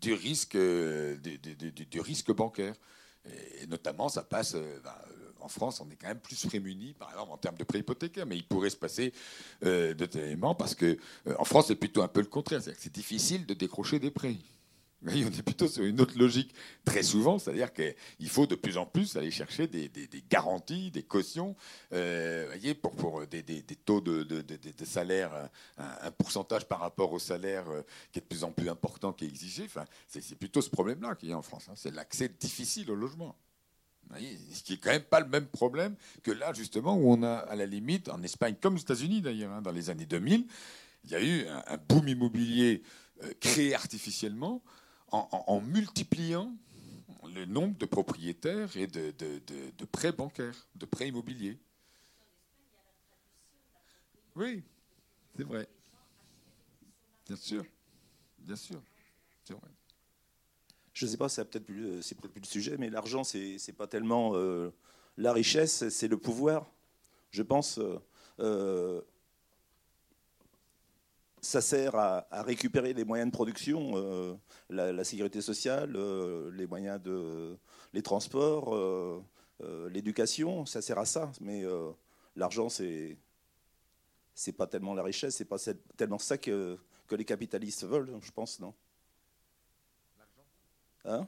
du 0.00 0.14
risque, 0.14 0.54
euh, 0.54 1.16
du, 1.16 2.00
risque 2.00 2.32
bancaire. 2.32 2.74
Et 3.60 3.66
notamment, 3.66 4.08
ça 4.08 4.22
passe. 4.22 4.54
Ben, 4.54 4.94
en 5.46 5.48
France, 5.48 5.80
on 5.80 5.88
est 5.90 5.96
quand 5.96 6.08
même 6.08 6.18
plus 6.18 6.44
prémunis, 6.44 6.92
par 6.94 7.08
exemple, 7.10 7.30
en 7.30 7.36
termes 7.36 7.56
de 7.56 7.62
prêts 7.62 7.78
hypothécaires. 7.78 8.26
Mais 8.26 8.36
il 8.36 8.44
pourrait 8.44 8.70
se 8.70 8.76
passer 8.76 9.12
euh, 9.64 9.94
d'autres 9.94 10.18
éléments 10.18 10.56
parce 10.56 10.74
que 10.74 10.98
euh, 11.28 11.34
en 11.38 11.44
France, 11.44 11.68
c'est 11.68 11.76
plutôt 11.76 12.02
un 12.02 12.08
peu 12.08 12.20
le 12.20 12.26
contraire. 12.26 12.60
C'est-à-dire 12.60 12.78
que 12.78 12.82
c'est 12.82 12.92
difficile 12.92 13.46
de 13.46 13.54
décrocher 13.54 14.00
des 14.00 14.10
prêts. 14.10 14.34
on 15.06 15.10
est 15.10 15.42
plutôt 15.42 15.68
sur 15.68 15.84
une 15.84 16.00
autre 16.00 16.18
logique 16.18 16.52
très 16.84 17.04
souvent, 17.04 17.38
c'est-à-dire 17.38 17.72
qu'il 17.72 18.28
faut 18.28 18.48
de 18.48 18.56
plus 18.56 18.76
en 18.76 18.86
plus 18.86 19.16
aller 19.16 19.30
chercher 19.30 19.68
des, 19.68 19.88
garanties, 20.28 20.90
des 20.90 21.04
cautions, 21.04 21.54
euh, 21.92 22.46
voyez, 22.48 22.74
pour, 22.74 23.24
des, 23.28 23.44
taux 23.84 24.00
de, 24.00 24.24
de, 24.24 24.84
salaire, 24.84 25.48
un, 25.78 26.10
pourcentage 26.10 26.66
par 26.66 26.80
rapport 26.80 27.12
au 27.12 27.20
salaire 27.20 27.68
euh, 27.70 27.82
qui 28.10 28.18
est 28.18 28.22
de 28.22 28.26
plus 28.26 28.42
en 28.42 28.50
plus 28.50 28.68
important, 28.68 29.12
qui 29.12 29.26
est 29.26 29.28
exigé. 29.28 29.68
C'est 30.08 30.36
plutôt 30.36 30.60
ce 30.60 30.70
problème-là 30.70 31.14
qu'il 31.14 31.28
y 31.28 31.32
a 31.32 31.38
en 31.38 31.42
France. 31.42 31.68
Hein. 31.68 31.74
C'est 31.76 31.94
l'accès 31.94 32.28
difficile 32.28 32.90
au 32.90 32.96
logement 32.96 33.36
ce 34.52 34.62
qui 34.62 34.74
est 34.74 34.76
quand 34.78 34.90
même 34.90 35.02
pas 35.02 35.20
le 35.20 35.28
même 35.28 35.46
problème 35.46 35.96
que 36.22 36.30
là, 36.30 36.52
justement, 36.52 36.96
où 36.96 37.10
on 37.12 37.22
a, 37.22 37.34
à 37.34 37.56
la 37.56 37.66
limite, 37.66 38.08
en 38.08 38.22
Espagne, 38.22 38.54
comme 38.60 38.74
aux 38.74 38.78
États-Unis 38.78 39.20
d'ailleurs, 39.20 39.52
hein, 39.52 39.62
dans 39.62 39.72
les 39.72 39.90
années 39.90 40.06
2000, 40.06 40.46
il 41.04 41.10
y 41.10 41.14
a 41.14 41.22
eu 41.22 41.46
un, 41.46 41.76
boom 41.88 42.08
immobilier 42.08 42.82
euh, 43.22 43.32
créé 43.40 43.74
artificiellement 43.74 44.62
en, 45.12 45.60
multipliant 45.60 46.52
le 47.32 47.44
nombre 47.44 47.78
de 47.78 47.86
propriétaires 47.86 48.76
et 48.76 48.86
de, 48.86 49.12
de, 49.12 49.84
prêts 49.84 50.12
bancaires, 50.12 50.68
de 50.74 50.84
prêts 50.84 51.08
immobiliers. 51.08 51.58
Oui, 54.34 54.62
c'est 55.36 55.44
vrai. 55.44 55.68
Bien 57.26 57.36
sûr, 57.36 57.64
bien 58.38 58.56
sûr. 58.56 58.82
C'est 59.44 59.54
vrai 59.54 59.70
je 60.96 61.04
ne 61.04 61.10
sais 61.10 61.18
pas, 61.18 61.28
c'est 61.28 61.44
peut-être 61.44 61.66
plus, 61.66 61.84
euh, 61.84 62.00
c'est 62.00 62.14
peut-être 62.14 62.32
plus 62.32 62.40
le 62.40 62.46
sujet, 62.46 62.76
mais 62.78 62.88
l'argent, 62.88 63.22
c'est 63.22 63.58
n'est 63.68 63.74
pas 63.74 63.86
tellement 63.86 64.34
euh, 64.34 64.72
la 65.18 65.34
richesse, 65.34 65.90
c'est 65.90 66.08
le 66.08 66.16
pouvoir. 66.16 66.72
Je 67.30 67.42
pense, 67.42 67.78
euh, 68.40 69.02
ça 71.42 71.60
sert 71.60 71.94
à, 71.96 72.26
récupérer 72.42 72.94
les 72.94 73.04
moyens 73.04 73.30
de 73.30 73.36
production, 73.36 74.40
la, 74.70 75.04
sécurité 75.04 75.42
sociale, 75.42 75.92
les 76.52 76.66
moyens 76.66 77.02
de, 77.02 77.58
les 77.92 78.02
transports, 78.02 78.74
l'éducation, 79.90 80.64
ça 80.64 80.80
sert 80.80 80.98
à 80.98 81.04
ça. 81.04 81.30
Mais 81.42 81.64
l'argent, 82.36 82.70
c'est 82.70 83.18
c'est 84.34 84.52
pas 84.52 84.66
tellement 84.66 84.94
la 84.94 85.02
richesse, 85.02 85.36
c'est 85.36 85.44
pas 85.44 85.58
tellement 85.96 86.18
ça 86.18 86.38
que, 86.38 86.78
que 87.06 87.14
les 87.14 87.24
capitalistes 87.24 87.84
veulent, 87.84 88.18
je 88.22 88.32
pense, 88.32 88.60
non. 88.60 88.74
Hein 91.06 91.26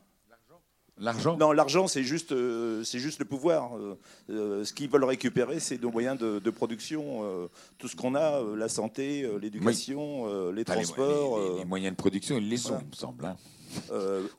L'argent? 1.00 1.36
Non, 1.36 1.52
l'argent, 1.52 1.86
c'est 1.86 2.02
juste, 2.02 2.32
euh, 2.32 2.82
c'est 2.82 2.98
juste 2.98 3.20
le 3.20 3.24
pouvoir. 3.24 3.76
Euh, 3.76 3.98
euh, 4.30 4.64
ce 4.64 4.72
qu'ils 4.72 4.90
veulent 4.90 5.04
récupérer, 5.04 5.60
c'est 5.60 5.80
nos 5.80 5.92
moyens 5.92 6.18
de, 6.18 6.50
production. 6.50 7.48
tout 7.78 7.88
ce 7.88 7.94
qu'on 7.94 8.14
a, 8.14 8.42
la 8.56 8.68
santé, 8.68 9.28
l'éducation, 9.40 10.50
les 10.50 10.64
transports. 10.64 11.58
Les, 11.58 11.64
moyens 11.64 11.92
de 11.92 11.96
production, 11.96 12.36
ils 12.38 12.48
les 12.48 12.70
ont, 12.70 12.80
il 12.80 12.88
me 12.88 12.92
semble. 12.94 13.24
Hein. 13.24 13.36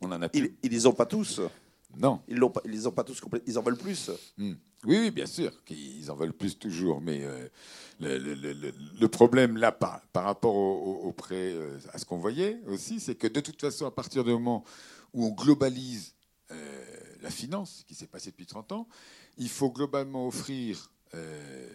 On 0.02 0.12
en 0.12 0.22
a 0.22 0.30
plus. 0.30 0.58
Ils, 0.64 0.70
ne 0.70 0.76
les 0.76 0.86
ont 0.86 0.94
pas 0.94 1.06
tous. 1.06 1.40
Non. 1.98 2.20
Ils 2.28 2.36
ne 2.40 2.48
les 2.66 2.88
ont 2.88 2.92
pas 2.92 3.04
tous 3.04 3.22
Ils 3.48 3.58
en 3.58 3.62
veulent 3.62 3.78
plus. 3.78 4.12
Hmm. 4.38 4.54
Oui, 4.86 4.98
oui, 5.00 5.12
bien 5.12 5.26
sûr. 5.26 5.52
Ils 5.70 6.10
en 6.12 6.16
veulent 6.16 6.34
plus 6.34 6.58
toujours. 6.58 7.00
Mais 7.00 7.22
le, 8.02 9.08
problème 9.08 9.56
là, 9.56 9.72
par, 9.72 10.02
par 10.12 10.26
rapport 10.26 10.56
au, 10.56 11.14
prêt, 11.14 11.54
à 11.94 11.98
ce 11.98 12.06
qu'on 12.06 12.18
voyait 12.18 12.60
aussi, 12.68 13.00
c'est 13.00 13.16
que 13.16 13.28
de 13.28 13.40
toute 13.40 13.62
façon, 13.62 13.86
à 13.86 13.92
partir 13.92 14.26
du 14.26 14.32
moment 14.32 14.66
où 15.14 15.26
on 15.26 15.32
globalise 15.32 16.14
euh, 16.52 16.86
la 17.22 17.30
finance, 17.30 17.84
qui 17.88 17.96
s'est 17.96 18.08
passé 18.08 18.32
depuis 18.32 18.46
30 18.46 18.72
ans, 18.72 18.88
il 19.38 19.50
faut 19.50 19.72
globalement 19.72 20.28
offrir. 20.28 20.92
Euh, 21.14 21.70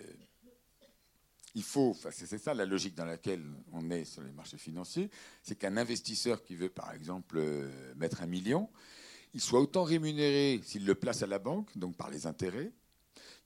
il 1.55 1.63
faut, 1.63 1.97
c'est 2.11 2.39
ça 2.39 2.53
la 2.53 2.67
logique 2.67 2.97
dans 2.97 3.05
laquelle 3.05 3.45
on 3.73 3.91
est 3.91 4.05
sur 4.05 4.23
les 4.23 4.33
marchés 4.33 4.59
financiers, 4.59 5.09
c'est 5.43 5.55
qu'un 5.55 5.77
investisseur 5.77 6.43
qui 6.43 6.57
veut 6.57 6.69
par 6.69 6.93
exemple 6.93 7.37
euh, 7.39 7.95
mettre 7.95 8.23
un 8.23 8.27
million, 8.27 8.69
il 9.35 9.41
soit 9.41 9.61
autant 9.61 9.85
rémunéré 9.85 10.61
s'il 10.65 10.85
le 10.85 10.95
place 10.97 11.23
à 11.23 11.27
la 11.27 11.39
banque, 11.39 11.77
donc 11.79 11.97
par 11.97 12.11
les 12.11 12.27
intérêts, 12.27 12.73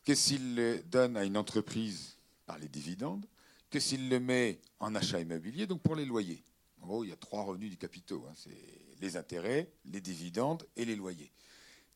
que 0.05 0.15
s'il 0.15 0.55
le 0.55 0.83
donne 0.85 1.19
à 1.19 1.25
une 1.25 1.37
entreprise 1.37 2.17
par 2.47 2.59
les 2.59 2.69
dividendes, 2.69 3.27
que 3.71 3.79
s'il 3.79 4.09
le 4.09 4.21
met 4.21 4.59
en 4.81 4.95
achat 4.95 5.21
immobilier, 5.21 5.67
donc 5.67 5.83
pour 5.83 5.95
les 5.95 6.07
loyers. 6.07 6.43
En 6.81 6.87
gros, 6.87 7.05
il 7.05 7.11
y 7.11 7.13
a 7.13 7.17
trois 7.17 7.43
revenus 7.43 7.71
du 7.71 7.77
capitaux. 7.77 8.25
Hein, 8.27 8.33
c'est 8.35 8.88
les 9.01 9.17
intérêts, 9.17 9.73
les 9.85 10.01
dividendes 10.01 10.67
et 10.77 10.85
les 10.85 10.97
loyers. 10.97 11.33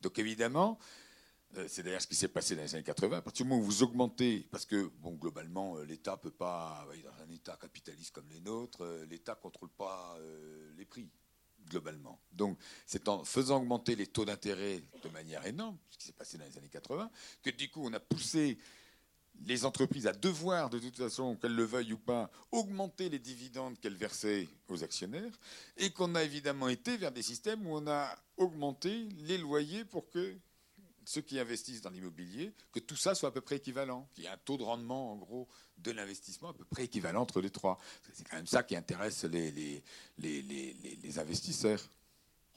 Donc 0.01 0.19
évidemment, 0.19 0.77
euh, 1.57 1.65
c'est 1.67 1.83
d'ailleurs 1.83 2.01
ce 2.01 2.07
qui 2.07 2.15
s'est 2.15 2.27
passé 2.27 2.55
dans 2.55 2.63
les 2.63 2.73
années 2.75 2.83
80. 2.83 3.17
À 3.17 3.21
partir 3.21 3.45
du 3.45 3.49
moment 3.49 3.61
où 3.61 3.65
vous 3.65 3.83
augmentez, 3.83 4.47
parce 4.51 4.65
que 4.65 4.91
globalement, 5.19 5.77
euh, 5.77 5.83
l'État 5.85 6.17
peut 6.17 6.31
pas, 6.31 6.87
dans 7.03 7.23
un 7.23 7.31
État 7.31 7.57
capitaliste 7.61 8.11
comme 8.11 8.27
les 8.29 8.39
nôtres, 8.39 8.83
euh, 8.83 9.05
l'État 9.05 9.35
contrôle 9.35 9.69
pas 9.69 10.17
les 10.77 10.85
prix 10.85 11.07
globalement. 11.69 12.19
Donc 12.31 12.57
c'est 12.85 13.07
en 13.07 13.23
faisant 13.23 13.57
augmenter 13.57 13.95
les 13.95 14.07
taux 14.07 14.25
d'intérêt 14.25 14.83
de 15.01 15.09
manière 15.09 15.45
énorme, 15.45 15.77
ce 15.89 15.97
qui 15.97 16.05
s'est 16.05 16.13
passé 16.13 16.37
dans 16.37 16.45
les 16.45 16.57
années 16.57 16.69
80, 16.69 17.09
que 17.41 17.49
du 17.51 17.69
coup 17.69 17.81
on 17.85 17.93
a 17.93 17.99
poussé 17.99 18.57
les 19.45 19.65
entreprises 19.65 20.07
à 20.07 20.13
devoir, 20.13 20.69
de 20.69 20.79
toute 20.79 20.97
façon, 20.97 21.35
qu'elles 21.35 21.55
le 21.55 21.63
veuillent 21.63 21.93
ou 21.93 21.97
pas, 21.97 22.29
augmenter 22.51 23.09
les 23.09 23.19
dividendes 23.19 23.79
qu'elles 23.79 23.95
versaient 23.95 24.47
aux 24.69 24.83
actionnaires, 24.83 25.33
et 25.77 25.91
qu'on 25.91 26.15
a 26.15 26.23
évidemment 26.23 26.69
été 26.69 26.97
vers 26.97 27.11
des 27.11 27.21
systèmes 27.21 27.65
où 27.67 27.75
on 27.75 27.87
a 27.87 28.15
augmenté 28.37 29.07
les 29.25 29.37
loyers 29.37 29.85
pour 29.85 30.09
que 30.09 30.35
ceux 31.05 31.21
qui 31.21 31.39
investissent 31.39 31.81
dans 31.81 31.89
l'immobilier, 31.89 32.53
que 32.71 32.79
tout 32.79 32.95
ça 32.95 33.15
soit 33.15 33.29
à 33.29 33.31
peu 33.31 33.41
près 33.41 33.57
équivalent, 33.57 34.07
qu'il 34.13 34.23
y 34.23 34.27
ait 34.27 34.31
un 34.31 34.37
taux 34.37 34.57
de 34.57 34.63
rendement, 34.63 35.11
en 35.11 35.15
gros, 35.17 35.47
de 35.77 35.91
l'investissement 35.91 36.49
à 36.49 36.53
peu 36.53 36.65
près 36.65 36.85
équivalent 36.85 37.21
entre 37.21 37.41
les 37.41 37.49
trois. 37.49 37.77
C'est 38.13 38.27
quand 38.27 38.37
même 38.37 38.47
ça 38.47 38.63
qui 38.63 38.75
intéresse 38.75 39.25
les, 39.25 39.83
les, 40.17 41.19
investisseurs. 41.19 41.81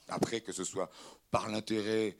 Après, 0.07 0.41
que 0.41 0.53
ce 0.53 0.63
soit 0.63 0.89
par 1.31 1.49
l'intérêt, 1.49 2.17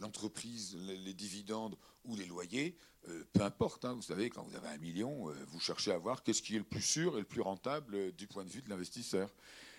l'entreprise, 0.00 0.76
les 1.04 1.14
dividendes 1.14 1.76
ou 2.04 2.16
les 2.16 2.26
loyers, 2.26 2.76
euh, 3.08 3.24
peu 3.32 3.42
importe, 3.42 3.84
hein, 3.84 3.94
vous 3.94 4.02
savez, 4.02 4.28
quand 4.30 4.42
vous 4.42 4.56
avez 4.56 4.68
un 4.68 4.78
million, 4.78 5.30
euh, 5.30 5.34
vous 5.48 5.60
cherchez 5.60 5.92
à 5.92 5.98
voir 5.98 6.22
qu'est-ce 6.22 6.42
qui 6.42 6.56
est 6.56 6.58
le 6.58 6.64
plus 6.64 6.82
sûr 6.82 7.16
et 7.16 7.20
le 7.20 7.26
plus 7.26 7.40
rentable 7.40 7.94
euh, 7.94 8.12
du 8.12 8.26
point 8.26 8.44
de 8.44 8.50
vue 8.50 8.62
de 8.62 8.68
l'investisseur. 8.68 9.30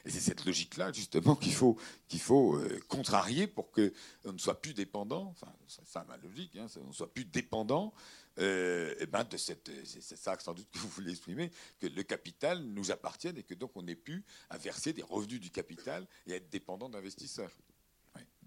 Et 0.06 0.10
c'est 0.10 0.22
cette 0.22 0.46
logique-là, 0.46 0.94
justement, 0.94 1.36
qu'il 1.36 1.54
faut, 1.54 1.78
faut 2.20 2.58
contrarier 2.88 3.48
pour 3.48 3.70
qu'on 3.72 3.92
ne 4.32 4.38
soit 4.38 4.62
plus 4.62 4.74
dépendant, 4.74 5.26
enfin, 5.26 5.52
c'est 5.68 5.86
ça 5.86 6.06
ma 6.08 6.16
logique, 6.16 6.56
hein, 6.56 6.68
on 6.82 6.88
ne 6.88 6.94
soit 6.94 7.14
plus 7.14 7.26
dépendant 7.26 7.94
et 8.38 9.06
ben 9.08 9.26
de 9.26 9.36
cette, 9.36 9.70
c'est 9.84 10.16
ça 10.16 10.40
sans 10.40 10.54
doute 10.54 10.70
que 10.72 10.80
vous 10.80 10.88
voulez 10.88 11.12
exprimer, 11.12 11.52
que 11.80 11.88
le 11.88 12.04
capital 12.04 12.64
nous 12.64 12.92
appartienne 12.92 13.38
et 13.38 13.44
que 13.44 13.54
donc 13.54 13.72
on 13.76 13.82
n'ait 13.82 13.98
plus 13.98 14.24
à 14.50 14.58
verser 14.58 14.94
des 14.94 15.04
revenus 15.04 15.42
du 15.42 15.52
capital 15.52 16.08
et 16.26 16.32
être 16.32 16.50
dépendant 16.50 16.88
d'investisseurs. 16.88 17.52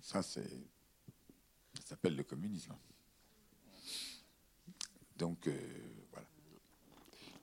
ça, 0.01 0.23
c'est, 0.23 0.49
s'appelle 1.93 2.17
le 2.17 2.25
communisme. 2.25 2.75
Donc, 5.17 5.47
euh, 5.47 5.53
voilà. 6.11 6.27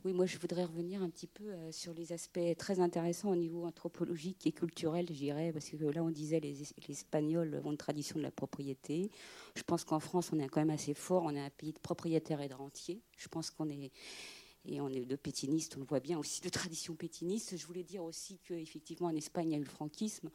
Oui, 0.05 0.13
moi 0.13 0.25
je 0.25 0.37
voudrais 0.39 0.63
revenir 0.63 1.03
un 1.03 1.09
petit 1.09 1.27
peu 1.27 1.43
euh, 1.43 1.71
sur 1.71 1.93
les 1.93 2.13
aspects 2.13 2.39
très 2.57 2.79
intéressants 2.79 3.29
au 3.29 3.35
niveau 3.35 3.65
anthropologique 3.65 4.47
et 4.47 4.51
culturel, 4.51 5.05
je 5.09 5.13
dirais, 5.13 5.51
parce 5.53 5.69
que 5.69 5.75
là 5.77 6.03
on 6.03 6.09
disait 6.09 6.39
les, 6.39 6.53
les 6.53 6.91
Espagnols 6.91 7.61
ont 7.63 7.71
une 7.71 7.77
tradition 7.77 8.17
de 8.17 8.23
la 8.23 8.31
propriété. 8.31 9.11
Je 9.55 9.61
pense 9.63 9.83
qu'en 9.83 9.99
France 9.99 10.31
on 10.33 10.39
est 10.39 10.47
quand 10.47 10.61
même 10.61 10.69
assez 10.69 10.93
fort, 10.93 11.23
on 11.25 11.35
est 11.35 11.45
un 11.45 11.49
pays 11.51 11.73
de 11.73 11.79
propriétaires 11.79 12.41
et 12.41 12.49
de 12.49 12.55
rentiers. 12.55 13.01
Je 13.17 13.27
pense 13.27 13.51
qu'on 13.51 13.69
est 13.69 13.91
et 14.65 14.81
on 14.81 14.89
est 14.89 15.05
de 15.05 15.15
pétinistes, 15.15 15.75
on 15.77 15.79
le 15.79 15.85
voit 15.85 15.99
bien 15.99 16.17
aussi 16.17 16.41
de 16.41 16.49
tradition 16.49 16.95
pétiniste. 16.95 17.57
Je 17.57 17.65
voulais 17.65 17.83
dire 17.83 18.03
aussi 18.03 18.39
qu'effectivement 18.39 19.07
en 19.07 19.15
Espagne 19.15 19.49
il 19.49 19.53
y 19.53 19.55
a 19.55 19.59
eu 19.59 19.63
le 19.63 19.69
franquisme, 19.69 20.29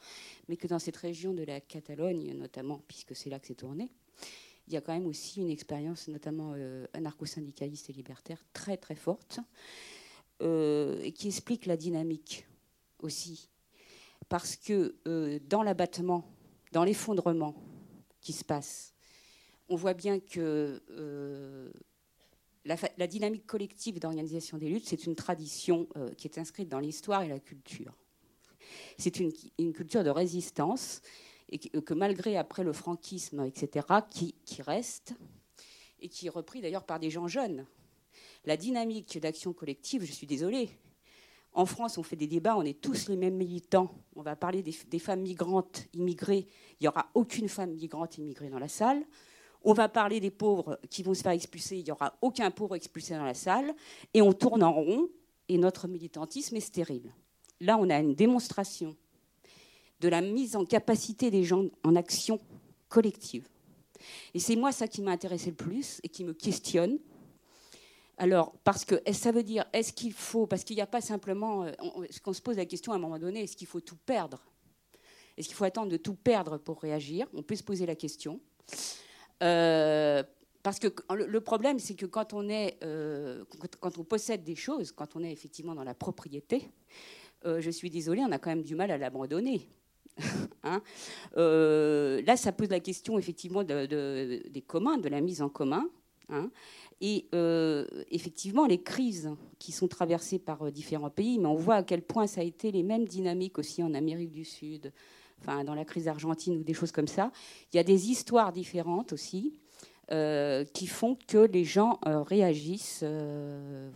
mais 0.48 0.56
que 0.56 0.66
dans 0.66 0.78
cette 0.78 0.96
région 0.96 1.34
de 1.34 1.42
la 1.42 1.60
Catalogne 1.60 2.32
notamment, 2.34 2.82
puisque 2.86 3.14
c'est 3.16 3.30
là 3.30 3.38
que 3.38 3.46
c'est 3.46 3.54
tourné, 3.54 3.90
il 4.66 4.72
y 4.72 4.76
a 4.76 4.80
quand 4.80 4.92
même 4.92 5.06
aussi 5.06 5.40
une 5.40 5.50
expérience, 5.50 6.08
notamment 6.08 6.52
euh, 6.56 6.86
anarcho-syndicaliste 6.94 7.90
et 7.90 7.92
libertaire, 7.92 8.44
très 8.52 8.76
très 8.76 8.94
forte. 8.94 9.40
et 10.40 11.12
qui 11.12 11.28
explique 11.28 11.66
la 11.66 11.76
dynamique 11.76 12.46
aussi. 12.98 13.48
Parce 14.28 14.56
que 14.56 14.94
dans 15.48 15.62
l'abattement, 15.62 16.24
dans 16.72 16.84
l'effondrement 16.84 17.54
qui 18.20 18.32
se 18.32 18.44
passe, 18.44 18.94
on 19.68 19.76
voit 19.76 19.94
bien 19.94 20.18
que 20.18 20.82
la, 22.64 23.06
dynamique 23.06 23.46
collective 23.46 24.00
d'organisation 24.00 24.58
des 24.58 24.68
luttes, 24.68 24.86
c'est 24.86 25.06
une 25.06 25.14
tradition 25.14 25.88
qui 26.16 26.26
est 26.26 26.38
inscrite 26.38 26.68
dans 26.68 26.80
l'histoire 26.80 27.22
et 27.22 27.28
la 27.28 27.38
culture. 27.38 27.94
C'est 28.98 29.20
une, 29.20 29.72
culture 29.72 30.04
de 30.04 30.10
résistance 30.10 31.02
et 31.50 31.58
que, 31.58 31.94
malgré 31.94 32.36
après 32.36 32.64
le 32.64 32.72
franquisme, 32.72 33.44
etc., 33.44 33.86
qui, 34.10 34.34
reste 34.62 35.14
et 36.00 36.08
qui 36.08 36.26
est 36.26 36.30
repris 36.30 36.60
d'ailleurs 36.60 36.84
par 36.84 36.98
des 36.98 37.10
gens 37.10 37.28
jeunes. 37.28 37.66
La 38.44 38.56
dynamique 38.56 39.18
d'action 39.18 39.52
collective, 39.52 40.04
je 40.04 40.12
suis 40.12 40.26
désolée, 40.26 40.70
en 41.54 41.66
France, 41.66 41.98
on 41.98 42.02
fait 42.02 42.16
des 42.16 42.26
débats, 42.26 42.56
on 42.56 42.62
est 42.62 42.80
tous 42.80 43.08
les 43.08 43.16
mêmes 43.16 43.36
militants. 43.36 43.94
On 44.16 44.22
va 44.22 44.34
parler 44.34 44.60
des, 44.60 44.98
femmes 44.98 45.20
migrantes, 45.20 45.86
immigrées. 45.92 46.48
Il 46.72 46.82
n'y 46.82 46.88
aura 46.88 47.08
aucune 47.14 47.48
femme 47.48 47.74
migrante 47.74 48.18
immigrée 48.18 48.50
dans 48.50 48.58
la 48.58 48.66
salle. 48.66 49.04
On 49.62 49.72
va 49.72 49.88
parler 49.88 50.18
des 50.18 50.32
pauvres 50.32 50.80
qui 50.90 51.04
vont 51.04 51.14
se 51.14 51.22
faire 51.22 51.30
expulser. 51.30 51.78
Il 51.78 51.84
n'y 51.84 51.92
aura 51.92 52.18
aucun 52.22 52.50
pauvre 52.50 52.74
expulsé 52.74 53.14
dans 53.14 53.24
la 53.24 53.34
salle. 53.34 53.72
Et 54.12 54.20
on 54.20 54.32
tourne 54.32 54.64
en 54.64 54.72
rond. 54.72 55.08
Et 55.48 55.56
notre 55.56 55.86
militantisme 55.86 56.56
est 56.56 56.60
stérile. 56.60 57.12
Là, 57.60 57.78
on 57.78 57.88
a 57.88 58.00
une 58.00 58.14
démonstration 58.14 58.96
de 60.04 60.08
la 60.10 60.20
mise 60.20 60.54
en 60.54 60.66
capacité 60.66 61.30
des 61.30 61.44
gens 61.44 61.64
en 61.82 61.96
action 61.96 62.38
collective. 62.90 63.48
Et 64.34 64.38
c'est 64.38 64.54
moi 64.54 64.70
ça 64.70 64.86
qui 64.86 65.00
m'a 65.00 65.12
intéressé 65.12 65.48
le 65.48 65.56
plus 65.56 65.98
et 66.02 66.10
qui 66.10 66.24
me 66.24 66.34
questionne. 66.34 66.98
Alors, 68.18 68.52
parce 68.64 68.84
que 68.84 68.96
ça 69.12 69.32
veut 69.32 69.42
dire, 69.42 69.64
est-ce 69.72 69.94
qu'il 69.94 70.12
faut, 70.12 70.46
parce 70.46 70.62
qu'il 70.62 70.76
n'y 70.76 70.82
a 70.82 70.86
pas 70.86 71.00
simplement, 71.00 71.66
est-ce 71.66 72.20
qu'on 72.20 72.34
se 72.34 72.42
pose 72.42 72.58
la 72.58 72.66
question 72.66 72.92
à 72.92 72.96
un 72.96 72.98
moment 72.98 73.18
donné, 73.18 73.44
est-ce 73.44 73.56
qu'il 73.56 73.66
faut 73.66 73.80
tout 73.80 73.96
perdre? 74.04 74.44
Est-ce 75.38 75.48
qu'il 75.48 75.56
faut 75.56 75.64
attendre 75.64 75.90
de 75.90 75.96
tout 75.96 76.14
perdre 76.14 76.58
pour 76.58 76.82
réagir? 76.82 77.26
On 77.32 77.42
peut 77.42 77.56
se 77.56 77.64
poser 77.64 77.86
la 77.86 77.96
question. 77.96 78.40
Euh, 79.42 80.22
parce 80.62 80.78
que 80.78 80.88
le 81.14 81.40
problème, 81.40 81.78
c'est 81.78 81.94
que 81.94 82.06
quand 82.06 82.34
on, 82.34 82.50
est, 82.50 82.76
euh, 82.84 83.42
quand 83.80 83.98
on 83.98 84.04
possède 84.04 84.44
des 84.44 84.54
choses, 84.54 84.92
quand 84.92 85.16
on 85.16 85.24
est 85.24 85.32
effectivement 85.32 85.74
dans 85.74 85.82
la 85.82 85.94
propriété, 85.94 86.70
euh, 87.46 87.60
je 87.62 87.70
suis 87.70 87.90
désolée, 87.90 88.22
on 88.22 88.32
a 88.32 88.38
quand 88.38 88.50
même 88.50 88.62
du 88.62 88.74
mal 88.74 88.90
à 88.90 88.98
l'abandonner. 88.98 89.66
Hein. 90.66 90.80
Euh, 91.36 92.22
là, 92.26 92.38
ça 92.38 92.50
pose 92.50 92.70
la 92.70 92.80
question 92.80 93.18
effectivement 93.18 93.62
des 93.64 94.64
communs, 94.66 94.96
de 94.96 95.08
la 95.10 95.20
mise 95.20 95.42
en 95.42 95.50
commun. 95.50 95.86
Hein. 96.30 96.50
Et 97.02 97.26
euh, 97.34 97.86
effectivement, 98.10 98.66
les 98.66 98.82
crises 98.82 99.30
qui 99.58 99.72
sont 99.72 99.88
traversées 99.88 100.38
par 100.38 100.72
différents 100.72 101.10
pays, 101.10 101.38
mais 101.38 101.48
on 101.48 101.54
voit 101.54 101.76
à 101.76 101.82
quel 101.82 102.00
point 102.00 102.26
ça 102.26 102.40
a 102.40 102.44
été 102.44 102.72
les 102.72 102.82
mêmes 102.82 103.04
dynamiques 103.04 103.58
aussi 103.58 103.82
en 103.82 103.92
Amérique 103.92 104.32
du 104.32 104.46
Sud, 104.46 104.90
enfin 105.40 105.64
dans 105.64 105.74
la 105.74 105.84
crise 105.84 106.08
argentine 106.08 106.56
ou 106.56 106.64
des 106.64 106.72
choses 106.72 106.92
comme 106.92 107.08
ça. 107.08 107.30
Il 107.72 107.76
y 107.76 107.80
a 107.80 107.84
des 107.84 108.08
histoires 108.10 108.52
différentes 108.52 109.12
aussi. 109.12 109.60
qui 110.74 110.86
font 110.86 111.16
que 111.26 111.46
les 111.46 111.64
gens 111.64 111.98
réagissent. 112.04 113.04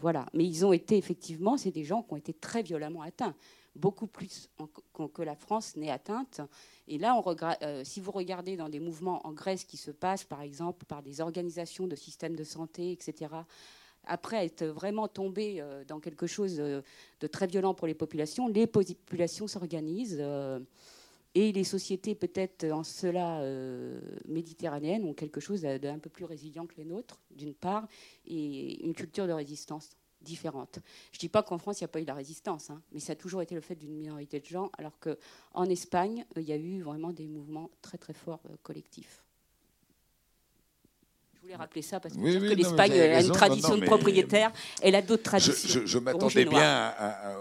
voilà. 0.00 0.26
Mais 0.34 0.44
ils 0.44 0.66
ont 0.66 0.74
été 0.74 0.98
effectivement, 0.98 1.56
c'est 1.56 1.70
des 1.70 1.84
gens 1.84 2.02
qui 2.02 2.12
ont 2.12 2.16
été 2.16 2.34
très 2.34 2.62
violemment 2.62 3.00
atteints 3.00 3.34
beaucoup 3.78 4.06
plus 4.06 4.50
que 5.14 5.22
la 5.22 5.36
France 5.36 5.76
n'est 5.76 5.90
atteinte. 5.90 6.40
Et 6.88 6.98
là, 6.98 7.22
euh, 7.62 7.82
si 7.84 8.00
vous 8.00 8.10
regardez 8.10 8.56
dans 8.56 8.68
des 8.68 8.80
mouvements 8.80 9.26
en 9.26 9.32
Grèce 9.32 9.64
qui 9.64 9.76
se 9.76 9.90
passent, 9.90 10.24
par 10.24 10.42
exemple, 10.42 10.84
par 10.86 11.02
des 11.02 11.20
organisations 11.20 11.86
de 11.86 11.96
systèmes 11.96 12.36
de 12.36 12.44
santé, 12.44 12.92
etc., 12.92 13.32
après 14.04 14.46
être 14.46 14.64
vraiment 14.64 15.06
tombé 15.06 15.60
euh, 15.60 15.84
dans 15.84 16.00
quelque 16.00 16.26
chose 16.26 16.56
euh, 16.58 16.80
de 17.20 17.26
très 17.26 17.46
violent 17.46 17.74
pour 17.74 17.86
les 17.86 17.94
populations, 17.94 18.48
les 18.48 18.66
populations 18.66 19.46
s'organisent. 19.46 20.22
et 21.34 21.52
les 21.52 21.64
sociétés, 21.64 22.14
peut-être 22.14 22.64
en 22.64 22.82
cela 22.82 23.42
méditerranéennes, 24.26 25.04
ont 25.04 25.14
quelque 25.14 25.40
chose 25.40 25.62
d'un 25.62 25.98
peu 25.98 26.10
plus 26.10 26.24
résilient 26.24 26.66
que 26.66 26.76
les 26.78 26.84
nôtres, 26.84 27.20
d'une 27.30 27.54
part, 27.54 27.86
et 28.26 28.84
une 28.84 28.94
culture 28.94 29.26
de 29.26 29.32
résistance 29.32 29.90
différentes. 30.20 30.80
Je 31.12 31.16
ne 31.16 31.20
dis 31.20 31.28
pas 31.28 31.42
qu'en 31.42 31.58
France, 31.58 31.80
il 31.80 31.84
n'y 31.84 31.86
a 31.86 31.88
pas 31.88 32.00
eu 32.00 32.04
la 32.04 32.14
résistance, 32.14 32.70
hein, 32.70 32.82
mais 32.92 33.00
ça 33.00 33.12
a 33.12 33.16
toujours 33.16 33.42
été 33.42 33.54
le 33.54 33.60
fait 33.60 33.74
d'une 33.74 33.92
minorité 33.92 34.40
de 34.40 34.46
gens, 34.46 34.70
alors 34.78 34.98
qu'en 34.98 35.64
Espagne, 35.64 36.24
il 36.36 36.42
y 36.42 36.52
a 36.52 36.56
eu 36.56 36.82
vraiment 36.82 37.12
des 37.12 37.26
mouvements 37.26 37.70
très 37.82 37.98
très 37.98 38.14
forts 38.14 38.42
euh, 38.50 38.56
collectifs. 38.62 39.24
Je 41.48 41.52
voulais 41.54 41.62
rappeler 41.62 41.80
ça 41.80 41.98
parce 41.98 42.14
que, 42.14 42.20
l'Espagne 42.20 42.92
a 42.92 43.22
une 43.22 43.32
tradition 43.32 43.78
de 43.78 43.84
propriétaire, 43.86 44.52
elle 44.82 44.94
a 44.94 45.00
d'autres 45.00 45.22
traditions. 45.22 45.80
Je, 45.86 45.98
m'attendais 45.98 46.44
bien 46.44 46.92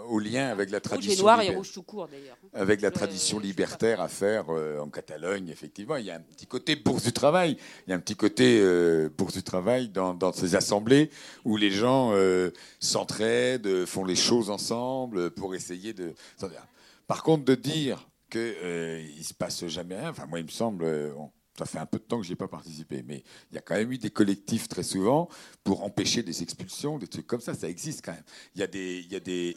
au 0.08 0.18
lien 0.18 0.48
avec 0.48 0.70
la 0.70 0.80
tradition. 0.80 1.10
Rouge 1.10 1.18
et 1.18 1.22
noir 1.22 1.42
et 1.42 1.54
rouge 1.54 1.72
tout 1.72 1.82
court 1.82 2.08
d'ailleurs. 2.08 2.38
Avec 2.54 2.80
la 2.80 2.90
tradition 2.90 3.38
libertaire 3.38 4.00
à 4.00 4.08
faire 4.08 4.46
euh, 4.48 4.80
en 4.80 4.88
Catalogne, 4.88 5.50
effectivement. 5.50 5.96
Il 5.96 6.06
y 6.06 6.10
a 6.10 6.14
un 6.14 6.20
petit 6.20 6.46
côté 6.46 6.74
bourse 6.74 7.02
du 7.02 7.12
travail. 7.12 7.58
Il 7.86 7.90
y 7.90 7.92
a 7.92 7.96
un 7.96 8.00
petit 8.00 8.16
côté 8.16 8.58
euh, 8.62 9.10
bourse 9.14 9.34
du 9.34 9.42
travail 9.42 9.90
dans, 9.90 10.32
ces 10.32 10.54
assemblées 10.54 11.10
où 11.44 11.58
les 11.58 11.70
gens 11.70 12.12
euh, 12.14 12.50
s'entraident, 12.80 13.84
font 13.84 14.06
les 14.06 14.16
choses 14.16 14.48
ensemble 14.48 15.32
pour 15.32 15.54
essayer 15.54 15.92
de. 15.92 16.14
Par 17.06 17.22
contre, 17.22 17.44
de 17.44 17.54
dire 17.54 18.08
qu'il 18.30 18.40
ne 18.40 19.22
se 19.22 19.34
passe 19.34 19.66
jamais 19.66 20.00
rien, 20.00 20.10
enfin, 20.10 20.24
moi, 20.24 20.38
il 20.38 20.46
me 20.46 20.50
semble. 20.50 21.12
Ça 21.58 21.66
fait 21.66 21.78
un 21.78 21.86
peu 21.86 21.98
de 21.98 22.04
temps 22.04 22.18
que 22.18 22.22
je 22.22 22.28
n'y 22.28 22.34
ai 22.34 22.36
pas 22.36 22.46
participé, 22.46 23.02
mais 23.02 23.24
il 23.50 23.56
y 23.56 23.58
a 23.58 23.60
quand 23.60 23.74
même 23.74 23.90
eu 23.90 23.98
des 23.98 24.10
collectifs 24.10 24.68
très 24.68 24.84
souvent 24.84 25.28
pour 25.64 25.82
empêcher 25.82 26.22
des 26.22 26.42
expulsions, 26.42 26.98
des 26.98 27.08
trucs 27.08 27.26
comme 27.26 27.40
ça. 27.40 27.52
Ça 27.52 27.68
existe 27.68 28.04
quand 28.04 28.12
même. 28.12 28.22
Il 28.54 28.60
y 28.60 28.62
a 28.62 28.68
des, 28.68 29.00
il 29.00 29.12
y 29.12 29.16
a 29.16 29.20
des, 29.20 29.56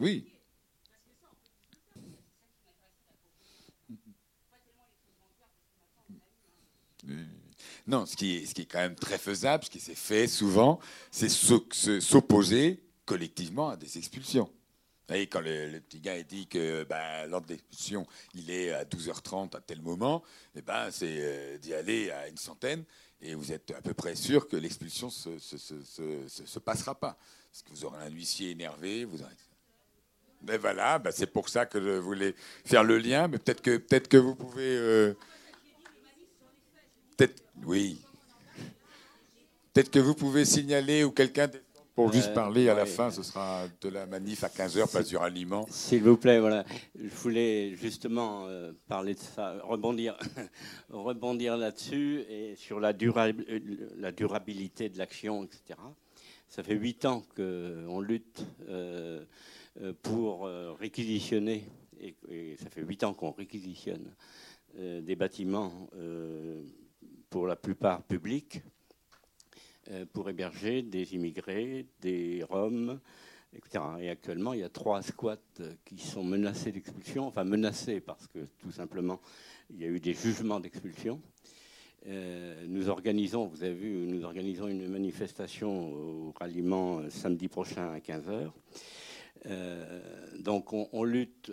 oui. 0.00 0.26
Non, 7.86 8.04
ce 8.04 8.16
qui, 8.16 8.38
est, 8.38 8.46
ce 8.46 8.54
qui 8.54 8.62
est 8.62 8.66
quand 8.66 8.80
même 8.80 8.96
très 8.96 9.18
faisable, 9.18 9.64
ce 9.64 9.70
qui 9.70 9.78
s'est 9.78 9.94
fait 9.94 10.26
souvent, 10.26 10.80
c'est 11.12 11.28
s'opposer 11.28 12.82
collectivement 13.04 13.68
à 13.68 13.76
des 13.76 13.96
expulsions. 13.96 14.50
Et 15.08 15.28
quand 15.28 15.40
le, 15.40 15.78
petit 15.80 16.00
gars 16.00 16.20
dit 16.22 16.48
que 16.48 16.84
ben, 16.84 17.26
l'ordre 17.28 17.46
d'expulsion, 17.46 18.06
il 18.34 18.50
est 18.50 18.72
à 18.72 18.84
12h30 18.84 19.56
à 19.56 19.60
tel 19.60 19.80
moment, 19.80 20.22
eh 20.56 20.62
ben, 20.62 20.90
c'est 20.90 21.18
euh, 21.20 21.58
d'y 21.58 21.74
aller 21.74 22.10
à 22.10 22.26
une 22.26 22.36
centaine, 22.36 22.84
et 23.20 23.34
vous 23.34 23.52
êtes 23.52 23.70
à 23.70 23.80
peu 23.80 23.94
près 23.94 24.16
sûr 24.16 24.48
que 24.48 24.56
l'expulsion 24.56 25.06
ne 25.06 25.38
se, 25.38 26.26
se, 26.28 26.58
passera 26.58 26.94
pas. 26.94 27.16
Parce 27.50 27.62
que 27.62 27.70
vous 27.70 27.84
aurez 27.84 28.04
un 28.04 28.10
huissier 28.10 28.50
énervé, 28.50 29.04
vous 29.04 29.22
aurez... 29.22 29.32
Mais 30.42 30.58
voilà, 30.58 30.98
ben, 30.98 31.12
c'est 31.12 31.26
pour 31.26 31.48
ça 31.48 31.66
que 31.66 31.80
je 31.80 31.98
voulais 31.98 32.34
faire 32.64 32.82
le 32.82 32.98
lien, 32.98 33.28
mais 33.28 33.38
peut-être 33.38 33.62
que, 33.62 33.76
peut 33.76 34.00
que 34.00 34.16
vous 34.16 34.34
pouvez... 34.34 34.76
Euh, 34.76 35.14
peut-être, 37.16 37.42
oui. 37.64 38.00
Peut-être 39.72 39.90
que 39.90 39.98
vous 40.00 40.14
pouvez 40.14 40.44
signaler 40.44 41.04
ou 41.04 41.12
quelqu'un 41.12 41.48
pour 41.96 42.12
juste 42.12 42.28
euh, 42.28 42.34
parler 42.34 42.68
à 42.68 42.74
la 42.74 42.84
fin, 42.84 43.10
ce 43.10 43.22
sera 43.22 43.64
de 43.80 43.88
la 43.88 44.04
manif 44.04 44.44
à 44.44 44.48
15h, 44.48 44.90
place 44.90 45.08
du 45.08 45.16
ralliement. 45.16 45.66
S'il 45.70 46.02
vous 46.02 46.18
plaît, 46.18 46.38
voilà. 46.38 46.64
Je 46.94 47.08
voulais 47.08 47.74
justement 47.74 48.44
euh, 48.46 48.72
parler 48.86 49.14
de 49.14 49.18
ça, 49.18 49.56
rebondir, 49.64 50.14
rebondir 50.90 51.56
là-dessus 51.56 52.22
et 52.28 52.54
sur 52.54 52.80
la, 52.80 52.92
la 53.96 54.12
durabilité 54.12 54.90
de 54.90 54.98
l'action, 54.98 55.42
etc. 55.42 55.80
Ça 56.48 56.62
fait 56.62 56.74
huit 56.74 57.06
ans 57.06 57.22
qu'on 57.34 58.00
lutte 58.00 58.44
euh, 58.68 59.24
pour 60.02 60.48
réquisitionner, 60.78 61.64
et, 61.98 62.14
ça 62.62 62.68
fait 62.68 62.82
huit 62.82 63.04
ans 63.04 63.14
qu'on 63.14 63.32
réquisitionne 63.32 64.14
des 64.74 65.16
bâtiments 65.16 65.88
pour 67.30 67.46
la 67.46 67.56
plupart 67.56 68.02
publics 68.02 68.60
euh, 68.62 68.75
pour 70.12 70.28
héberger 70.28 70.82
des 70.82 71.14
immigrés, 71.14 71.86
des 72.00 72.44
Roms, 72.48 72.98
etc. 73.52 73.84
Et 74.00 74.10
actuellement, 74.10 74.52
il 74.52 74.60
y 74.60 74.64
a 74.64 74.68
trois 74.68 75.02
squats 75.02 75.36
qui 75.84 75.98
sont 75.98 76.24
menacés 76.24 76.72
d'expulsion, 76.72 77.26
enfin 77.26 77.44
menacés 77.44 78.00
parce 78.00 78.26
que 78.26 78.40
tout 78.58 78.70
simplement, 78.70 79.20
il 79.70 79.80
y 79.80 79.84
a 79.84 79.88
eu 79.88 80.00
des 80.00 80.14
jugements 80.14 80.60
d'expulsion. 80.60 81.20
Euh, 82.08 82.64
nous 82.68 82.88
organisons, 82.88 83.46
vous 83.46 83.64
avez 83.64 83.74
vu, 83.74 84.06
nous 84.06 84.24
organisons 84.24 84.68
une 84.68 84.88
manifestation 84.88 85.92
au 85.92 86.32
ralliement 86.38 86.98
euh, 86.98 87.10
samedi 87.10 87.48
prochain 87.48 87.92
à 87.92 87.98
15h. 87.98 88.52
donc 90.40 90.72
on, 90.72 91.04
lutte 91.04 91.52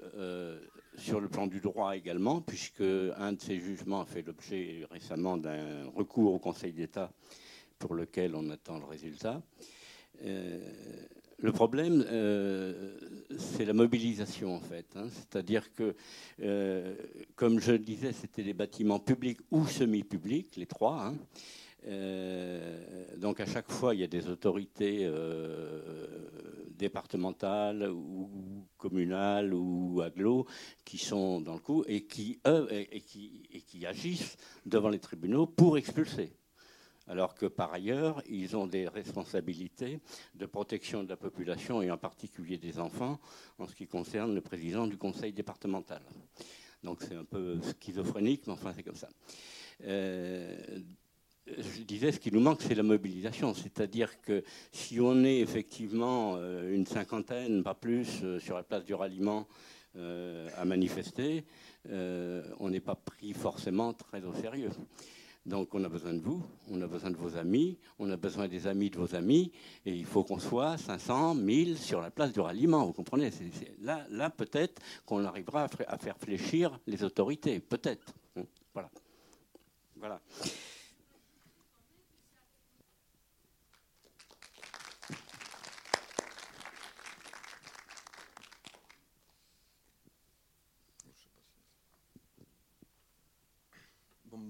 sur 0.97 1.19
le 1.19 1.27
plan 1.27 1.47
du 1.47 1.59
droit 1.59 1.95
également, 1.95 2.41
puisque 2.41 2.81
un 2.81 3.33
de 3.33 3.41
ces 3.41 3.59
jugements 3.59 4.01
a 4.01 4.05
fait 4.05 4.21
l'objet 4.21 4.85
récemment 4.91 5.37
d'un 5.37 5.89
recours 5.95 6.33
au 6.33 6.39
Conseil 6.39 6.73
d'État 6.73 7.11
pour 7.83 7.95
lequel 7.95 8.33
on 8.33 8.49
attend 8.49 8.79
le 8.79 8.85
résultat. 8.85 9.41
Euh, 10.23 10.57
le 11.37 11.51
problème, 11.51 12.05
euh, 12.07 12.97
c'est 13.37 13.65
la 13.65 13.73
mobilisation, 13.73 14.55
en 14.55 14.61
fait. 14.61 14.85
Hein. 14.95 15.07
C'est-à-dire 15.11 15.73
que, 15.73 15.93
euh, 16.41 16.95
comme 17.35 17.59
je 17.59 17.73
le 17.73 17.79
disais, 17.79 18.13
c'était 18.13 18.43
des 18.43 18.53
bâtiments 18.53 18.99
publics 18.99 19.41
ou 19.51 19.67
semi-publics, 19.67 20.55
les 20.55 20.65
trois. 20.65 21.07
Hein. 21.07 21.15
donc 23.17 23.41
à 23.41 23.45
chaque 23.45 23.69
fois, 23.69 23.93
il 23.93 23.99
y 23.99 24.05
a 24.05 24.07
des 24.07 24.29
autorités 24.29 25.05
départementales 26.69 27.91
ou 27.91 28.29
communales 28.77 29.53
ou 29.53 29.99
agglo 30.01 30.47
qui 30.85 30.97
sont 30.97 31.41
dans 31.41 31.55
le 31.55 31.59
coup 31.59 31.83
et 31.89 31.97
et 31.97 33.01
qui 33.01 33.85
agissent 33.85 34.37
devant 34.65 34.87
les 34.87 34.99
tribunaux 34.99 35.45
pour 35.45 35.77
expulser 35.77 36.31
alors 37.07 37.35
que 37.35 37.45
par 37.45 37.73
ailleurs, 37.73 38.21
ils 38.29 38.55
ont 38.55 38.67
des 38.67 38.87
responsabilités 38.87 39.99
de 40.35 40.45
protection 40.45 41.03
de 41.03 41.09
la 41.09 41.17
population 41.17 41.81
et 41.81 41.91
en 41.91 41.97
particulier 41.97 42.57
des 42.57 42.79
enfants 42.79 43.19
en 43.59 43.67
ce 43.67 43.75
qui 43.75 43.87
concerne 43.87 44.33
le 44.33 44.41
président 44.41 44.87
du 44.87 44.97
conseil 44.97 45.33
départemental. 45.33 46.01
Donc 46.83 46.99
c'est 47.01 47.15
un 47.15 47.25
peu 47.25 47.59
schizophrénique, 47.61 48.43
mais 48.47 48.53
enfin 48.53 48.73
c'est 48.75 48.83
comme 48.83 48.95
ça. 48.95 49.09
Euh, 49.85 50.55
je 51.45 51.81
disais, 51.83 52.11
ce 52.11 52.19
qui 52.19 52.31
nous 52.31 52.39
manque, 52.39 52.61
c'est 52.61 52.75
la 52.75 52.83
mobilisation. 52.83 53.53
C'est-à-dire 53.53 54.21
que 54.21 54.43
si 54.71 54.99
on 54.99 55.23
est 55.23 55.39
effectivement 55.39 56.35
euh, 56.37 56.73
une 56.73 56.85
cinquantaine, 56.85 57.63
pas 57.63 57.73
plus, 57.73 58.23
euh, 58.23 58.39
sur 58.39 58.55
la 58.55 58.63
place 58.63 58.85
du 58.85 58.93
ralliement 58.93 59.47
à 60.57 60.65
manifester, 60.65 61.45
on 61.87 62.69
n'est 62.69 62.79
pas 62.79 62.95
pris 62.95 63.31
forcément 63.31 63.93
très 63.93 64.23
au 64.23 64.33
sérieux. 64.33 64.71
Donc 65.45 65.75
on 65.75 65.83
a 65.83 65.89
besoin 65.89 66.13
de 66.13 66.21
vous, 66.21 66.41
on 66.71 66.81
a 66.81 66.87
besoin 66.87 67.11
de 67.11 67.17
vos 67.17 67.35
amis, 67.35 67.77
on 67.99 68.09
a 68.09 68.15
besoin 68.15 68.47
des 68.47 68.65
amis 68.65 68.89
de 68.89 68.97
vos 68.97 69.13
amis, 69.13 69.51
et 69.85 69.93
il 69.93 70.05
faut 70.05 70.23
qu'on 70.23 70.39
soit 70.39 70.77
500, 70.77 71.35
1000 71.35 71.77
sur 71.77 71.99
la 71.99 72.11
place 72.11 72.31
du 72.31 72.39
ralliement, 72.39 72.85
vous 72.85 72.93
comprenez? 72.93 73.29
Là, 73.81 74.05
là 74.09 74.29
peut-être 74.29 74.81
qu'on 75.05 75.25
arrivera 75.25 75.67
à 75.87 75.97
faire 75.97 76.17
fléchir 76.17 76.79
les 76.87 77.03
autorités, 77.03 77.59
peut-être. 77.59 78.13
Hein, 78.37 78.43
voilà. 78.73 78.89
Voilà. 79.97 80.21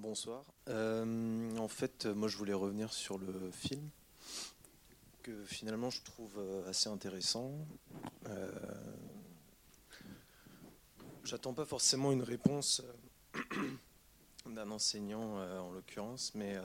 Bonsoir. 0.04 0.44
Euh, 0.68 1.58
en 1.58 1.70
fait, 1.70 2.06
moi, 2.08 2.28
je 2.28 2.36
voulais 2.36 2.54
revenir 2.54 2.92
sur 2.92 3.18
le 3.18 3.50
film 3.52 3.90
que 5.22 5.46
finalement 5.46 5.90
je 5.90 6.02
trouve 6.02 6.38
euh, 6.38 6.70
assez 6.70 6.90
intéressant. 6.90 7.54
Euh, 8.28 8.52
j'attends 11.24 11.54
pas 11.54 11.64
forcément 11.64 12.12
une 12.12 12.22
réponse 12.22 12.84
d'un 14.46 14.70
enseignant 14.72 15.38
en 15.38 15.72
l'occurrence, 15.72 16.36
mais 16.36 16.58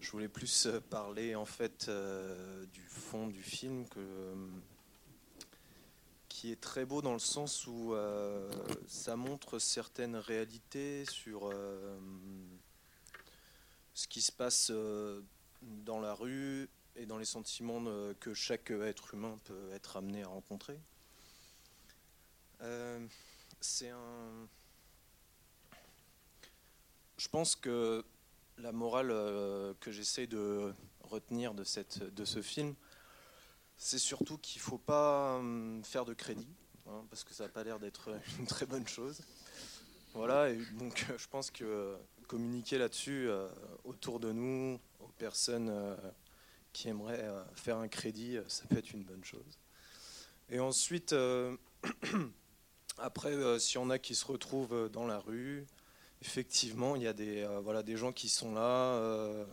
je 0.00 0.10
voulais 0.10 0.28
plus 0.28 0.66
parler 0.90 1.36
en 1.36 1.44
fait 1.44 1.88
du 2.72 2.82
fond 2.82 3.28
du 3.28 3.44
film 3.44 3.86
que 3.88 4.34
qui 6.42 6.50
est 6.50 6.60
très 6.60 6.84
beau 6.84 7.02
dans 7.02 7.12
le 7.12 7.20
sens 7.20 7.68
où 7.68 7.94
euh, 7.94 8.50
ça 8.88 9.14
montre 9.14 9.60
certaines 9.60 10.16
réalités 10.16 11.04
sur 11.04 11.48
euh, 11.48 11.96
ce 13.94 14.08
qui 14.08 14.20
se 14.20 14.32
passe 14.32 14.72
euh, 14.72 15.20
dans 15.60 16.00
la 16.00 16.14
rue 16.14 16.68
et 16.96 17.06
dans 17.06 17.16
les 17.16 17.26
sentiments 17.26 17.84
que 18.18 18.34
chaque 18.34 18.72
être 18.72 19.14
humain 19.14 19.38
peut 19.44 19.70
être 19.72 19.96
amené 19.96 20.24
à 20.24 20.26
rencontrer. 20.26 20.80
c'est 23.60 23.90
un. 23.90 24.48
Je 27.18 27.28
pense 27.28 27.54
que 27.54 28.04
la 28.58 28.72
morale 28.72 29.10
que 29.78 29.92
j'essaie 29.92 30.26
de 30.26 30.74
retenir 31.04 31.54
de, 31.54 31.62
cette, 31.62 32.02
de 32.02 32.24
ce 32.24 32.42
film, 32.42 32.74
c'est 33.82 33.98
surtout 33.98 34.38
qu'il 34.38 34.60
ne 34.60 34.64
faut 34.64 34.78
pas 34.78 35.38
hum, 35.38 35.82
faire 35.84 36.04
de 36.04 36.14
crédit, 36.14 36.54
hein, 36.86 37.04
parce 37.10 37.24
que 37.24 37.34
ça 37.34 37.44
n'a 37.44 37.48
pas 37.48 37.64
l'air 37.64 37.80
d'être 37.80 38.10
une 38.38 38.46
très 38.46 38.64
bonne 38.64 38.86
chose. 38.86 39.20
Voilà, 40.14 40.50
et 40.50 40.58
donc 40.78 41.04
je 41.16 41.26
pense 41.26 41.50
que 41.50 41.96
communiquer 42.28 42.78
là-dessus 42.78 43.28
euh, 43.28 43.48
autour 43.84 44.20
de 44.20 44.30
nous, 44.30 44.78
aux 45.00 45.08
personnes 45.18 45.68
euh, 45.68 45.96
qui 46.72 46.88
aimeraient 46.88 47.24
euh, 47.24 47.42
faire 47.54 47.78
un 47.78 47.88
crédit, 47.88 48.38
ça 48.46 48.64
peut 48.68 48.78
être 48.78 48.92
une 48.92 49.02
bonne 49.02 49.24
chose. 49.24 49.58
Et 50.48 50.60
ensuite, 50.60 51.12
après, 52.98 53.58
s'il 53.58 53.80
y 53.80 53.82
en 53.82 53.90
a 53.90 53.98
qui 53.98 54.14
se 54.14 54.24
retrouvent 54.24 54.90
dans 54.90 55.06
la 55.06 55.18
rue, 55.18 55.66
effectivement, 56.20 56.94
il 56.94 57.02
y 57.02 57.08
a 57.08 57.12
des, 57.12 57.48
voilà, 57.62 57.82
des 57.82 57.96
gens 57.96 58.12
qui 58.12 58.28
sont 58.28 58.54
là 58.54 59.46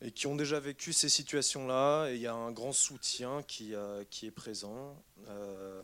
et 0.00 0.10
qui 0.10 0.26
ont 0.26 0.36
déjà 0.36 0.60
vécu 0.60 0.92
ces 0.92 1.08
situations-là. 1.08 2.08
Et 2.08 2.16
il 2.16 2.20
y 2.20 2.26
a 2.26 2.34
un 2.34 2.52
grand 2.52 2.72
soutien 2.72 3.42
qui, 3.42 3.74
euh, 3.74 4.04
qui 4.10 4.26
est 4.26 4.30
présent 4.30 5.02
euh, 5.28 5.82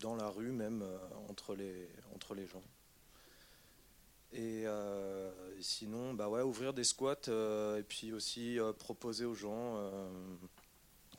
dans 0.00 0.16
la 0.16 0.28
rue, 0.28 0.52
même 0.52 0.82
euh, 0.82 0.98
entre, 1.28 1.54
les, 1.54 1.88
entre 2.14 2.34
les 2.34 2.46
gens. 2.46 2.62
Et, 4.32 4.64
sinon, 5.60 6.14
bah 6.14 6.28
ouais, 6.28 6.40
ouvrir 6.40 6.72
des 6.72 6.84
squats 6.84 7.28
et 7.76 7.82
puis 7.82 8.12
aussi 8.12 8.58
proposer 8.78 9.24
aux 9.24 9.34
gens 9.34 9.76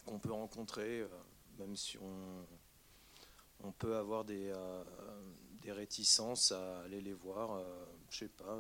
qu'on 0.05 0.17
peut 0.17 0.31
rencontrer, 0.31 1.05
même 1.59 1.75
si 1.75 1.97
on, 1.97 3.71
peut 3.73 3.97
avoir 3.97 4.23
des, 4.23 4.53
des 5.61 5.73
réticences 5.73 6.53
à 6.53 6.79
aller 6.83 7.01
les 7.01 7.13
voir, 7.13 7.61
je 8.09 8.19
sais 8.19 8.29
pas, 8.29 8.57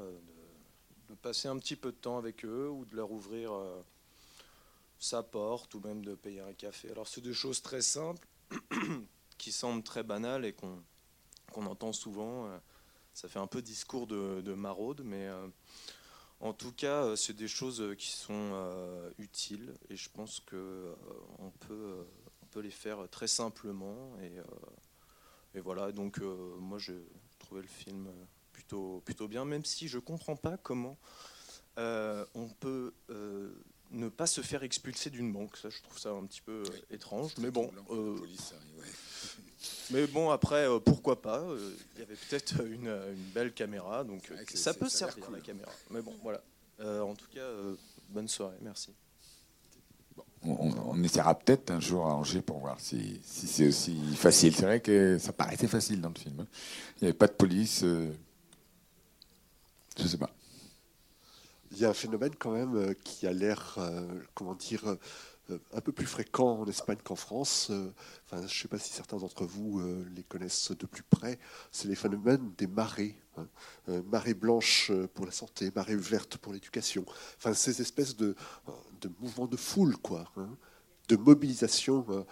passer 1.15 1.47
un 1.47 1.57
petit 1.57 1.75
peu 1.75 1.91
de 1.91 1.97
temps 1.97 2.17
avec 2.17 2.45
eux 2.45 2.69
ou 2.69 2.85
de 2.85 2.95
leur 2.95 3.11
ouvrir 3.11 3.53
euh, 3.53 3.81
sa 4.99 5.23
porte 5.23 5.73
ou 5.75 5.79
même 5.81 6.03
de 6.03 6.15
payer 6.15 6.41
un 6.41 6.53
café. 6.53 6.89
Alors 6.91 7.07
c'est 7.07 7.21
des 7.21 7.33
choses 7.33 7.61
très 7.61 7.81
simples 7.81 8.27
qui 9.37 9.51
semblent 9.51 9.83
très 9.83 10.03
banales 10.03 10.45
et 10.45 10.53
qu'on 10.53 11.65
entend 11.65 11.93
souvent. 11.93 12.47
Euh, 12.47 12.57
ça 13.13 13.27
fait 13.27 13.39
un 13.39 13.47
peu 13.47 13.61
discours 13.61 14.07
de, 14.07 14.53
maraude, 14.53 15.01
mais 15.03 15.27
euh, 15.27 15.47
en 16.39 16.53
tout 16.53 16.71
cas, 16.71 17.15
c'est 17.17 17.35
des 17.35 17.49
choses 17.49 17.83
qui 17.97 18.07
sont 18.07 18.53
utiles 19.17 19.73
et 19.89 19.97
je 19.97 20.09
pense 20.09 20.39
qu'on 20.39 20.95
on 21.39 21.49
peut, 21.59 22.61
les 22.61 22.71
faire 22.71 23.09
très 23.09 23.27
simplement. 23.27 24.17
Et, 24.21 25.57
et 25.57 25.59
voilà, 25.59 25.91
donc 25.91 26.19
moi 26.19 26.77
j'ai 26.77 27.05
trouvé 27.37 27.61
le 27.61 27.67
film 27.67 28.07
plutôt, 28.63 29.27
bien, 29.27 29.45
même 29.45 29.65
si 29.65 29.87
je 29.87 29.97
ne 29.97 30.01
comprends 30.01 30.35
pas 30.35 30.57
comment 30.57 30.97
euh, 31.77 32.25
on 32.35 32.47
peut 32.47 32.93
euh, 33.09 33.49
ne 33.91 34.09
pas 34.09 34.27
se 34.27 34.41
faire 34.41 34.63
expulser 34.63 35.09
d'une 35.09 35.31
banque. 35.31 35.55
Ça, 35.57 35.69
je 35.69 35.81
trouve 35.81 35.97
ça 35.97 36.11
un 36.11 36.25
petit 36.25 36.41
peu 36.41 36.63
euh, 36.63 36.93
étrange. 36.93 37.31
Mais 37.37 37.49
bon, 37.49 37.71
mais 39.91 40.05
bon, 40.07 40.31
après, 40.31 40.67
pourquoi 40.83 41.21
pas 41.21 41.45
Il 41.95 41.99
y 41.99 42.03
avait 42.03 42.15
peut-être 42.15 42.65
une, 42.65 42.93
belle 43.33 43.53
caméra, 43.53 44.03
donc 44.03 44.31
ça 44.53 44.73
peut 44.73 44.89
servir 44.89 45.29
la 45.31 45.39
caméra. 45.39 45.71
Mais 45.89 46.01
bon, 46.01 46.15
voilà. 46.21 46.41
en 46.79 47.15
tout 47.15 47.27
cas, 47.33 47.47
bonne 48.09 48.27
soirée, 48.27 48.57
merci. 48.61 48.93
on, 50.43 51.01
essaiera 51.03 51.35
peut-être 51.35 51.71
un 51.71 51.79
jour 51.79 52.05
à 52.05 52.15
Angers 52.15 52.41
pour 52.41 52.59
voir 52.59 52.81
si, 52.81 53.21
si 53.23 53.47
c'est 53.47 53.67
aussi 53.67 53.97
facile. 54.15 54.53
C'est 54.53 54.65
vrai 54.65 54.81
que 54.81 55.17
ça 55.19 55.31
paraissait 55.31 55.67
facile 55.67 56.01
dans 56.01 56.09
le 56.09 56.19
film. 56.19 56.41
Hein. 56.41 56.47
Il 56.97 57.03
n'y 57.03 57.07
avait 57.07 57.17
pas 57.17 57.27
de 57.27 57.33
police. 57.33 57.85
Je 60.01 60.07
sais 60.07 60.17
pas. 60.17 60.31
Il 61.71 61.77
y 61.77 61.85
a 61.85 61.89
un 61.89 61.93
phénomène 61.93 62.35
quand 62.37 62.51
même 62.51 62.75
euh, 62.75 62.93
qui 63.03 63.27
a 63.27 63.33
l'air, 63.33 63.75
euh, 63.77 64.19
comment 64.33 64.55
dire, 64.55 64.97
euh, 65.49 65.59
un 65.73 65.81
peu 65.81 65.91
plus 65.91 66.07
fréquent 66.07 66.59
en 66.59 66.65
Espagne 66.65 66.97
qu'en 67.03 67.15
France. 67.15 67.71
Enfin, 68.25 68.41
je 68.41 68.43
ne 68.43 68.61
sais 68.61 68.67
pas 68.67 68.79
si 68.79 68.91
certains 68.91 69.17
d'entre 69.17 69.45
vous 69.45 69.81
les 70.15 70.23
connaissent 70.23 70.71
de 70.71 70.85
plus 70.85 71.03
près. 71.03 71.39
C'est 71.71 71.89
les 71.89 71.95
phénomènes 71.95 72.53
des 72.57 72.67
marées. 72.67 73.15
Hein. 73.37 73.47
marée 74.09 74.33
blanche 74.33 74.91
pour 75.13 75.25
la 75.25 75.31
santé, 75.31 75.71
marée 75.75 75.97
verte 75.97 76.37
pour 76.37 76.53
l'éducation. 76.53 77.05
Enfin, 77.37 77.53
ces 77.53 77.81
espèces 77.81 78.15
de, 78.15 78.35
de 79.01 79.11
mouvements 79.19 79.47
de 79.47 79.57
foule, 79.57 79.97
quoi. 79.97 80.31
Hein, 80.37 80.49
de 81.09 81.17
mobilisation 81.17 82.25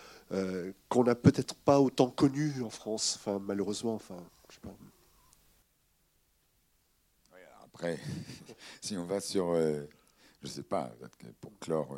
qu'on 0.87 1.03
n'a 1.03 1.15
peut-être 1.15 1.55
pas 1.55 1.81
autant 1.81 2.09
connu 2.09 2.61
en 2.63 2.69
France. 2.69 3.17
Enfin, 3.19 3.39
malheureusement. 3.39 3.95
Enfin, 3.95 4.15
sais 4.49 4.59
pas. 4.61 4.75
Après, 7.79 7.97
si 8.81 8.97
on 8.97 9.05
va 9.05 9.21
sur, 9.21 9.51
euh, 9.51 9.85
je 10.41 10.47
ne 10.47 10.51
sais 10.51 10.63
pas, 10.63 10.91
pour 11.39 11.57
clore 11.59 11.97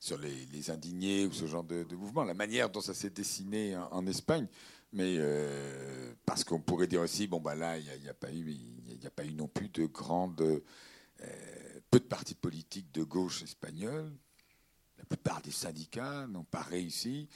sur 0.00 0.16
les, 0.16 0.70
indignés 0.70 1.26
ou 1.26 1.32
ce 1.34 1.44
genre 1.44 1.64
de, 1.64 1.84
mouvement, 1.94 2.24
la 2.24 2.32
manière 2.32 2.70
dont 2.70 2.80
ça 2.80 2.94
s'est 2.94 3.10
dessiné 3.10 3.76
en, 3.76 4.06
Espagne, 4.06 4.46
mais 4.94 5.16
euh, 5.18 6.14
parce 6.24 6.44
qu'on 6.44 6.60
pourrait 6.60 6.86
dire 6.86 7.02
aussi, 7.02 7.26
bon, 7.26 7.40
bah 7.40 7.54
là, 7.54 7.76
il 7.76 7.84
n'y 8.00 8.08
a, 8.08 8.14
pas 8.14 8.32
eu, 8.32 9.34
non 9.34 9.48
plus 9.48 9.68
de 9.68 9.84
grandes, 9.84 10.40
euh, 10.40 10.60
peu 11.90 12.00
de 12.00 12.04
partis 12.04 12.34
politiques 12.34 12.90
de 12.92 13.02
gauche 13.02 13.42
espagnols. 13.42 14.10
La 14.96 15.04
plupart 15.04 15.42
des 15.42 15.50
syndicats 15.50 16.26
n'ont 16.26 16.44
pas 16.44 16.62
réussi 16.62 17.28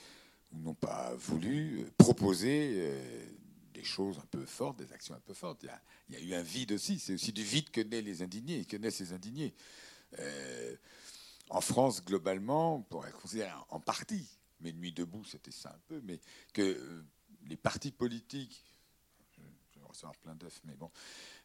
ou 0.51 0.57
n'ont 0.57 0.73
pas 0.73 1.13
voulu 1.13 1.85
proposer 1.95 2.91
des 3.81 3.87
choses 3.87 4.19
un 4.19 4.25
peu 4.27 4.45
fortes, 4.45 4.77
des 4.77 4.93
actions 4.93 5.15
un 5.15 5.19
peu 5.19 5.33
fortes. 5.33 5.65
Il 6.09 6.15
y 6.15 6.17
a, 6.17 6.21
eu 6.21 6.33
un 6.35 6.43
vide 6.43 6.73
aussi. 6.73 6.99
C'est 6.99 7.15
aussi 7.15 7.33
du 7.33 7.43
vide 7.43 7.71
que 7.71 7.81
naissent 7.81 8.05
les 8.05 8.21
indignés, 8.21 8.65
que 8.65 8.77
naissent 8.77 8.99
les 8.99 9.13
indignés. 9.13 9.53
Euh, 10.19 10.75
en 11.49 11.61
France, 11.61 12.05
globalement, 12.05 12.75
on 12.75 12.81
pourrait 12.83 13.11
considérer 13.11 13.51
en 13.69 13.79
partie, 13.79 14.27
mais 14.59 14.71
Nuit 14.71 14.91
debout, 14.91 15.25
c'était 15.25 15.51
ça 15.51 15.69
un 15.69 15.79
peu, 15.87 15.99
mais 16.03 16.19
que 16.53 16.61
euh, 16.61 17.03
les 17.47 17.57
partis 17.57 17.91
politiques, 17.91 18.63
je 19.35 19.79
vais 19.79 19.85
recevoir 19.85 20.15
plein 20.17 20.35
d'œufs, 20.35 20.61
mais 20.65 20.75
bon, 20.75 20.91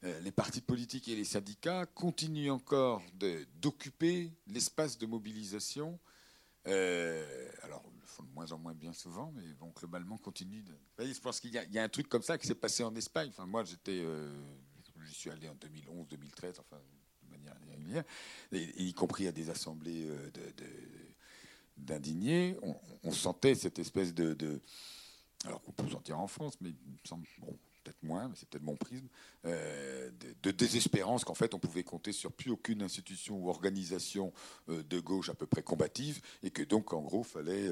euh, 0.05 0.21
les 0.21 0.33
partis 0.33 0.61
politiques 0.61 1.09
et 1.09 1.17
les 1.17 1.25
syndicats 1.25 1.87
continuent 1.87 2.53
encore 2.53 3.03
d'occuper 3.61 4.31
l'espace 4.49 4.99
de 4.99 5.07
mobilisation. 5.07 5.99
Euh, 6.67 7.51
alors, 7.63 7.83
ils 7.93 8.01
le 8.01 8.07
font 8.07 8.23
de 8.23 8.31
moins 8.31 8.51
en 8.53 8.59
moins 8.59 8.75
bien 8.75 8.93
souvent, 8.93 9.33
mais 9.35 9.53
bon, 9.55 9.73
globalement, 9.77 10.19
continuent. 10.19 10.65
De... 10.65 11.05
je 11.05 11.21
pense 11.21 11.41
qu'il 11.41 11.53
y, 11.53 11.79
a 11.79 11.83
un 11.83 11.89
truc 11.89 12.09
comme 12.09 12.23
ça 12.23 12.39
qui 12.39 12.47
s'est 12.47 12.55
passé 12.55 12.83
en 12.83 12.95
Espagne. 12.95 13.29
Enfin, 13.31 13.47
moi, 13.47 13.65
j'étais, 13.65 14.05
j'y 15.05 15.15
suis 15.15 15.31
allé 15.31 15.49
en 15.49 15.55
2011, 15.55 16.09
2013, 16.09 16.61
enfin, 16.61 16.81
y 18.63 18.95
compris 18.95 19.27
à 19.27 19.33
des 19.33 19.51
assemblées 19.51 20.07
euh, 20.07 20.31
d'indignés. 21.77 22.57
On, 23.03 23.13
sentait 23.13 23.55
cette 23.55 23.79
espèce 23.79 24.13
de, 24.15 24.61
alors 25.45 25.63
qu'on 25.63 25.73
peut 25.73 25.89
sentir 25.89 26.19
en 26.19 26.27
France, 26.27 26.55
mais 26.61 26.71
il 26.71 26.93
me 26.93 26.99
semble, 27.05 27.27
peut-être 27.87 28.03
moins, 28.03 28.29
mais 28.29 28.35
c'est 28.37 28.49
peut-être 28.49 28.65
mon 28.65 28.77
prisme, 28.77 29.09
euh, 29.45 30.11
de, 30.43 30.51
désespérance 30.51 31.25
qu'en 31.25 31.35
fait 31.35 31.55
on 31.55 31.59
pouvait 31.59 31.85
compter 31.85 32.13
sur 32.13 32.33
plus 32.33 32.51
aucune 32.51 32.83
institution 32.83 33.39
ou 33.39 33.49
organisation 33.49 34.33
euh, 34.69 34.83
de 34.83 35.01
gauche 35.01 35.29
à 35.29 35.35
peu 35.35 35.47
près 35.47 35.63
combative, 35.63 36.21
et 36.43 36.51
que 36.51 36.63
donc 36.63 36.93
en 36.93 37.03
gros 37.03 37.23
fallait 37.23 37.71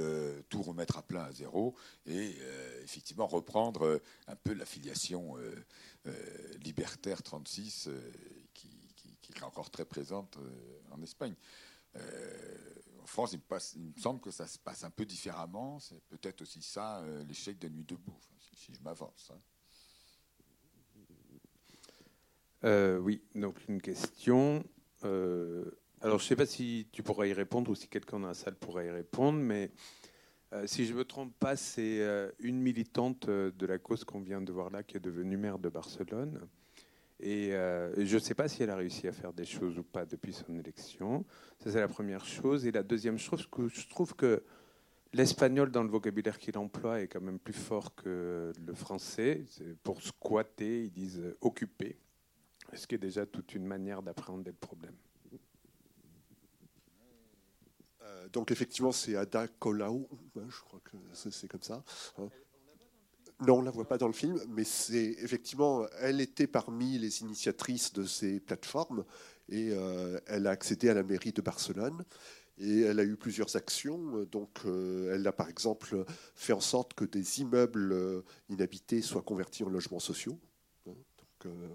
tout 0.48 0.62
remettre 0.62 0.98
à 0.98 1.02
plat 1.02 1.24
à 1.24 1.32
zéro 1.32 1.74
et 2.06 2.36
effectivement 2.82 3.26
reprendre 3.26 4.00
un 4.26 4.36
peu 4.36 4.52
l'affiliation 4.52 5.36
libertaire 6.62 7.22
36 7.22 7.88
qui 9.32 9.40
est 9.40 9.44
encore 9.44 9.70
très 9.70 9.84
présente 9.84 10.36
euh, 10.36 10.80
en 10.92 11.02
Espagne. 11.02 11.34
Euh, 11.96 12.58
en 13.02 13.06
France, 13.06 13.34
il 13.34 13.40
me, 13.80 14.00
semble 14.00 14.20
que 14.20 14.30
ça 14.30 14.46
se 14.46 14.58
passe 14.58 14.84
un 14.84 14.90
peu 14.90 15.04
différemment. 15.04 15.78
C'est 15.80 16.02
peut-être 16.04 16.42
aussi 16.42 16.62
ça, 16.62 17.00
euh, 17.00 17.24
l'échec 17.24 17.58
de 17.58 17.68
Nuit 17.68 17.84
debout, 17.84 18.18
si, 18.56 18.74
je 18.74 18.80
m'avance. 18.82 19.30
Hein. 19.32 19.38
Oui, 22.64 23.22
donc 23.34 23.56
une 23.68 23.80
question. 23.80 24.64
alors, 25.02 26.18
je 26.18 26.24
ne 26.24 26.28
sais 26.28 26.36
pas 26.36 26.46
si 26.46 26.88
tu 26.92 27.02
pourras 27.02 27.26
y 27.26 27.32
répondre 27.32 27.70
ou 27.70 27.74
si 27.74 27.88
quelqu'un 27.88 28.20
dans 28.20 28.28
la 28.28 28.34
salle 28.34 28.56
pourrait 28.56 28.86
y 28.86 28.90
répondre, 28.90 29.38
mais 29.38 29.70
si 30.66 30.86
je 30.86 30.92
ne 30.92 30.98
me 30.98 31.04
trompe 31.04 31.34
pas, 31.38 31.56
c'est 31.56 32.00
une 32.38 32.60
militante 32.60 33.28
de 33.28 33.66
la 33.66 33.78
cause 33.78 34.04
qu'on 34.04 34.20
vient 34.20 34.40
de 34.40 34.52
voir 34.52 34.70
là 34.70 34.82
qui 34.82 34.96
est 34.96 35.00
devenue 35.00 35.36
maire 35.36 35.58
de 35.58 35.68
Barcelone. 35.68 36.48
Euh, 37.22 37.94
et 37.96 38.06
je 38.06 38.14
ne 38.14 38.20
sais 38.20 38.34
pas 38.34 38.48
si 38.48 38.62
elle 38.62 38.70
a 38.70 38.76
réussi 38.76 39.06
à 39.08 39.12
faire 39.12 39.32
des 39.32 39.44
choses 39.44 39.78
ou 39.78 39.82
pas 39.82 40.04
depuis 40.04 40.32
son 40.32 40.58
élection. 40.58 41.24
Ça, 41.62 41.70
c'est 41.70 41.80
la 41.80 41.88
première 41.88 42.24
chose. 42.24 42.66
Et 42.66 42.72
la 42.72 42.82
deuxième 42.82 43.18
chose, 43.18 43.46
que 43.50 43.68
je 43.68 43.88
trouve 43.88 44.14
que 44.14 44.42
l'espagnol, 45.12 45.70
dans 45.70 45.82
le 45.82 45.88
vocabulaire 45.88 46.38
qu'il 46.38 46.58
emploie, 46.58 47.00
est 47.00 47.08
quand 47.08 47.20
même 47.20 47.38
plus 47.38 47.54
fort 47.54 47.94
que 47.94 48.52
le 48.66 48.74
français. 48.74 49.44
Pour 49.82 50.02
squatter, 50.02 50.84
ils 50.84 50.90
disent 50.90 51.22
occuper, 51.40 51.96
ce 52.76 52.86
qui 52.86 52.94
est 52.94 52.98
déjà 52.98 53.26
toute 53.26 53.54
une 53.54 53.66
manière 53.66 54.02
d'appréhender 54.02 54.50
le 54.50 54.56
problème? 54.56 54.94
Euh, 58.02 58.28
donc 58.28 58.50
effectivement, 58.50 58.92
c'est 58.92 59.16
Ada 59.16 59.48
Colau, 59.48 60.08
je 60.36 60.60
crois 60.60 60.80
que 60.84 60.96
c'est 61.12 61.48
comme 61.48 61.62
ça. 61.62 61.82
Hein. 62.18 62.28
Non, 63.46 63.56
on 63.56 63.60
ne 63.60 63.64
la 63.64 63.70
voit 63.70 63.88
pas 63.88 63.98
dans 63.98 64.06
le 64.06 64.12
film, 64.12 64.40
mais 64.48 64.64
c'est 64.64 65.16
effectivement, 65.18 65.86
elle 66.00 66.20
était 66.20 66.46
parmi 66.46 66.98
les 66.98 67.22
initiatrices 67.22 67.92
de 67.92 68.04
ces 68.04 68.38
plateformes 68.38 69.04
et 69.48 69.70
euh, 69.72 70.20
elle 70.26 70.46
a 70.46 70.50
accédé 70.50 70.88
à 70.88 70.94
la 70.94 71.02
mairie 71.02 71.32
de 71.32 71.42
Barcelone. 71.42 72.04
Et 72.56 72.82
elle 72.82 73.00
a 73.00 73.04
eu 73.04 73.16
plusieurs 73.16 73.56
actions. 73.56 74.24
Donc, 74.30 74.60
euh, 74.64 75.12
elle 75.12 75.26
a 75.26 75.32
par 75.32 75.48
exemple 75.48 76.04
fait 76.36 76.52
en 76.52 76.60
sorte 76.60 76.94
que 76.94 77.04
des 77.04 77.40
immeubles 77.40 78.22
inhabités 78.48 79.02
soient 79.02 79.22
convertis 79.22 79.64
en 79.64 79.68
logements 79.68 79.98
sociaux. 79.98 80.38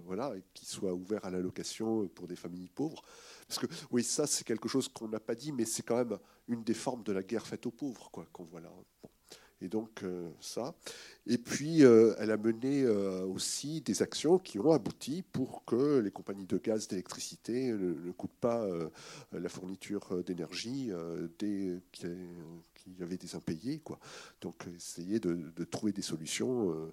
Voilà, 0.04 0.34
et 0.36 0.42
qu'ils 0.54 0.68
soient 0.68 0.94
ouverts 0.94 1.24
à 1.24 1.30
la 1.30 1.40
location 1.40 2.08
pour 2.08 2.26
des 2.26 2.36
familles 2.36 2.70
pauvres. 2.74 3.02
Parce 3.48 3.58
que, 3.58 3.66
oui, 3.90 4.02
ça, 4.02 4.26
c'est 4.26 4.44
quelque 4.44 4.68
chose 4.68 4.88
qu'on 4.88 5.08
n'a 5.08 5.20
pas 5.20 5.34
dit, 5.34 5.52
mais 5.52 5.64
c'est 5.64 5.82
quand 5.82 5.96
même 5.96 6.18
une 6.48 6.62
des 6.62 6.74
formes 6.74 7.02
de 7.02 7.12
la 7.12 7.22
guerre 7.22 7.46
faite 7.46 7.66
aux 7.66 7.70
pauvres, 7.70 8.10
quoi, 8.10 8.26
qu'on 8.32 8.44
voit 8.44 8.60
là. 8.60 8.70
Et 9.62 9.68
donc 9.68 10.02
euh, 10.02 10.30
ça. 10.40 10.74
Et 11.26 11.36
puis 11.36 11.84
euh, 11.84 12.14
elle 12.18 12.30
a 12.30 12.36
mené 12.36 12.82
euh, 12.82 13.24
aussi 13.26 13.82
des 13.82 14.02
actions 14.02 14.38
qui 14.38 14.58
ont 14.58 14.72
abouti 14.72 15.22
pour 15.22 15.64
que 15.64 15.98
les 15.98 16.10
compagnies 16.10 16.46
de 16.46 16.56
gaz, 16.56 16.88
d'électricité 16.88 17.72
ne, 17.72 18.10
coûtent 18.12 18.30
pas 18.40 18.66
la 19.32 19.48
fourniture 19.48 20.22
d'énergie 20.24 20.90
qui, 22.82 22.92
qui, 22.92 23.02
avaient 23.02 23.16
des 23.16 23.34
impayés. 23.34 23.80
Quoi. 23.80 23.98
Donc 24.40 24.66
essayer 24.76 25.20
de, 25.20 25.64
trouver 25.64 25.92
des 25.92 26.02
solutions 26.02 26.92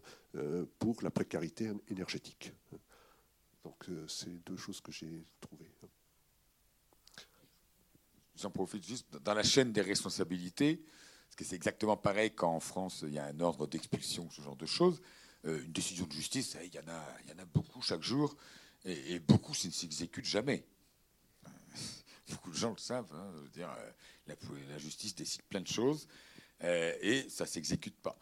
pour 0.79 1.01
la 1.01 1.11
précarité 1.11 1.71
énergétique. 1.89 2.51
Donc 3.63 3.85
c'est 4.07 4.43
deux 4.45 4.57
choses 4.57 4.81
que 4.81 4.91
j'ai 4.91 5.25
trouvées. 5.41 5.71
J'en 8.35 8.51
profite 8.51 8.85
juste 8.85 9.17
dans 9.17 9.33
la 9.33 9.43
chaîne 9.43 9.71
des 9.71 9.81
responsabilités 9.81 10.83
que 11.37 11.45
c'est 11.45 11.55
exactement 11.55 11.95
pareil 11.95 12.31
qu'en 12.31 12.59
France, 12.59 13.05
il 13.07 13.13
y 13.13 13.19
a 13.19 13.25
un 13.25 13.39
ordre 13.39 13.67
d'expulsion, 13.67 14.29
ce 14.31 14.41
genre 14.41 14.57
de 14.57 14.65
choses. 14.65 15.01
Euh, 15.45 15.63
une 15.63 15.71
décision 15.71 16.05
de 16.05 16.11
justice, 16.11 16.57
il 16.63 16.73
y, 16.73 16.79
en 16.79 16.87
a, 16.87 17.05
il 17.23 17.29
y 17.29 17.33
en 17.33 17.37
a 17.37 17.45
beaucoup 17.45 17.81
chaque 17.81 18.01
jour, 18.01 18.35
et, 18.83 19.19
beaucoup, 19.19 19.53
ça 19.53 19.67
ne 19.67 19.73
s'exécute 19.73 20.25
jamais. 20.25 20.65
beaucoup 22.29 22.49
de 22.49 22.55
gens 22.55 22.71
le 22.71 22.77
savent. 22.77 23.13
Hein, 23.13 23.31
dire, 23.53 23.69
euh, 24.29 24.69
la, 24.69 24.77
justice 24.77 25.15
décide 25.15 25.41
plein 25.43 25.61
de 25.61 25.67
choses, 25.67 26.07
euh, 26.63 26.93
et 27.01 27.27
ça 27.29 27.43
ne 27.45 27.49
s'exécute 27.49 27.97
pas. 28.01 28.17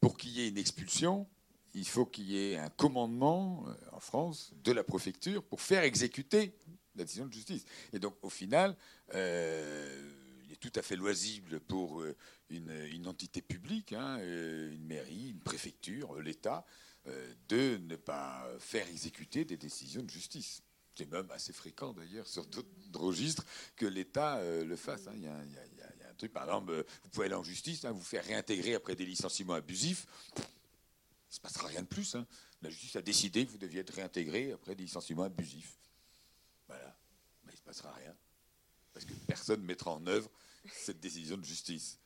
pour 0.00 0.16
qu'il 0.16 0.30
y 0.32 0.42
ait 0.42 0.48
une 0.48 0.58
expulsion, 0.58 1.26
il 1.74 1.86
faut 1.86 2.04
qu'il 2.04 2.30
y 2.30 2.38
ait 2.38 2.58
un 2.58 2.68
commandement 2.68 3.64
en 3.92 4.00
France 4.00 4.52
de 4.62 4.72
la 4.72 4.84
préfecture 4.84 5.42
pour 5.42 5.62
faire 5.62 5.82
exécuter 5.82 6.54
la 6.94 7.04
décision 7.04 7.26
de 7.26 7.32
justice. 7.32 7.64
Et 7.94 7.98
donc, 7.98 8.14
au 8.20 8.28
final, 8.28 8.76
il 9.14 9.18
est 10.52 10.60
tout 10.60 10.72
à 10.74 10.82
fait 10.82 10.96
loisible 10.96 11.60
pour 11.60 12.04
une, 12.52 13.06
entité 13.06 13.42
publique, 13.42 13.92
hein, 13.92 14.18
euh, 14.20 14.72
une 14.72 14.86
mairie, 14.86 15.30
une 15.30 15.40
préfecture, 15.40 16.16
euh, 16.16 16.22
l'État, 16.22 16.64
euh, 17.06 17.34
de 17.48 17.78
ne 17.88 17.96
pas 17.96 18.48
faire 18.58 18.88
exécuter 18.88 19.44
des 19.44 19.56
décisions 19.56 20.02
de 20.02 20.10
justice. 20.10 20.62
C'est 20.94 21.10
même 21.10 21.30
assez 21.30 21.52
fréquent 21.52 21.92
d'ailleurs 21.92 22.26
sur 22.26 22.46
d'autres 22.46 22.68
registres 22.94 23.44
que 23.76 23.86
l'État 23.86 24.42
le 24.42 24.76
fasse. 24.76 25.06
Hein. 25.08 25.12
Il, 25.14 25.22
y 25.22 25.26
a, 25.26 25.32
un 25.34 26.14
truc, 26.14 26.32
par 26.32 26.44
exemple, 26.44 26.84
vous 27.02 27.08
pouvez 27.08 27.26
aller 27.26 27.34
en 27.34 27.42
justice, 27.42 27.84
hein, 27.84 27.92
vous 27.92 28.02
faire 28.02 28.24
réintégrer 28.24 28.74
après 28.74 28.94
des 28.94 29.06
licenciements 29.06 29.54
abusifs. 29.54 30.06
Il 30.36 30.40
ne 30.40 31.34
se 31.34 31.40
passera 31.40 31.68
rien 31.68 31.82
de 31.82 31.86
plus. 31.86 32.14
La 32.60 32.68
justice 32.68 32.96
a 32.96 33.02
décidé 33.02 33.46
que 33.46 33.50
vous 33.50 33.58
deviez 33.58 33.80
être 33.80 33.94
réintégré 33.94 34.52
après 34.52 34.74
des 34.74 34.84
licenciements 34.84 35.24
abusifs. 35.24 35.78
Voilà. 36.68 36.94
Mais 37.44 37.52
il 37.52 37.54
ne 37.54 37.58
se 37.58 37.62
passera 37.62 37.92
rien. 37.92 38.14
Parce 38.92 39.06
que 39.06 39.14
personne 39.26 39.60
ne 39.62 39.66
mettra 39.66 39.90
en 39.90 40.06
œuvre 40.06 40.30
cette 40.70 41.00
décision 41.00 41.36
de 41.36 41.44
justice. 41.44 41.98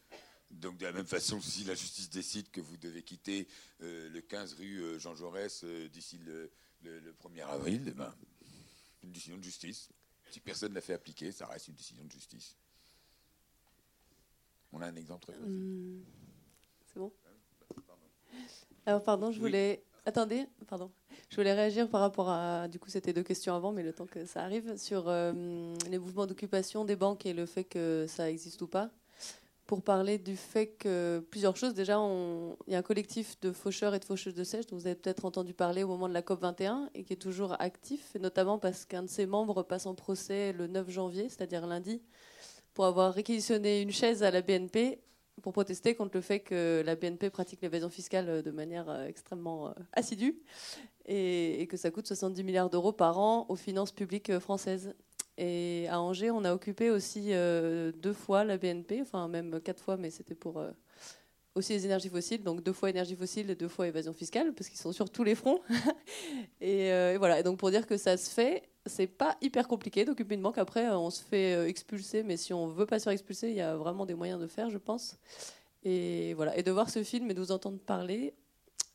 Donc 0.50 0.78
de 0.78 0.84
la 0.84 0.92
même 0.92 1.06
façon, 1.06 1.40
si 1.40 1.64
la 1.64 1.74
justice 1.74 2.08
décide 2.08 2.50
que 2.50 2.60
vous 2.60 2.76
devez 2.76 3.02
quitter 3.02 3.48
euh, 3.82 4.08
le 4.08 4.20
15 4.20 4.54
rue 4.54 4.80
euh, 4.80 4.98
Jean 4.98 5.14
Jaurès 5.14 5.62
euh, 5.64 5.88
d'ici 5.88 6.18
le, 6.18 6.50
1er 6.84 7.42
avril, 7.42 7.84
eh 7.88 7.90
ben, 7.90 8.14
une 9.06 9.12
décision 9.12 9.36
de 9.36 9.42
justice. 9.42 9.88
Si 10.30 10.40
personne 10.40 10.70
ne 10.70 10.74
l'a 10.74 10.80
fait 10.80 10.92
appliquer, 10.92 11.32
ça 11.32 11.46
reste 11.46 11.68
une 11.68 11.74
décision 11.74 12.04
de 12.04 12.10
justice. 12.10 12.56
On 14.72 14.82
a 14.82 14.86
un 14.86 14.96
exemple 14.96 15.30
hum, 15.30 16.04
C'est 16.86 16.98
bon? 16.98 17.12
Alors 18.84 19.02
pardon, 19.02 19.32
je 19.32 19.40
voulais... 19.40 19.82
Attendez, 20.04 20.46
pardon. 20.68 20.92
Je 21.30 21.36
voulais 21.36 21.54
réagir 21.54 21.88
par 21.88 22.00
rapport 22.00 22.28
à... 22.28 22.68
Du 22.68 22.78
coup, 22.78 22.90
c'était 22.90 23.12
deux 23.12 23.24
questions 23.24 23.54
avant, 23.54 23.72
mais 23.72 23.82
le 23.82 23.92
temps 23.92 24.06
que 24.06 24.24
ça 24.24 24.42
arrive. 24.42 24.76
Sur 24.76 25.10
les 25.10 25.98
mouvements 25.98 26.26
d'occupation 26.26 26.84
des 26.84 26.96
banques 26.96 27.26
et 27.26 27.32
le 27.32 27.46
fait 27.46 27.64
que 27.64 28.06
ça 28.08 28.30
existe 28.30 28.62
ou 28.62 28.68
pas 28.68 28.90
pour 29.66 29.82
parler 29.82 30.18
du 30.18 30.36
fait 30.36 30.68
que 30.68 31.24
plusieurs 31.30 31.56
choses. 31.56 31.74
Déjà, 31.74 31.94
il 32.66 32.72
y 32.72 32.74
a 32.74 32.78
un 32.78 32.82
collectif 32.82 33.38
de 33.40 33.52
faucheurs 33.52 33.94
et 33.94 33.98
de 33.98 34.04
faucheuses 34.04 34.34
de 34.34 34.44
sèche 34.44 34.66
dont 34.66 34.76
vous 34.76 34.86
avez 34.86 34.96
peut-être 34.96 35.24
entendu 35.24 35.54
parler 35.54 35.82
au 35.82 35.88
moment 35.88 36.08
de 36.08 36.14
la 36.14 36.22
COP 36.22 36.40
21 36.40 36.90
et 36.94 37.04
qui 37.04 37.12
est 37.12 37.16
toujours 37.16 37.60
actif, 37.60 38.14
notamment 38.20 38.58
parce 38.58 38.84
qu'un 38.84 39.02
de 39.02 39.08
ses 39.08 39.26
membres 39.26 39.62
passe 39.62 39.86
en 39.86 39.94
procès 39.94 40.52
le 40.52 40.66
9 40.66 40.88
janvier, 40.90 41.28
c'est-à-dire 41.28 41.66
lundi, 41.66 42.02
pour 42.74 42.86
avoir 42.86 43.12
réquisitionné 43.12 43.80
une 43.80 43.92
chaise 43.92 44.22
à 44.22 44.30
la 44.30 44.42
BNP 44.42 45.00
pour 45.42 45.52
protester 45.52 45.94
contre 45.94 46.12
le 46.14 46.20
fait 46.22 46.40
que 46.40 46.82
la 46.84 46.96
BNP 46.96 47.30
pratique 47.30 47.60
l'évasion 47.60 47.90
fiscale 47.90 48.42
de 48.42 48.50
manière 48.50 48.88
euh, 48.88 49.06
extrêmement 49.06 49.68
euh, 49.68 49.72
assidue 49.92 50.38
et, 51.04 51.60
et 51.60 51.66
que 51.66 51.76
ça 51.76 51.90
coûte 51.90 52.06
70 52.06 52.42
milliards 52.42 52.70
d'euros 52.70 52.92
par 52.92 53.18
an 53.18 53.46
aux 53.48 53.56
finances 53.56 53.92
publiques 53.92 54.30
euh, 54.30 54.40
françaises. 54.40 54.94
Et 55.38 55.86
à 55.88 56.00
Angers, 56.00 56.30
on 56.30 56.44
a 56.44 56.54
occupé 56.54 56.90
aussi 56.90 57.28
euh, 57.30 57.92
deux 57.92 58.14
fois 58.14 58.44
la 58.44 58.56
BNP, 58.56 59.02
enfin 59.02 59.28
même 59.28 59.60
quatre 59.60 59.82
fois, 59.82 59.96
mais 59.96 60.10
c'était 60.10 60.34
pour 60.34 60.58
euh, 60.58 60.70
aussi 61.54 61.74
les 61.74 61.84
énergies 61.84 62.08
fossiles. 62.08 62.42
Donc 62.42 62.62
deux 62.62 62.72
fois 62.72 62.88
énergie 62.88 63.16
fossile 63.16 63.50
et 63.50 63.54
deux 63.54 63.68
fois 63.68 63.86
évasion 63.86 64.14
fiscale, 64.14 64.54
parce 64.54 64.70
qu'ils 64.70 64.78
sont 64.78 64.92
sur 64.92 65.10
tous 65.10 65.24
les 65.24 65.34
fronts. 65.34 65.60
Euh, 66.62 67.14
et, 67.14 67.18
voilà. 67.18 67.38
Et 67.38 67.42
donc 67.42 67.58
pour 67.58 67.70
dire 67.70 67.86
que 67.86 67.96
ça 67.96 68.16
se 68.16 68.30
fait. 68.30 68.62
c'est 68.86 69.06
pas 69.06 69.36
hyper 69.42 69.68
compliqué 69.68 70.04
d'occuper 70.04 70.34
une 70.34 70.42
banque. 70.42 70.58
Après, 70.58 70.88
on 70.88 71.10
se 71.10 71.22
fait 71.22 71.68
expulser, 71.68 72.22
mais 72.22 72.36
si 72.36 72.52
on 72.52 72.66
veut 72.68 72.86
pas 72.86 72.98
se 72.98 73.04
faire 73.04 73.12
expulser, 73.12 73.50
il 73.50 73.56
y 73.56 73.60
a 73.60 73.76
vraiment 73.76 74.06
des 74.06 74.14
moyens 74.14 74.40
de 74.40 74.46
faire, 74.46 74.70
je 74.70 74.78
pense. 74.78 75.18
Et 75.84 76.34
voilà. 76.34 76.56
Et 76.56 76.62
de 76.62 76.70
voir 76.70 76.90
ce 76.90 77.02
film 77.02 77.30
et 77.30 77.34
de 77.34 77.40
vous 77.40 77.52
entendre 77.52 77.78
parler, 77.78 78.34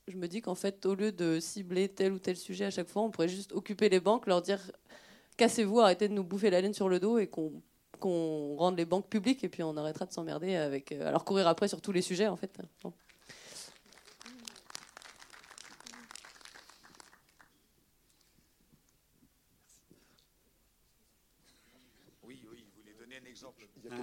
je 0.07 0.17
me 0.17 0.27
dis 0.27 0.41
qu'en 0.41 0.55
fait, 0.55 0.85
au 0.85 0.95
lieu 0.95 1.11
de 1.11 1.39
cibler 1.39 1.87
tel 1.87 2.11
ou 2.11 2.19
tel 2.19 2.35
sujet 2.35 2.65
à 2.65 2.71
chaque 2.71 2.89
fois, 2.89 3.03
on 3.03 3.11
pourrait 3.11 3.29
juste 3.29 3.53
occuper 3.53 3.89
les 3.89 3.99
banques, 3.99 4.25
leur 4.25 4.41
dire 4.41 4.59
cassez-vous, 5.37 5.79
arrêtez 5.79 6.07
de 6.07 6.13
nous 6.13 6.23
bouffer 6.23 6.49
la 6.49 6.61
laine 6.61 6.73
sur 6.73 6.89
le 6.89 6.99
dos 6.99 7.17
et 7.17 7.27
qu'on 7.27 7.61
qu'on 7.99 8.55
rende 8.55 8.77
les 8.77 8.85
banques 8.85 9.07
publiques 9.07 9.43
et 9.43 9.49
puis 9.49 9.61
on 9.61 9.77
arrêtera 9.77 10.05
de 10.07 10.11
s'emmerder 10.11 10.55
avec 10.55 10.91
euh, 10.91 11.07
alors 11.07 11.23
courir 11.23 11.47
après 11.47 11.67
sur 11.67 11.81
tous 11.81 11.91
les 11.91 12.01
sujets 12.01 12.27
en 12.27 12.35
fait. 12.35 12.51
Bon. 12.83 12.91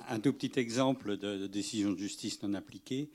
Un, 0.09 0.21
tout 0.21 0.33
petit 0.33 0.59
exemple 0.59 1.17
de, 1.17 1.47
décision 1.47 1.93
de 1.93 1.99
justice 1.99 2.43
non 2.43 2.55
appliquée. 2.55 3.11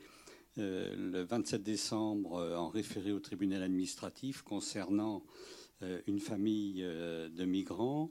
Euh, 0.58 0.94
le 0.96 1.22
27 1.22 1.62
décembre, 1.62 2.36
euh, 2.36 2.56
en 2.56 2.68
référé 2.68 3.12
au 3.12 3.18
tribunal 3.18 3.62
administratif 3.62 4.42
concernant 4.42 5.16
euh, 5.16 5.63
une 6.06 6.20
famille 6.20 6.82
de 6.82 7.44
migrants, 7.44 8.10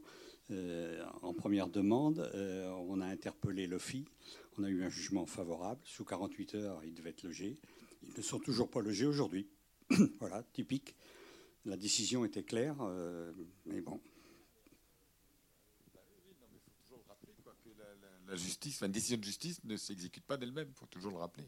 en 0.50 1.34
première 1.34 1.70
demande, 1.70 2.30
on 2.88 3.02
a 3.02 3.06
interpellé 3.06 3.68
l'OFI. 3.68 4.06
On 4.58 4.64
a 4.64 4.70
eu 4.70 4.84
un 4.84 4.90
jugement 4.90 5.26
favorable. 5.26 5.82
Sous 5.84 6.06
48 6.06 6.56
heures, 6.56 6.84
ils 6.84 6.94
devaient 6.94 7.10
être 7.12 7.24
logés. 7.24 7.58
Ils 8.04 8.14
ne 8.16 8.22
sont 8.22 8.40
toujours 8.40 8.70
pas 8.70 8.82
logés 8.82 9.06
aujourd'hui. 9.06 9.48
voilà, 10.20 10.44
typique. 10.54 10.96
La 11.66 11.78
décision 11.78 12.26
était 12.26 12.44
claire, 12.44 12.76
mais 13.66 13.82
bon, 13.82 14.02
la 18.34 18.40
justice, 18.40 18.82
une 18.82 18.92
décision 18.92 19.18
de 19.18 19.24
justice 19.24 19.64
ne 19.64 19.78
s'exécute 19.78 20.26
pas 20.26 20.38
d'elle-même, 20.38 20.68
il 20.70 20.74
faut 20.74 20.88
toujours 20.88 21.12
le 21.12 21.18
rappeler. 21.18 21.46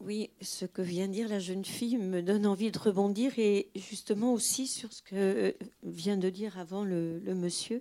Oui, 0.00 0.30
ce 0.40 0.64
que 0.66 0.82
vient 0.82 1.08
dire 1.08 1.28
la 1.28 1.38
jeune 1.38 1.64
fille 1.64 1.96
me 1.96 2.20
donne 2.20 2.46
envie 2.46 2.70
de 2.70 2.78
rebondir 2.78 3.38
et 3.38 3.70
justement 3.74 4.32
aussi 4.32 4.66
sur 4.66 4.92
ce 4.92 5.02
que 5.02 5.54
vient 5.82 6.16
de 6.16 6.30
dire 6.30 6.58
avant 6.58 6.84
le, 6.84 7.20
monsieur. 7.26 7.80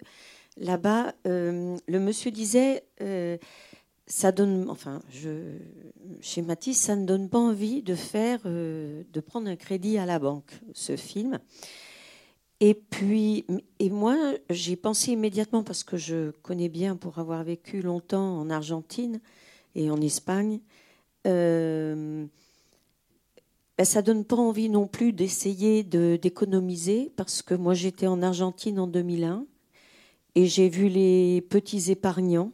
Là-bas, 0.57 1.15
euh, 1.25 1.77
le 1.87 1.99
monsieur 1.99 2.31
disait, 2.31 2.83
euh, 3.01 3.37
ça 4.05 4.31
donne, 4.31 4.69
enfin, 4.69 5.01
je 5.11 5.57
schématise, 6.21 6.77
ça 6.77 6.95
ne 6.95 7.05
donne 7.05 7.29
pas 7.29 7.39
envie 7.39 7.81
de 7.81 7.95
faire, 7.95 8.39
euh, 8.45 9.03
de 9.11 9.19
prendre 9.19 9.49
un 9.49 9.55
crédit 9.55 9.97
à 9.97 10.05
la 10.05 10.19
banque, 10.19 10.51
ce 10.73 10.95
film. 10.95 11.39
Et 12.59 12.73
puis, 12.73 13.45
et 13.79 13.89
moi, 13.89 14.15
j'ai 14.49 14.75
pensé 14.75 15.11
immédiatement, 15.11 15.63
parce 15.63 15.83
que 15.83 15.97
je 15.97 16.31
connais 16.43 16.69
bien 16.69 16.95
pour 16.95 17.19
avoir 17.19 17.43
vécu 17.43 17.81
longtemps 17.81 18.39
en 18.39 18.49
Argentine 18.49 19.19
et 19.75 19.89
en 19.89 19.99
Espagne, 19.99 20.59
euh, 21.27 22.25
ben, 23.77 23.85
ça 23.85 24.01
donne 24.01 24.25
pas 24.25 24.35
envie 24.35 24.69
non 24.69 24.87
plus 24.87 25.13
d'essayer 25.13 25.83
d'économiser, 25.83 27.11
parce 27.15 27.41
que 27.41 27.53
moi 27.53 27.73
j'étais 27.73 28.07
en 28.07 28.21
Argentine 28.21 28.79
en 28.79 28.87
2001 28.87 29.45
et 30.35 30.45
j'ai 30.45 30.69
vu 30.69 30.87
les 30.87 31.41
petits 31.41 31.91
épargnants 31.91 32.51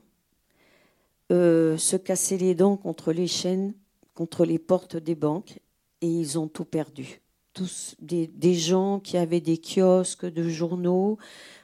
euh, 1.31 1.77
se 1.77 1.95
casser 1.95 2.37
les 2.39 2.55
dents 2.55 2.75
contre 2.75 3.11
les 3.13 3.27
chaînes, 3.27 3.73
contre 4.15 4.45
les 4.45 4.57
portes 4.57 4.97
des 4.97 5.13
banques, 5.13 5.59
et 6.01 6.07
ils 6.07 6.39
ont 6.39 6.47
tout 6.47 6.65
perdu. 6.65 7.21
Tous 7.53 7.95
des, 7.99 8.53
gens 8.55 8.99
qui 8.99 9.15
avaient 9.15 9.41
des 9.41 9.59
kiosques 9.59 10.25
de 10.25 10.49
journaux, 10.49 11.19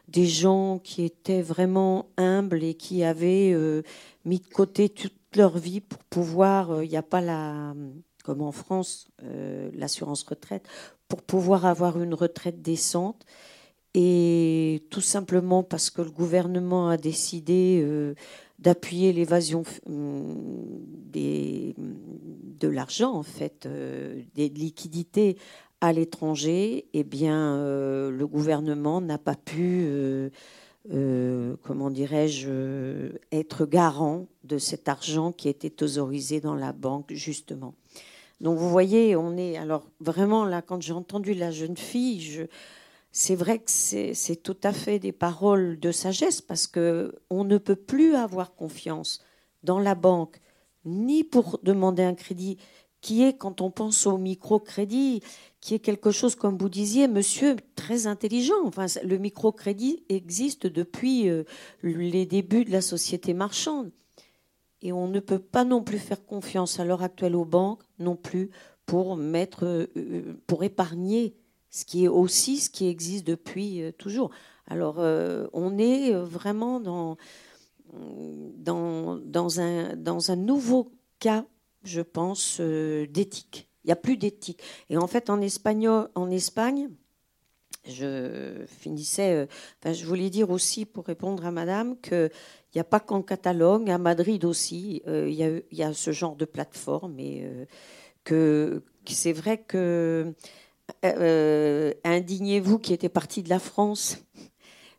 des 0.07 0.27
gens 0.27 0.79
qui 0.79 1.03
étaient 1.03 1.41
vraiment 1.41 2.09
humbles 2.17 2.63
et 2.63 2.75
qui 2.75 3.03
avaient 3.03 3.53
euh, 3.53 3.81
mis 4.23 4.39
de 4.39 4.47
côté 4.47 4.89
leur 5.35 5.57
vie 5.57 5.81
pour 5.81 6.03
pouvoir, 6.03 6.71
euh, 6.71 6.85
il 6.85 6.89
n'y 6.89 6.97
a 6.97 7.03
pas 7.03 7.21
la, 7.21 7.73
comme 8.23 8.41
en 8.41 8.51
France, 8.51 9.07
euh, 9.23 9.69
l'assurance 9.73 10.23
retraite, 10.23 10.67
pour 11.07 11.21
pouvoir 11.21 11.65
avoir 11.65 12.01
une 12.01 12.13
retraite 12.13 12.61
décente. 12.61 13.25
Et 13.93 14.83
tout 14.89 15.01
simplement 15.01 15.63
parce 15.63 15.89
que 15.89 16.01
le 16.01 16.11
gouvernement 16.11 16.89
a 16.89 16.97
décidé 16.97 17.81
d'appuyer 18.59 19.13
l'évasion 19.13 19.63
de 19.87 21.73
l'argent, 22.67 23.13
en 23.13 23.23
fait, 23.23 23.69
des 24.35 24.49
liquidités 24.49 25.37
à 25.81 25.93
l'étranger, 25.93 26.87
eh 26.93 27.03
bien, 27.03 27.57
euh, 27.57 28.09
le 28.09 28.27
gouvernement 28.27 29.01
n'a 29.01 29.17
pas 29.17 29.35
pu, 29.35 29.87
euh, 30.91 31.35
euh, 31.45 31.55
comment 31.63 31.89
dirais-je, 31.89 33.11
être 33.31 33.65
garant 33.65 34.27
de 34.43 34.57
cet 34.57 34.89
argent 34.89 35.31
qui 35.31 35.49
était 35.49 35.83
autorisé 35.83 36.41
dans 36.41 36.55
la 36.55 36.73
banque, 36.73 37.13
justement. 37.13 37.75
Donc, 38.41 38.57
vous 38.57 38.69
voyez, 38.69 39.15
on 39.15 39.37
est. 39.37 39.57
Alors, 39.57 39.89
vraiment, 39.99 40.45
là, 40.45 40.61
quand 40.61 40.81
j'ai 40.81 40.93
entendu 40.93 41.33
la 41.33 41.51
jeune 41.51 41.77
fille, 41.77 42.21
je, 42.21 42.43
c'est 43.11 43.35
vrai 43.35 43.59
que 43.59 43.71
c'est 43.71 44.43
tout 44.43 44.57
à 44.63 44.73
fait 44.73 44.99
des 44.99 45.13
paroles 45.13 45.79
de 45.79 45.91
sagesse 45.91 46.41
parce 46.41 46.67
que 46.67 47.15
on 47.29 47.45
ne 47.45 47.57
peut 47.57 47.77
plus 47.77 48.15
avoir 48.15 48.55
confiance 48.55 49.23
dans 49.63 49.79
la 49.79 49.95
banque 49.95 50.41
ni 50.83 51.23
pour 51.23 51.59
demander 51.63 52.03
un 52.03 52.13
crédit 52.13 52.57
qui 53.05 53.21
est, 53.21 53.37
quand 53.37 53.61
on 53.61 53.69
pense 53.69 54.07
au 54.07 54.17
microcrédit, 54.17 55.21
qui 55.61 55.75
est 55.75 55.79
quelque 55.79 56.09
chose, 56.09 56.33
comme 56.33 56.57
vous 56.57 56.69
disiez, 56.69 57.07
monsieur, 57.07 57.55
très 57.75 58.07
intelligent. 58.07 58.55
Enfin, 58.65 58.87
le 59.03 59.19
microcrédit 59.19 60.03
existe 60.09 60.65
depuis 60.65 61.29
euh, 61.29 61.43
les 61.83 62.25
débuts 62.25 62.65
de 62.65 62.71
la 62.71 62.81
société 62.81 63.35
marchande. 63.35 63.91
Et 64.81 64.91
on 64.91 65.07
ne 65.07 65.19
peut 65.19 65.37
pas 65.37 65.65
non 65.65 65.83
plus 65.83 65.99
faire 65.99 66.25
confiance 66.25 66.79
à 66.79 66.83
l'heure 66.83 67.03
actuelle 67.03 67.35
aux 67.35 67.45
banques, 67.45 67.83
non 67.99 68.15
plus 68.15 68.49
pour 68.87 69.17
mettre, 69.17 69.65
euh, 69.65 69.85
euh, 69.97 70.41
pour 70.47 70.63
épargner, 70.63 71.35
ce 71.69 71.85
qui 71.85 72.05
est 72.05 72.07
aussi 72.07 72.57
ce 72.57 72.71
qui 72.71 72.87
existe 72.87 73.27
depuis 73.27 73.83
toujours. 73.99 74.31
Alors, 74.65 74.97
on 75.53 75.77
est 75.77 76.11
vraiment 76.11 76.79
dans, 76.79 77.17
dans, 77.83 79.59
un, 79.59 79.95
dans 79.95 80.31
un 80.31 80.35
nouveau 80.37 80.91
cas 81.19 81.45
je 81.85 82.01
pense, 82.01 82.57
euh, 82.59 83.07
d'éthique. 83.07 83.69
Il 83.83 83.87
n'y 83.87 83.93
a 83.93 83.97
plus 83.97 84.17
d'éthique. 84.17 84.61
Et 84.89 84.97
en 84.97 85.07
fait, 85.07 85.29
en, 85.29 85.41
espagnol, 85.41 86.09
en 86.15 86.29
Espagne, 86.31 86.89
je 87.87 88.65
finissais, 88.65 89.47
euh, 89.85 89.93
je 89.93 90.05
voulais 90.05 90.29
dire 90.29 90.49
aussi, 90.49 90.85
pour 90.85 91.05
répondre 91.05 91.45
à 91.45 91.51
madame, 91.51 91.99
qu'il 92.01 92.31
n'y 92.73 92.81
a 92.81 92.85
pas 92.85 92.99
qu'en 92.99 93.21
Catalogne, 93.21 93.91
à 93.91 93.97
Madrid 93.97 94.43
aussi, 94.43 95.03
euh, 95.07 95.29
il, 95.29 95.77
y 95.77 95.83
a, 95.83 95.93
ce 95.93 96.11
genre 96.11 96.35
de 96.35 96.45
plateforme. 96.45 97.19
Et 97.19 97.47
que, 98.23 98.83
c'est 99.05 99.33
vrai 99.33 99.59
que 99.59 100.33
Indignez-vous, 102.03 102.79
qui 102.79 102.93
était 102.93 103.09
parti 103.09 103.41
de 103.43 103.49
la 103.49 103.59
France, 103.59 104.17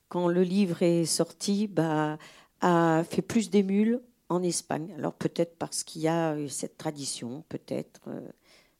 quand 0.08 0.28
le 0.28 0.42
livre 0.42 0.82
est 0.82 1.04
sorti, 1.04 1.66
bah, 1.66 2.18
a 2.60 3.04
fait 3.08 3.22
plus 3.22 3.50
d'émules 3.50 4.00
en 4.28 4.42
Espagne. 4.42 4.92
Alors 4.96 5.14
peut-être 5.14 5.56
parce 5.56 5.84
qu'il 5.84 6.02
y 6.02 6.08
a 6.08 6.36
cette 6.48 6.76
tradition, 6.76 7.44
peut-être. 7.48 8.00
Euh, 8.08 8.28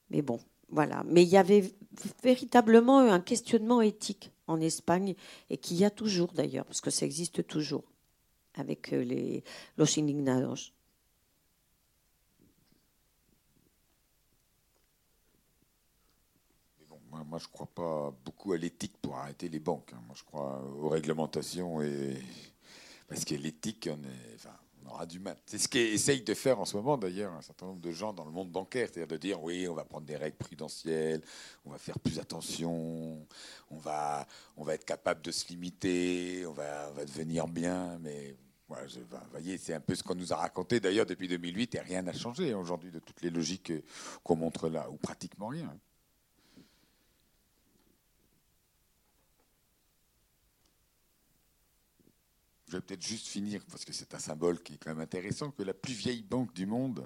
mais 0.09 0.21
bon, 0.21 0.39
voilà. 0.69 1.03
Mais 1.05 1.23
il 1.23 1.29
y 1.29 1.37
avait 1.37 1.73
véritablement 2.23 2.99
un 2.99 3.19
questionnement 3.19 3.81
éthique 3.81 4.31
en 4.47 4.59
Espagne 4.61 5.15
et 5.49 5.57
qu'il 5.57 5.77
y 5.77 5.85
a 5.85 5.89
toujours 5.89 6.31
d'ailleurs, 6.33 6.65
parce 6.65 6.81
que 6.81 6.89
ça 6.89 7.05
existe 7.05 7.45
toujours 7.47 7.83
avec 8.55 8.93
euh, 8.93 9.03
les 9.03 9.43
los 9.77 9.99
indignados. 9.99 10.71
moi, 17.25 17.39
je 17.39 17.45
ne 17.45 17.51
crois 17.51 17.67
pas 17.67 18.13
beaucoup 18.23 18.53
à 18.53 18.57
l'éthique 18.57 18.95
pour 19.01 19.17
arrêter 19.17 19.49
les 19.49 19.59
banques. 19.59 19.91
Hein. 19.93 20.01
Moi, 20.05 20.15
je 20.17 20.23
crois 20.23 20.61
aux 20.79 20.89
réglementations 20.89 21.81
et 21.81 22.21
parce 23.07 23.25
que 23.25 23.35
l'éthique, 23.35 23.89
on 23.91 24.03
est, 24.03 24.35
enfin, 24.35 24.55
on 24.87 24.93
aura 24.93 25.05
du 25.05 25.19
mal. 25.19 25.37
C'est 25.45 25.57
ce 25.57 25.67
qu'essaye 25.67 26.21
de 26.21 26.33
faire 26.33 26.59
en 26.59 26.65
ce 26.65 26.75
moment 26.75 26.97
d'ailleurs 26.97 27.33
un 27.33 27.41
certain 27.41 27.65
nombre 27.67 27.81
de 27.81 27.91
gens 27.91 28.13
dans 28.13 28.25
le 28.25 28.31
monde 28.31 28.51
bancaire, 28.51 28.87
c'est-à-dire 28.91 29.07
de 29.07 29.17
dire 29.17 29.43
oui, 29.43 29.67
on 29.67 29.73
va 29.73 29.83
prendre 29.83 30.05
des 30.05 30.15
règles 30.15 30.37
prudentielles, 30.37 31.21
on 31.65 31.71
va 31.71 31.77
faire 31.77 31.99
plus 31.99 32.19
attention, 32.19 33.25
on 33.69 33.77
va, 33.77 34.25
on 34.55 34.63
va 34.63 34.75
être 34.75 34.85
capable 34.85 35.21
de 35.21 35.31
se 35.31 35.47
limiter, 35.49 36.45
on 36.45 36.53
va, 36.53 36.89
va 36.91 37.05
devenir 37.05 37.47
bien, 37.47 37.97
mais 38.01 38.35
voilà, 38.67 38.85
voyez, 39.31 39.57
c'est 39.57 39.73
un 39.73 39.79
peu 39.79 39.95
ce 39.95 40.03
qu'on 40.03 40.15
nous 40.15 40.33
a 40.33 40.35
raconté 40.35 40.79
d'ailleurs 40.79 41.05
depuis 41.05 41.27
2008 41.27 41.75
et 41.75 41.79
rien 41.79 42.01
n'a 42.01 42.13
changé 42.13 42.53
aujourd'hui 42.53 42.91
de 42.91 42.99
toutes 42.99 43.21
les 43.21 43.29
logiques 43.29 43.71
qu'on 44.23 44.35
montre 44.35 44.67
là, 44.67 44.89
ou 44.89 44.97
pratiquement 44.97 45.47
rien. 45.47 45.73
Je 52.67 52.73
vais 52.73 52.81
peut-être 52.81 53.01
juste 53.01 53.27
finir, 53.27 53.63
parce 53.69 53.85
que 53.85 53.93
c'est 53.93 54.13
un 54.13 54.19
symbole 54.19 54.61
qui 54.61 54.73
est 54.73 54.77
quand 54.77 54.89
même 54.89 54.99
intéressant, 54.99 55.51
que 55.51 55.63
la 55.63 55.73
plus 55.73 55.93
vieille 55.93 56.23
banque 56.23 56.53
du 56.53 56.65
monde, 56.65 57.05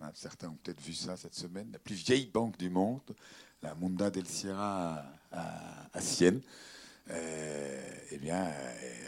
hein, 0.00 0.10
certains 0.14 0.48
ont 0.48 0.58
peut-être 0.62 0.80
vu 0.80 0.94
ça 0.94 1.16
cette 1.16 1.34
semaine, 1.34 1.70
la 1.72 1.78
plus 1.78 1.94
vieille 1.94 2.26
banque 2.26 2.58
du 2.58 2.70
monde, 2.70 3.14
la 3.62 3.74
Monda 3.74 4.10
del 4.10 4.26
Sierra 4.26 5.04
à, 5.30 6.00
Sienne, 6.00 6.40
euh, 7.10 7.98
eh 8.10 8.18
bien, 8.18 8.52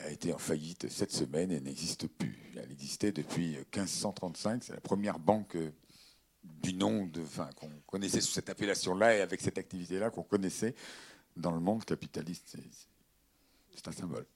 a 0.05 0.11
été 0.11 0.33
en 0.33 0.39
faillite 0.39 0.89
cette 0.89 1.13
semaine 1.13 1.51
et 1.51 1.61
n'existe 1.61 2.07
plus. 2.07 2.53
Elle 2.57 2.73
existait 2.73 3.13
depuis 3.13 3.57
1535. 3.57 4.65
C'est 4.65 4.73
la 4.73 4.81
première 4.81 5.19
banque 5.19 5.57
du 6.43 6.75
nom 6.75 7.11
enfin, 7.21 7.51
qu'on 7.57 7.71
connaissait 7.87 8.21
sous 8.21 8.33
cette 8.33 8.49
appellation-là 8.49 9.17
et 9.17 9.21
avec 9.21 9.41
cette 9.41 9.59
activité-là 9.59 10.11
qu'on 10.11 10.23
connaissait 10.23 10.75
dans 11.37 11.53
le 11.53 11.61
monde 11.61 11.85
capitaliste. 11.85 12.57
C'est 13.75 13.89
un 13.89 13.93
symbole. 13.93 14.27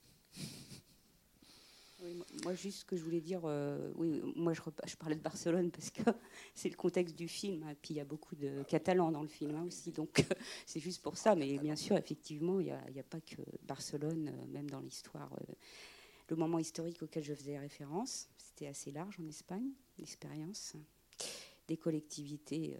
Moi, 2.44 2.55
juste 2.55 2.80
ce 2.80 2.84
que 2.84 2.96
je 2.96 3.03
voulais 3.03 3.20
dire, 3.20 3.42
euh, 3.44 3.92
oui, 3.96 4.20
moi 4.34 4.53
je, 4.53 4.96
parlais 4.96 5.14
de 5.14 5.20
Barcelone 5.20 5.70
parce 5.70 5.90
que 5.90 6.03
c'est 6.55 6.68
le 6.68 6.76
contexte 6.76 7.16
du 7.16 7.28
film, 7.28 7.68
et 7.70 7.74
puis 7.74 7.94
il 7.94 7.96
y 7.96 8.00
a 8.00 8.05
beaucoup 8.05 8.34
de 8.34 8.62
Catalans 8.64 9.12
dans 9.12 9.22
le 9.22 9.28
film 9.28 9.55
hein, 9.55 9.64
aussi, 9.66 9.92
donc 9.92 10.24
c'est 10.66 10.80
juste 10.80 11.03
pour 11.03 11.16
ça. 11.16 11.34
Mais 11.34 11.59
bien 11.59 11.76
sûr, 11.76 11.96
effectivement, 11.96 12.61
il 12.61 12.66
n'y 12.66 12.72
a, 12.72 12.78
a, 12.78 13.03
pas 13.03 13.20
que 13.20 13.42
Barcelone, 13.62 14.28
euh, 14.28 14.46
même 14.48 14.68
dans 14.68 14.80
l'histoire. 14.80 15.32
Euh, 15.32 15.55
le 16.28 16.36
moment 16.36 16.59
historique 16.59 17.03
auquel 17.03 17.22
je 17.22 17.34
faisais 17.34 17.59
référence, 17.59 18.28
c'était 18.38 18.66
assez 18.66 18.90
large 18.90 19.18
en 19.20 19.26
Espagne, 19.26 19.70
l'expérience 19.98 20.74
des 21.68 21.76
collectivités. 21.76 22.78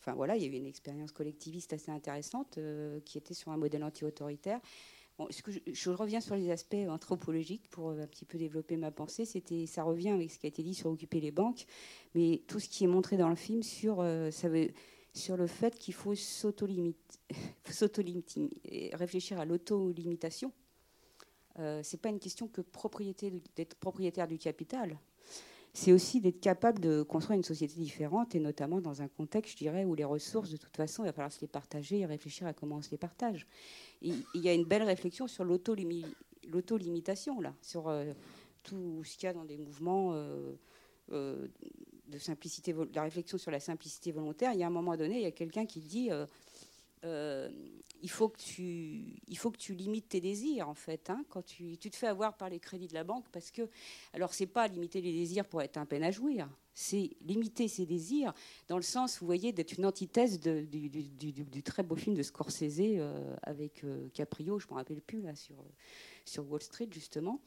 Enfin 0.00 0.14
voilà, 0.14 0.36
il 0.36 0.42
y 0.42 0.46
a 0.46 0.48
eu 0.48 0.56
une 0.56 0.66
expérience 0.66 1.12
collectiviste 1.12 1.74
assez 1.74 1.90
intéressante 1.90 2.58
qui 3.04 3.18
était 3.18 3.34
sur 3.34 3.52
un 3.52 3.58
modèle 3.58 3.84
anti-autoritaire 3.84 4.60
je, 5.18 5.90
reviens 5.90 6.20
sur 6.20 6.36
les 6.36 6.50
aspects 6.50 6.74
anthropologiques 6.88 7.68
pour 7.70 7.90
euh, 7.90 8.02
un 8.02 8.06
petit 8.06 8.24
peu 8.24 8.38
développer 8.38 8.76
ma 8.76 8.90
pensée. 8.90 9.24
Ça 9.66 9.82
revient 9.82 10.10
avec 10.10 10.30
ce 10.30 10.38
qui 10.38 10.46
a 10.46 10.48
été 10.48 10.62
dit 10.62 10.74
sur 10.74 10.90
occuper 10.90 11.20
les 11.20 11.30
banques, 11.30 11.66
mais 12.14 12.42
tout 12.46 12.58
ce 12.60 12.68
qui 12.68 12.84
est 12.84 12.88
montré 12.88 13.16
dans 13.16 13.28
le 13.28 13.36
film 13.36 13.62
sur, 13.62 14.00
euh, 14.00 14.30
le 15.36 15.46
fait 15.46 15.78
qu'il 15.78 15.94
faut 15.94 16.14
s'auto-limiter, 16.14 17.00
réfléchir 18.94 19.38
à 19.38 19.44
l'auto-limitation. 19.44 20.52
Euh, 21.58 21.80
c'est 21.82 22.00
pas 22.00 22.08
une 22.08 22.20
question 22.20 22.48
que 22.48 22.62
propriété 22.62 23.32
d'être 23.56 23.74
propriétaire 23.74 24.26
du 24.26 24.38
capital. 24.38 24.98
C'est 25.74 25.92
aussi 25.92 26.20
d'être 26.20 26.40
capable 26.40 26.80
de 26.80 27.02
construire 27.02 27.38
une 27.38 27.44
société 27.44 27.74
différente, 27.74 28.34
et 28.34 28.40
notamment 28.40 28.80
dans 28.80 29.00
un 29.00 29.08
contexte, 29.08 29.52
je 29.52 29.56
dirais, 29.58 29.84
où 29.84 29.94
les 29.94 30.04
ressources, 30.04 30.50
de 30.50 30.56
toute 30.58 30.76
façon, 30.76 31.02
il 31.02 31.06
va 31.06 31.12
falloir 31.12 31.32
se 31.32 31.40
les 31.40 31.46
partager 31.46 32.00
et 32.00 32.06
réfléchir 32.06 32.46
à 32.46 32.52
comment 32.52 32.76
on 32.76 32.82
se 32.82 32.90
les 32.90 32.98
partage 32.98 33.46
il 34.02 34.24
y 34.34 34.48
a 34.48 34.54
une 34.54 34.64
belle 34.64 34.82
réflexion 34.82 35.28
sur 35.28 35.44
l'auto-limitation, 35.44 37.40
là, 37.40 37.54
sur 37.62 37.88
euh, 37.88 38.12
tout 38.62 39.02
ce 39.04 39.16
qu'il 39.16 39.26
y 39.26 39.30
a 39.30 39.32
dans 39.32 39.44
des 39.44 39.56
mouvements 39.56 40.12
euh, 40.12 40.52
euh, 41.12 41.46
de 42.08 42.18
simplicité, 42.18 42.74
la 42.94 43.02
réflexion 43.02 43.38
sur 43.38 43.50
la 43.50 43.60
simplicité 43.60 44.12
volontaire. 44.12 44.52
Il 44.52 44.60
y 44.60 44.62
a 44.62 44.66
un 44.66 44.70
moment 44.70 44.96
donné, 44.96 45.16
il 45.16 45.22
y 45.22 45.26
a 45.26 45.30
quelqu'un 45.30 45.66
qui 45.66 45.80
dit 45.80 46.10
il, 47.04 48.10
faut 48.10 48.28
que 48.28 48.38
tu, 48.38 49.16
il 49.26 49.38
faut 49.38 49.50
que 49.50 49.58
tu 49.58 49.74
limites 49.74 50.08
tes 50.08 50.20
désirs, 50.20 50.68
en 50.68 50.74
fait, 50.74 51.10
hein, 51.10 51.24
quand 51.28 51.42
tu, 51.42 51.76
tu, 51.78 51.90
te 51.90 51.96
fais 51.96 52.06
avoir 52.06 52.36
par 52.36 52.48
les 52.48 52.60
crédits 52.60 52.88
de 52.88 52.94
la 52.94 53.04
banque, 53.04 53.26
parce 53.32 53.50
que, 53.50 53.68
alors, 54.12 54.34
c'est 54.34 54.46
pas 54.46 54.68
limiter 54.68 55.00
les 55.00 55.12
désirs 55.12 55.44
pour 55.44 55.62
être 55.62 55.76
un 55.76 55.86
peine 55.86 56.04
à 56.04 56.10
jouir, 56.10 56.48
c'est 56.74 57.10
limiter 57.22 57.68
ses 57.68 57.86
désirs 57.86 58.32
dans 58.68 58.76
le 58.76 58.82
sens, 58.82 59.20
vous 59.20 59.26
voyez, 59.26 59.52
d'être 59.52 59.76
une 59.76 59.84
antithèse 59.84 60.40
du, 60.40 61.62
très 61.62 61.82
beau 61.82 61.96
film 61.96 62.14
de 62.14 62.22
Scorsese 62.22 62.80
euh, 62.80 63.36
avec 63.42 63.84
euh, 63.84 64.08
Caprio, 64.14 64.58
je 64.58 64.66
ne 64.66 64.72
me 64.72 64.76
rappelle 64.76 65.00
plus, 65.00 65.20
là, 65.20 65.34
sur, 65.34 65.56
sur 66.24 66.50
Wall 66.50 66.62
Street, 66.62 66.88
justement. 66.90 67.40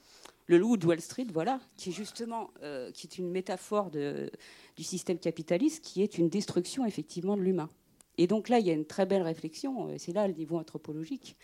Le 0.48 0.58
loup 0.58 0.78
de 0.78 0.86
Wall 0.86 1.02
Street, 1.02 1.28
voilà, 1.34 1.60
qui 1.76 1.90
est 1.90 1.94
justement 1.94 2.52
euh, 2.62 2.92
qui 2.92 3.08
est 3.08 3.18
une 3.18 3.32
métaphore 3.32 3.90
du 3.90 4.84
système 4.84 5.18
capitaliste, 5.18 5.84
qui 5.84 6.04
est 6.04 6.18
une 6.18 6.30
destruction, 6.30 6.86
effectivement, 6.86 7.36
de 7.36 7.42
l'humain. 7.42 7.70
Et 8.18 8.28
donc 8.28 8.50
là, 8.50 8.60
il 8.60 8.66
y 8.66 8.70
a 8.70 8.74
une 8.74 8.86
très 8.86 9.06
belle 9.06 9.24
réflexion, 9.24 9.90
c'est 9.98 10.14
là 10.14 10.28
le 10.28 10.34
niveau 10.34 10.58
anthropologique, 10.58 11.36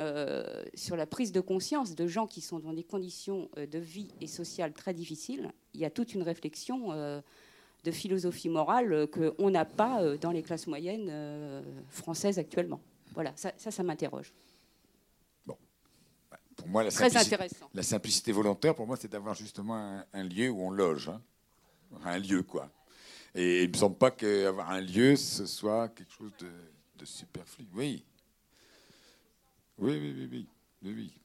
euh, 0.00 0.64
sur 0.74 0.96
la 0.96 1.06
prise 1.06 1.30
de 1.30 1.40
conscience 1.40 1.94
de 1.94 2.08
gens 2.08 2.26
qui 2.26 2.40
sont 2.40 2.58
dans 2.58 2.72
des 2.72 2.82
conditions 2.82 3.48
euh, 3.56 3.64
de 3.64 3.78
vie 3.78 4.08
et 4.20 4.26
sociales 4.26 4.72
très 4.72 4.92
difficiles. 4.92 5.52
Il 5.72 5.80
y 5.80 5.84
a 5.84 5.90
toute 5.90 6.14
une 6.14 6.24
réflexion 6.24 6.90
euh, 6.90 7.20
de 7.84 7.90
philosophie 7.92 8.48
morale 8.48 9.06
qu'on 9.06 9.50
n'a 9.50 9.64
pas 9.64 10.16
dans 10.16 10.32
les 10.32 10.42
classes 10.42 10.66
moyennes 10.66 11.62
françaises 11.90 12.40
actuellement. 12.40 12.80
Voilà, 13.12 13.32
ça, 13.36 13.52
ça, 13.56 13.82
m'interroge. 13.84 14.32
Bon. 15.46 15.56
Pour 16.56 16.66
moi, 16.66 16.82
la, 16.82 16.90
Très 16.90 17.10
simplicité, 17.10 17.34
intéressant. 17.36 17.70
la 17.72 17.82
simplicité 17.84 18.32
volontaire, 18.32 18.74
pour 18.74 18.88
moi, 18.88 18.96
c'est 18.96 19.12
d'avoir 19.12 19.34
justement 19.34 20.02
un, 20.12 20.24
lieu 20.24 20.48
où 20.48 20.60
on 20.60 20.70
loge. 20.70 21.10
Hein. 21.10 21.20
Un 22.04 22.18
lieu, 22.18 22.42
quoi. 22.42 22.68
Et 23.34 23.64
il 23.64 23.66
ne 23.66 23.72
me 23.72 23.78
semble 23.78 23.98
pas 23.98 24.10
qu'avoir 24.12 24.70
un 24.70 24.80
lieu, 24.80 25.16
ce 25.16 25.46
soit 25.46 25.88
quelque 25.88 26.12
chose 26.12 26.32
de, 26.38 27.04
superflu. 27.04 27.66
Oui, 27.74 28.02
oui, 29.76 29.98
oui, 30.00 30.14
oui, 30.16 30.28
oui. 30.30 30.48
Oui, 30.82 31.20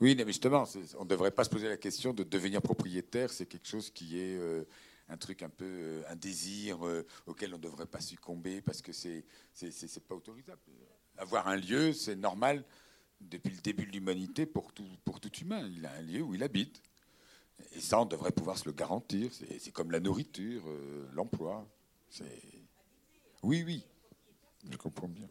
oui. 0.00 0.14
mais 0.16 0.24
justement, 0.26 0.64
on 0.98 1.04
ne 1.04 1.08
devrait 1.08 1.32
pas 1.32 1.44
se 1.44 1.50
poser 1.50 1.68
la 1.68 1.76
question 1.76 2.14
de 2.14 2.22
devenir 2.22 2.62
propriétaire. 2.62 3.30
C'est 3.30 3.44
quelque 3.44 3.68
chose 3.68 3.90
qui 3.90 4.18
est 4.18 4.38
euh, 4.38 4.64
un 5.10 5.18
truc 5.18 5.42
un 5.42 5.50
peu, 5.50 5.66
euh, 5.66 6.02
un 6.08 6.16
désir 6.16 6.86
euh, 6.86 7.06
auquel 7.26 7.52
on 7.52 7.58
ne 7.58 7.62
devrait 7.62 7.84
pas 7.84 8.00
succomber 8.00 8.62
parce 8.62 8.80
que 8.80 8.92
c'est 8.92 9.26
c'est 9.52 10.08
pas 10.08 10.14
autorisable. 10.14 10.60
Avoir 11.18 11.48
un 11.48 11.56
lieu, 11.56 11.92
c'est 11.92 12.16
normal 12.16 12.64
depuis 13.20 13.50
le 13.50 13.60
début 13.60 13.84
de 13.84 13.92
l'humanité 13.92 14.46
pour 14.46 14.72
tout, 14.72 14.88
pour 15.04 15.20
tout 15.20 15.32
humain. 15.34 15.68
Il 15.76 15.84
a 15.84 15.92
un 15.92 16.02
lieu 16.02 16.22
où 16.22 16.34
il 16.34 16.42
habite. 16.42 16.80
Et 17.74 17.80
ça, 17.80 18.00
on 18.00 18.04
devrait 18.04 18.32
pouvoir 18.32 18.58
se 18.58 18.64
le 18.66 18.72
garantir. 18.72 19.30
C'est 19.58 19.72
comme 19.72 19.90
la 19.90 20.00
nourriture, 20.00 20.62
l'emploi. 21.14 21.66
Oui, 23.42 23.62
oui, 23.64 23.84
je 24.70 24.76
comprends 24.76 25.08
bien. 25.08 25.28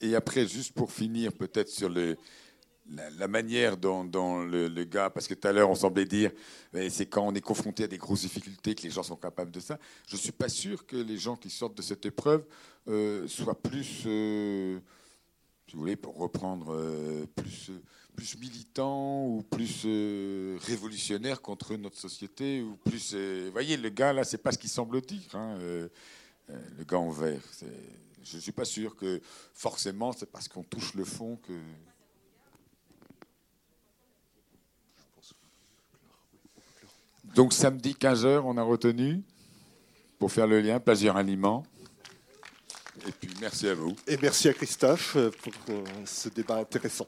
Et, 0.00 0.14
après, 0.14 0.46
juste 0.46 0.72
pour 0.74 0.92
finir, 0.92 1.32
peut-être 1.32 1.68
sur 1.68 1.88
le, 1.88 2.16
la, 2.90 3.28
manière 3.28 3.76
dont, 3.76 4.04
le, 4.44 4.84
gars, 4.84 5.10
parce 5.10 5.26
que 5.26 5.34
tout 5.34 5.48
à 5.48 5.52
l'heure 5.52 5.70
on 5.70 5.74
semblait 5.74 6.04
dire, 6.04 6.30
c'est 6.90 7.06
quand 7.06 7.26
on 7.26 7.34
est 7.34 7.40
confronté 7.40 7.84
à 7.84 7.86
des 7.86 7.98
grosses 7.98 8.20
difficultés 8.20 8.74
que 8.74 8.82
les 8.82 8.90
gens 8.90 9.02
sont 9.02 9.16
capables 9.16 9.50
de 9.50 9.60
ça. 9.60 9.78
Je 10.06 10.16
ne 10.16 10.20
suis 10.20 10.32
pas 10.32 10.48
sûr 10.48 10.86
que 10.86 10.96
les 10.96 11.16
gens 11.16 11.36
qui 11.36 11.50
sortent 11.50 11.76
de 11.76 11.82
cette 11.82 12.04
épreuve 12.06 12.44
euh, 12.88 13.26
soient 13.26 13.60
plus, 13.60 14.02
euh, 14.06 14.78
si 15.66 15.74
vous 15.74 15.80
voulez, 15.80 15.96
pour 15.96 16.16
reprendre, 16.18 16.74
euh, 16.74 17.26
plus, 17.34 17.70
plus 18.16 18.38
militants 18.38 19.26
ou 19.26 19.42
plus 19.42 19.86
révolutionnaires 20.66 21.40
contre 21.42 21.74
notre 21.76 21.98
société 21.98 22.62
ou 22.62 22.76
plus. 22.76 23.14
vous 23.14 23.52
voyez, 23.52 23.76
le 23.76 23.88
gars 23.88 24.12
là, 24.12 24.24
c'est 24.24 24.38
pas 24.38 24.52
ce 24.52 24.58
qu'il 24.58 24.70
semble 24.70 25.00
dire. 25.00 25.34
Hein, 25.34 25.58
le 25.58 26.84
gars 26.86 26.98
en 26.98 27.10
vert, 27.10 27.40
je 28.24 28.36
ne 28.36 28.40
suis 28.40 28.52
pas 28.52 28.64
sûr 28.64 28.96
que 28.96 29.20
forcément 29.52 30.12
c'est 30.12 30.30
parce 30.30 30.48
qu'on 30.48 30.62
touche 30.62 30.94
le 30.94 31.04
fond 31.04 31.38
que. 31.46 31.52
Donc 37.34 37.52
samedi 37.52 37.96
15h, 37.98 38.42
on 38.44 38.56
a 38.56 38.62
retenu 38.62 39.22
pour 40.18 40.30
faire 40.30 40.46
le 40.46 40.60
lien, 40.60 40.78
plaisir 40.78 41.16
aliment. 41.16 41.64
Et 43.06 43.12
puis 43.12 43.30
merci 43.40 43.68
à 43.68 43.74
vous. 43.74 43.96
Et 44.06 44.16
merci 44.16 44.48
à 44.48 44.54
Christophe 44.54 45.16
pour 45.42 45.52
euh, 45.70 45.84
ce 46.06 46.28
débat 46.28 46.58
intéressant. 46.58 47.06